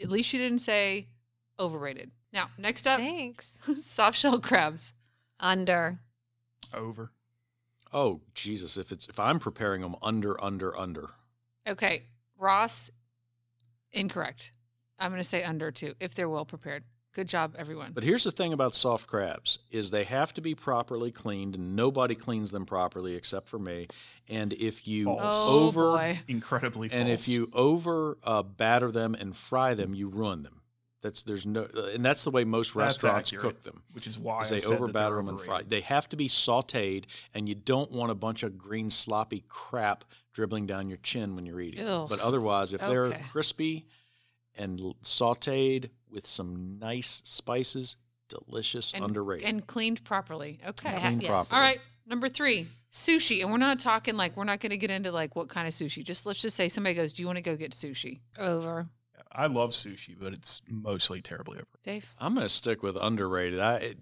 At 0.00 0.10
least 0.10 0.32
you 0.32 0.38
didn't 0.40 0.60
say 0.60 1.08
overrated. 1.60 2.10
Now, 2.32 2.48
next 2.58 2.86
up, 2.86 2.98
Thanks. 2.98 3.58
soft 3.80 4.18
shell 4.18 4.40
crabs. 4.40 4.92
Under. 5.38 6.00
Over. 6.72 7.12
Oh 7.94 8.20
Jesus! 8.34 8.76
If 8.76 8.92
it's 8.92 9.08
if 9.08 9.18
I'm 9.20 9.38
preparing 9.38 9.80
them 9.80 9.94
under 10.02 10.42
under 10.42 10.76
under. 10.76 11.10
Okay, 11.66 12.02
Ross, 12.36 12.90
incorrect. 13.92 14.52
I'm 14.98 15.10
going 15.10 15.20
to 15.20 15.28
say 15.28 15.42
under 15.42 15.70
too, 15.70 15.94
if 16.00 16.14
they're 16.14 16.28
well 16.28 16.44
prepared. 16.44 16.84
Good 17.14 17.28
job, 17.28 17.54
everyone. 17.56 17.92
But 17.94 18.02
here's 18.02 18.24
the 18.24 18.32
thing 18.32 18.52
about 18.52 18.74
soft 18.74 19.06
crabs 19.06 19.60
is 19.70 19.92
they 19.92 20.02
have 20.02 20.34
to 20.34 20.40
be 20.40 20.56
properly 20.56 21.12
cleaned 21.12 21.54
and 21.54 21.76
nobody 21.76 22.16
cleans 22.16 22.50
them 22.50 22.66
properly 22.66 23.14
except 23.14 23.48
for 23.48 23.58
me. 23.58 23.86
And 24.28 24.52
if 24.52 24.88
you 24.88 25.04
False. 25.04 25.20
oh 25.22 25.66
over 25.68 25.92
boy. 25.92 26.18
Incredibly 26.26 26.88
false. 26.88 27.00
and 27.00 27.08
if 27.08 27.28
you 27.28 27.50
over 27.52 28.18
uh, 28.24 28.42
batter 28.42 28.90
them 28.90 29.14
and 29.14 29.36
fry 29.36 29.74
them, 29.74 29.94
you 29.94 30.08
ruin 30.08 30.42
them. 30.42 30.62
That's 31.04 31.22
there's 31.22 31.44
no, 31.44 31.68
and 31.92 32.02
that's 32.02 32.24
the 32.24 32.30
way 32.30 32.44
most 32.44 32.74
restaurants 32.74 33.28
accurate, 33.28 33.42
cook 33.42 33.62
them. 33.62 33.82
which 33.92 34.06
is 34.06 34.18
why 34.18 34.40
is 34.40 34.48
they 34.48 34.74
over 34.74 34.86
batter 34.86 35.16
them 35.16 35.28
and 35.28 35.38
fry. 35.38 35.62
They 35.62 35.82
have 35.82 36.08
to 36.08 36.16
be 36.16 36.30
sautéed, 36.30 37.04
and 37.34 37.46
you 37.46 37.54
don't 37.54 37.92
want 37.92 38.10
a 38.10 38.14
bunch 38.14 38.42
of 38.42 38.56
green 38.56 38.88
sloppy 38.88 39.44
crap 39.46 40.06
dribbling 40.32 40.64
down 40.64 40.88
your 40.88 40.96
chin 41.02 41.36
when 41.36 41.44
you're 41.44 41.60
eating. 41.60 41.86
Ugh. 41.86 42.08
But 42.08 42.20
otherwise, 42.20 42.72
if 42.72 42.80
they're 42.80 43.10
crispy 43.30 43.84
and 44.56 44.80
sautéed 45.02 45.90
with 46.10 46.26
some 46.26 46.78
nice 46.78 47.20
spices, 47.22 47.98
delicious, 48.30 48.94
and, 48.94 49.04
underrated. 49.04 49.46
and 49.46 49.66
cleaned 49.66 50.02
properly. 50.04 50.58
Okay. 50.66 50.92
Yeah, 50.92 51.00
Cleaned 51.00 51.22
yes. 51.22 51.28
properly. 51.28 51.54
All 51.60 51.68
right, 51.68 51.80
number 52.06 52.30
three, 52.30 52.66
sushi. 52.90 53.42
And 53.42 53.50
we're 53.50 53.58
not 53.58 53.78
talking 53.78 54.16
like 54.16 54.38
we're 54.38 54.44
not 54.44 54.60
going 54.60 54.70
to 54.70 54.78
get 54.78 54.90
into 54.90 55.12
like 55.12 55.36
what 55.36 55.50
kind 55.50 55.68
of 55.68 55.74
sushi. 55.74 56.02
Just 56.02 56.24
let's 56.24 56.40
just 56.40 56.56
say 56.56 56.70
somebody 56.70 56.94
goes, 56.94 57.12
"Do 57.12 57.22
you 57.22 57.26
want 57.26 57.36
to 57.36 57.42
go 57.42 57.56
get 57.56 57.72
sushi?" 57.72 58.20
Over. 58.38 58.86
I 59.34 59.46
love 59.46 59.70
sushi, 59.70 60.16
but 60.18 60.32
it's 60.32 60.62
mostly 60.70 61.20
terribly 61.20 61.54
overrated. 61.56 61.82
Dave. 61.82 62.06
I'm 62.18 62.34
gonna 62.34 62.48
stick 62.48 62.82
with 62.82 62.96
underrated. 62.96 63.60
I 63.60 63.74
it, 63.76 63.98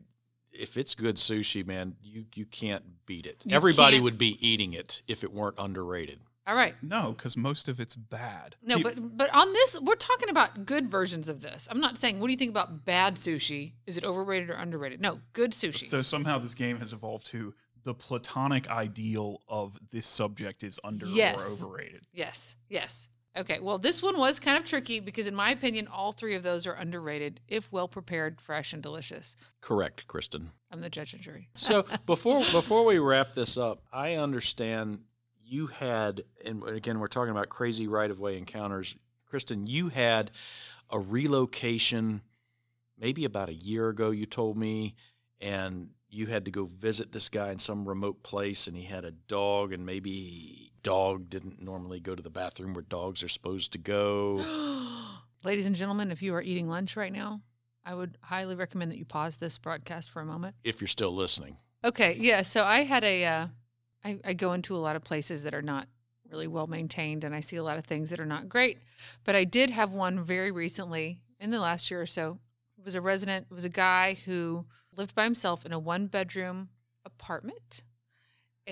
if 0.52 0.76
it's 0.76 0.94
good 0.94 1.16
sushi, 1.16 1.66
man, 1.66 1.96
you 2.02 2.26
you 2.34 2.44
can't 2.46 2.84
beat 3.06 3.26
it. 3.26 3.42
You 3.44 3.56
Everybody 3.56 3.94
can't- 3.96 4.04
would 4.04 4.18
be 4.18 4.36
eating 4.46 4.72
it 4.74 5.02
if 5.08 5.24
it 5.24 5.32
weren't 5.32 5.56
underrated. 5.58 6.20
All 6.44 6.56
right. 6.56 6.74
No, 6.82 7.12
because 7.16 7.36
most 7.36 7.68
of 7.68 7.78
it's 7.78 7.94
bad. 7.94 8.56
No, 8.62 8.76
Pe- 8.76 8.82
but 8.82 9.16
but 9.16 9.32
on 9.32 9.52
this, 9.52 9.78
we're 9.80 9.94
talking 9.94 10.28
about 10.28 10.66
good 10.66 10.90
versions 10.90 11.28
of 11.28 11.40
this. 11.40 11.68
I'm 11.70 11.80
not 11.80 11.96
saying 11.96 12.18
what 12.20 12.26
do 12.26 12.32
you 12.32 12.36
think 12.36 12.50
about 12.50 12.84
bad 12.84 13.14
sushi? 13.14 13.72
Is 13.86 13.96
it 13.96 14.04
overrated 14.04 14.50
or 14.50 14.54
underrated? 14.54 15.00
No, 15.00 15.20
good 15.32 15.52
sushi. 15.52 15.86
So 15.86 16.02
somehow 16.02 16.38
this 16.40 16.54
game 16.56 16.78
has 16.80 16.92
evolved 16.92 17.26
to 17.28 17.54
the 17.84 17.94
platonic 17.94 18.68
ideal 18.70 19.40
of 19.48 19.78
this 19.90 20.06
subject 20.06 20.62
is 20.64 20.78
under 20.84 21.06
Yes. 21.06 21.40
or 21.40 21.52
overrated. 21.52 22.06
yes, 22.12 22.54
yes. 22.68 23.08
Okay. 23.36 23.60
Well, 23.60 23.78
this 23.78 24.02
one 24.02 24.18
was 24.18 24.38
kind 24.38 24.58
of 24.58 24.64
tricky 24.64 25.00
because, 25.00 25.26
in 25.26 25.34
my 25.34 25.50
opinion, 25.50 25.88
all 25.88 26.12
three 26.12 26.34
of 26.34 26.42
those 26.42 26.66
are 26.66 26.74
underrated 26.74 27.40
if 27.48 27.70
well 27.72 27.88
prepared, 27.88 28.40
fresh, 28.40 28.72
and 28.72 28.82
delicious. 28.82 29.36
Correct, 29.60 30.06
Kristen. 30.06 30.50
I'm 30.70 30.80
the 30.80 30.90
judge 30.90 31.14
and 31.14 31.22
jury. 31.22 31.48
So 31.54 31.86
before 32.06 32.40
before 32.52 32.84
we 32.84 32.98
wrap 32.98 33.34
this 33.34 33.56
up, 33.56 33.82
I 33.92 34.14
understand 34.14 35.00
you 35.44 35.66
had, 35.66 36.24
and 36.44 36.62
again, 36.64 36.98
we're 36.98 37.08
talking 37.08 37.30
about 37.30 37.48
crazy 37.48 37.86
right 37.86 38.10
of 38.10 38.20
way 38.20 38.36
encounters. 38.36 38.96
Kristen, 39.26 39.66
you 39.66 39.88
had 39.88 40.30
a 40.90 40.98
relocation, 40.98 42.22
maybe 42.98 43.24
about 43.24 43.48
a 43.48 43.54
year 43.54 43.88
ago. 43.88 44.10
You 44.10 44.26
told 44.26 44.56
me, 44.56 44.94
and 45.40 45.90
you 46.10 46.26
had 46.26 46.44
to 46.44 46.50
go 46.50 46.64
visit 46.66 47.12
this 47.12 47.28
guy 47.28 47.50
in 47.50 47.58
some 47.58 47.88
remote 47.88 48.22
place, 48.22 48.66
and 48.66 48.76
he 48.76 48.84
had 48.84 49.04
a 49.04 49.10
dog, 49.10 49.72
and 49.72 49.86
maybe 49.86 50.71
dog 50.82 51.28
didn't 51.30 51.62
normally 51.62 52.00
go 52.00 52.14
to 52.14 52.22
the 52.22 52.30
bathroom 52.30 52.74
where 52.74 52.82
dogs 52.82 53.22
are 53.22 53.28
supposed 53.28 53.72
to 53.72 53.78
go. 53.78 54.44
Ladies 55.44 55.66
and 55.66 55.76
gentlemen, 55.76 56.10
if 56.10 56.22
you 56.22 56.34
are 56.34 56.42
eating 56.42 56.68
lunch 56.68 56.96
right 56.96 57.12
now, 57.12 57.40
I 57.84 57.94
would 57.94 58.16
highly 58.22 58.54
recommend 58.54 58.92
that 58.92 58.98
you 58.98 59.04
pause 59.04 59.36
this 59.38 59.58
broadcast 59.58 60.10
for 60.10 60.20
a 60.22 60.26
moment. 60.26 60.54
if 60.64 60.80
you're 60.80 60.88
still 60.88 61.14
listening, 61.14 61.56
Okay, 61.84 62.14
yeah. 62.20 62.42
So 62.42 62.62
I 62.62 62.84
had 62.84 63.02
a, 63.02 63.24
uh, 63.24 63.46
I, 64.04 64.18
I 64.24 64.32
go 64.34 64.52
into 64.52 64.76
a 64.76 64.78
lot 64.78 64.94
of 64.94 65.02
places 65.02 65.42
that 65.42 65.52
are 65.52 65.62
not 65.62 65.88
really 66.30 66.46
well 66.46 66.68
maintained, 66.68 67.24
and 67.24 67.34
I 67.34 67.40
see 67.40 67.56
a 67.56 67.62
lot 67.64 67.76
of 67.76 67.84
things 67.84 68.10
that 68.10 68.20
are 68.20 68.24
not 68.26 68.48
great. 68.48 68.78
But 69.24 69.34
I 69.34 69.42
did 69.42 69.70
have 69.70 69.92
one 69.92 70.22
very 70.22 70.52
recently 70.52 71.18
in 71.40 71.50
the 71.50 71.58
last 71.58 71.90
year 71.90 72.00
or 72.00 72.06
so. 72.06 72.38
It 72.78 72.84
was 72.84 72.94
a 72.94 73.00
resident. 73.00 73.46
It 73.50 73.54
was 73.54 73.64
a 73.64 73.68
guy 73.68 74.16
who 74.24 74.64
lived 74.96 75.16
by 75.16 75.24
himself 75.24 75.66
in 75.66 75.72
a 75.72 75.78
one-bedroom 75.78 76.68
apartment, 77.04 77.82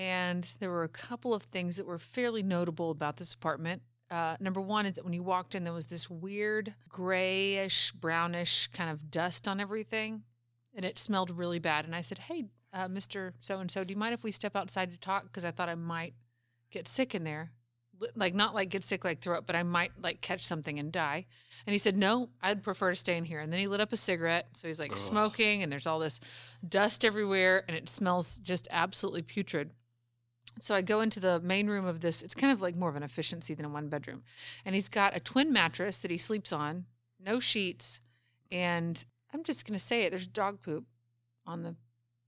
and 0.01 0.47
there 0.59 0.71
were 0.71 0.83
a 0.83 0.89
couple 0.89 1.31
of 1.31 1.43
things 1.43 1.77
that 1.77 1.85
were 1.85 1.99
fairly 1.99 2.41
notable 2.41 2.89
about 2.89 3.17
this 3.17 3.35
apartment. 3.35 3.83
Uh, 4.09 4.35
number 4.39 4.59
one 4.59 4.87
is 4.87 4.93
that 4.95 5.03
when 5.03 5.13
you 5.13 5.21
walked 5.21 5.53
in, 5.53 5.63
there 5.63 5.73
was 5.73 5.85
this 5.85 6.09
weird 6.09 6.73
grayish, 6.89 7.91
brownish 7.91 8.67
kind 8.73 8.89
of 8.89 9.11
dust 9.11 9.47
on 9.47 9.59
everything, 9.59 10.23
and 10.73 10.83
it 10.83 10.97
smelled 10.97 11.29
really 11.29 11.59
bad. 11.59 11.85
And 11.85 11.95
I 11.95 12.01
said, 12.01 12.17
"Hey, 12.17 12.45
uh, 12.73 12.87
Mr. 12.87 13.33
So 13.41 13.59
and 13.59 13.69
so, 13.69 13.83
do 13.83 13.91
you 13.91 13.95
mind 13.95 14.15
if 14.15 14.23
we 14.23 14.31
step 14.31 14.55
outside 14.55 14.91
to 14.91 14.97
talk? 14.97 15.25
Because 15.25 15.45
I 15.45 15.51
thought 15.51 15.69
I 15.69 15.75
might 15.75 16.15
get 16.71 16.87
sick 16.87 17.13
in 17.13 17.23
there, 17.23 17.51
like 18.15 18.33
not 18.33 18.55
like 18.55 18.69
get 18.69 18.83
sick, 18.83 19.05
like 19.05 19.21
throw 19.21 19.37
up, 19.37 19.45
but 19.45 19.55
I 19.55 19.61
might 19.61 19.91
like 20.01 20.21
catch 20.21 20.43
something 20.43 20.79
and 20.79 20.91
die." 20.91 21.27
And 21.67 21.73
he 21.73 21.77
said, 21.77 21.95
"No, 21.95 22.29
I'd 22.41 22.63
prefer 22.63 22.89
to 22.89 22.95
stay 22.95 23.17
in 23.17 23.23
here." 23.23 23.39
And 23.39 23.53
then 23.53 23.59
he 23.59 23.67
lit 23.67 23.81
up 23.81 23.93
a 23.93 23.97
cigarette, 23.97 24.47
so 24.53 24.67
he's 24.67 24.79
like 24.79 24.93
Ugh. 24.93 24.97
smoking, 24.97 25.61
and 25.61 25.71
there's 25.71 25.85
all 25.85 25.99
this 25.99 26.19
dust 26.67 27.05
everywhere, 27.05 27.63
and 27.67 27.77
it 27.77 27.87
smells 27.87 28.39
just 28.39 28.67
absolutely 28.71 29.21
putrid. 29.21 29.69
So 30.59 30.75
I 30.75 30.81
go 30.81 31.01
into 31.01 31.19
the 31.19 31.39
main 31.39 31.67
room 31.67 31.85
of 31.85 32.01
this. 32.01 32.21
It's 32.21 32.35
kind 32.35 32.53
of 32.53 32.61
like 32.61 32.75
more 32.75 32.89
of 32.89 32.95
an 32.95 33.03
efficiency 33.03 33.53
than 33.53 33.65
a 33.65 33.69
one 33.69 33.89
bedroom. 33.89 34.23
And 34.65 34.75
he's 34.75 34.89
got 34.89 35.15
a 35.15 35.19
twin 35.19 35.51
mattress 35.51 35.99
that 35.99 36.11
he 36.11 36.17
sleeps 36.17 36.51
on, 36.53 36.85
no 37.19 37.39
sheets. 37.39 37.99
And 38.51 39.03
I'm 39.33 39.43
just 39.43 39.65
going 39.65 39.77
to 39.77 39.83
say 39.83 40.03
it 40.03 40.11
there's 40.11 40.27
dog 40.27 40.61
poop 40.61 40.85
on 41.45 41.63
the 41.63 41.75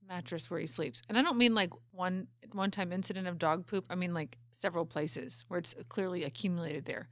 mattress 0.08 0.50
where 0.50 0.60
he 0.60 0.66
sleeps. 0.66 1.02
And 1.08 1.18
I 1.18 1.22
don't 1.22 1.38
mean 1.38 1.54
like 1.54 1.70
one 1.92 2.28
one 2.52 2.70
time 2.70 2.92
incident 2.92 3.26
of 3.26 3.38
dog 3.38 3.66
poop. 3.66 3.86
I 3.90 3.94
mean 3.94 4.14
like 4.14 4.38
several 4.52 4.86
places 4.86 5.44
where 5.48 5.58
it's 5.58 5.74
clearly 5.88 6.24
accumulated 6.24 6.84
there. 6.84 7.08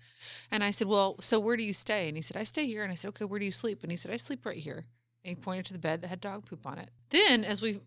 And 0.50 0.62
I 0.62 0.70
said, 0.70 0.88
"Well, 0.88 1.16
so 1.20 1.40
where 1.40 1.56
do 1.56 1.62
you 1.62 1.72
stay?" 1.72 2.08
And 2.08 2.16
he 2.16 2.22
said, 2.22 2.36
"I 2.36 2.44
stay 2.44 2.66
here." 2.66 2.82
And 2.82 2.92
I 2.92 2.94
said, 2.94 3.08
"Okay, 3.08 3.24
where 3.24 3.38
do 3.38 3.44
you 3.44 3.50
sleep?" 3.50 3.82
And 3.82 3.90
he 3.90 3.96
said, 3.96 4.12
"I 4.12 4.16
sleep 4.16 4.46
right 4.46 4.58
here." 4.58 4.86
And 5.24 5.36
he 5.36 5.40
pointed 5.40 5.66
to 5.66 5.72
the 5.72 5.78
bed 5.78 6.00
that 6.00 6.08
had 6.08 6.20
dog 6.20 6.46
poop 6.46 6.66
on 6.66 6.78
it. 6.78 6.90
Then 7.10 7.44
as 7.44 7.62
we 7.62 7.80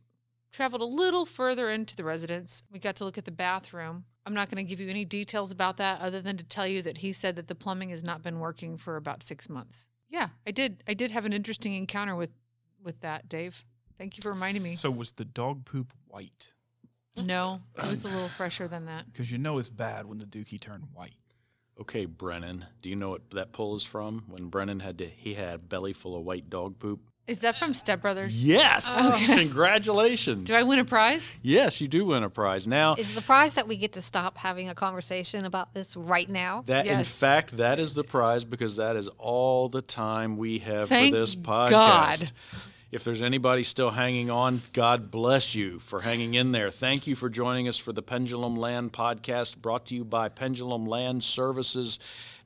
traveled 0.55 0.81
a 0.81 0.85
little 0.85 1.25
further 1.25 1.69
into 1.69 1.95
the 1.95 2.03
residence. 2.03 2.63
We 2.71 2.79
got 2.79 2.95
to 2.97 3.05
look 3.05 3.17
at 3.17 3.25
the 3.25 3.31
bathroom. 3.31 4.05
I'm 4.25 4.33
not 4.33 4.49
going 4.49 4.65
to 4.65 4.67
give 4.67 4.79
you 4.79 4.89
any 4.89 5.03
details 5.03 5.51
about 5.51 5.77
that 5.77 5.99
other 5.99 6.21
than 6.21 6.37
to 6.37 6.45
tell 6.45 6.65
you 6.65 6.81
that 6.83 6.99
he 6.99 7.11
said 7.11 7.35
that 7.35 7.47
the 7.47 7.55
plumbing 7.55 7.89
has 7.89 8.03
not 8.03 8.23
been 8.23 8.39
working 8.39 8.77
for 8.77 8.95
about 8.95 9.21
6 9.21 9.49
months. 9.49 9.87
Yeah, 10.09 10.29
I 10.47 10.51
did 10.51 10.83
I 10.87 10.93
did 10.93 11.11
have 11.11 11.25
an 11.25 11.33
interesting 11.33 11.73
encounter 11.73 12.15
with 12.15 12.29
with 12.81 13.01
that, 13.01 13.27
Dave. 13.27 13.65
Thank 13.97 14.15
you 14.15 14.21
for 14.21 14.29
reminding 14.29 14.63
me. 14.63 14.75
So 14.75 14.89
was 14.91 15.11
the 15.11 15.25
dog 15.25 15.65
poop 15.65 15.91
white? 16.07 16.53
No, 17.17 17.61
it 17.77 17.89
was 17.89 18.05
a 18.05 18.09
little 18.09 18.29
fresher 18.29 18.67
than 18.67 18.85
that. 18.85 19.11
Because 19.11 19.31
you 19.31 19.37
know 19.37 19.57
it's 19.57 19.69
bad 19.69 20.05
when 20.05 20.17
the 20.17 20.25
dookie 20.25 20.59
turned 20.59 20.83
white. 20.93 21.13
okay, 21.79 22.05
Brennan, 22.05 22.65
do 22.81 22.89
you 22.89 22.95
know 22.95 23.09
what 23.09 23.29
that 23.31 23.51
pull 23.51 23.75
is 23.75 23.83
from? 23.83 24.23
When 24.27 24.47
Brennan 24.47 24.79
had 24.79 24.97
to, 24.99 25.05
he 25.05 25.33
had 25.33 25.55
a 25.55 25.57
belly 25.57 25.93
full 25.93 26.15
of 26.15 26.23
white 26.23 26.49
dog 26.49 26.79
poop. 26.79 27.01
Is 27.27 27.39
that 27.39 27.55
from 27.55 27.73
Step 27.73 28.01
Brothers? 28.03 28.45
Yes, 28.45 28.99
Oh. 29.01 29.19
congratulations. 29.25 30.45
Do 30.47 30.53
I 30.53 30.61
win 30.61 30.77
a 30.77 30.85
prize? 30.85 31.31
Yes, 31.41 31.81
you 31.81 31.87
do 31.87 32.05
win 32.05 32.23
a 32.23 32.29
prize. 32.29 32.67
Now, 32.67 32.93
Is 32.95 33.13
the 33.15 33.21
prize 33.21 33.53
that 33.53 33.67
we 33.67 33.77
get 33.77 33.93
to 33.93 34.01
stop 34.01 34.37
having 34.37 34.69
a 34.69 34.75
conversation 34.75 35.43
about 35.43 35.73
this 35.73 35.95
right 35.97 36.29
now? 36.29 36.63
that 36.67 36.85
in 36.85 37.03
fact, 37.03 37.57
that 37.57 37.79
is 37.79 37.95
the 37.95 38.03
prize 38.03 38.45
because 38.45 38.75
that 38.75 38.95
is 38.95 39.07
all 39.17 39.69
the 39.69 39.81
time 39.81 40.37
we 40.37 40.59
have 40.59 40.87
Thank 40.89 41.13
for 41.15 41.19
this 41.19 41.35
podcast. 41.35 41.69
God. 41.71 42.31
If 42.91 43.03
there's 43.03 43.23
anybody 43.23 43.63
still 43.63 43.89
hanging 43.89 44.29
on, 44.29 44.61
God 44.71 45.09
bless 45.11 45.55
you 45.55 45.79
for 45.79 46.01
hanging 46.01 46.35
in 46.35 46.51
there. 46.51 46.69
Thank 46.69 47.07
you 47.07 47.15
for 47.15 47.27
joining 47.29 47.67
us 47.67 47.75
for 47.77 47.91
the 47.91 48.03
Pendulum 48.03 48.55
Land 48.55 48.93
podcast 48.93 49.57
brought 49.57 49.87
to 49.87 49.95
you 49.95 50.05
by 50.05 50.29
Pendulum 50.29 50.85
Land 50.85 51.23
Services 51.23 51.99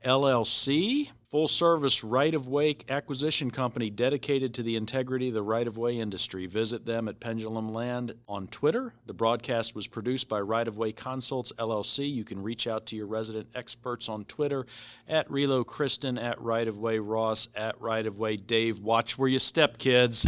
LLC. 0.03 1.09
Full 1.31 1.47
service 1.47 2.03
right 2.03 2.33
of 2.33 2.47
way 2.47 2.75
acquisition 2.89 3.51
company 3.51 3.91
dedicated 3.91 4.51
to 4.55 4.63
the 4.63 4.75
integrity 4.75 5.27
of 5.27 5.35
the 5.35 5.43
right 5.43 5.67
of 5.67 5.77
way 5.77 5.99
industry. 5.99 6.47
Visit 6.47 6.87
them 6.87 7.07
at 7.07 7.19
Pendulum 7.19 7.71
Land 7.71 8.15
on 8.27 8.47
Twitter. 8.47 8.95
The 9.05 9.13
broadcast 9.13 9.75
was 9.75 9.85
produced 9.85 10.27
by 10.27 10.41
Right 10.41 10.67
of 10.67 10.79
Way 10.79 10.91
Consults 10.91 11.51
LLC. 11.59 12.11
You 12.11 12.23
can 12.23 12.41
reach 12.41 12.65
out 12.65 12.87
to 12.87 12.95
your 12.95 13.05
resident 13.05 13.47
experts 13.53 14.09
on 14.09 14.25
Twitter 14.25 14.65
at 15.07 15.29
Relo 15.29 15.63
Kristen, 15.63 16.17
at 16.17 16.41
Right 16.41 16.67
of 16.67 16.79
Way 16.79 16.97
Ross, 16.97 17.47
at 17.53 17.79
Right 17.79 18.07
of 18.07 18.17
Way 18.17 18.35
Dave. 18.35 18.79
Watch 18.79 19.19
where 19.19 19.29
you 19.29 19.37
step, 19.37 19.77
kids. 19.77 20.25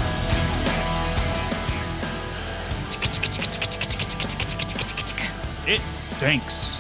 It 5.66 5.82
stinks. 5.88 6.80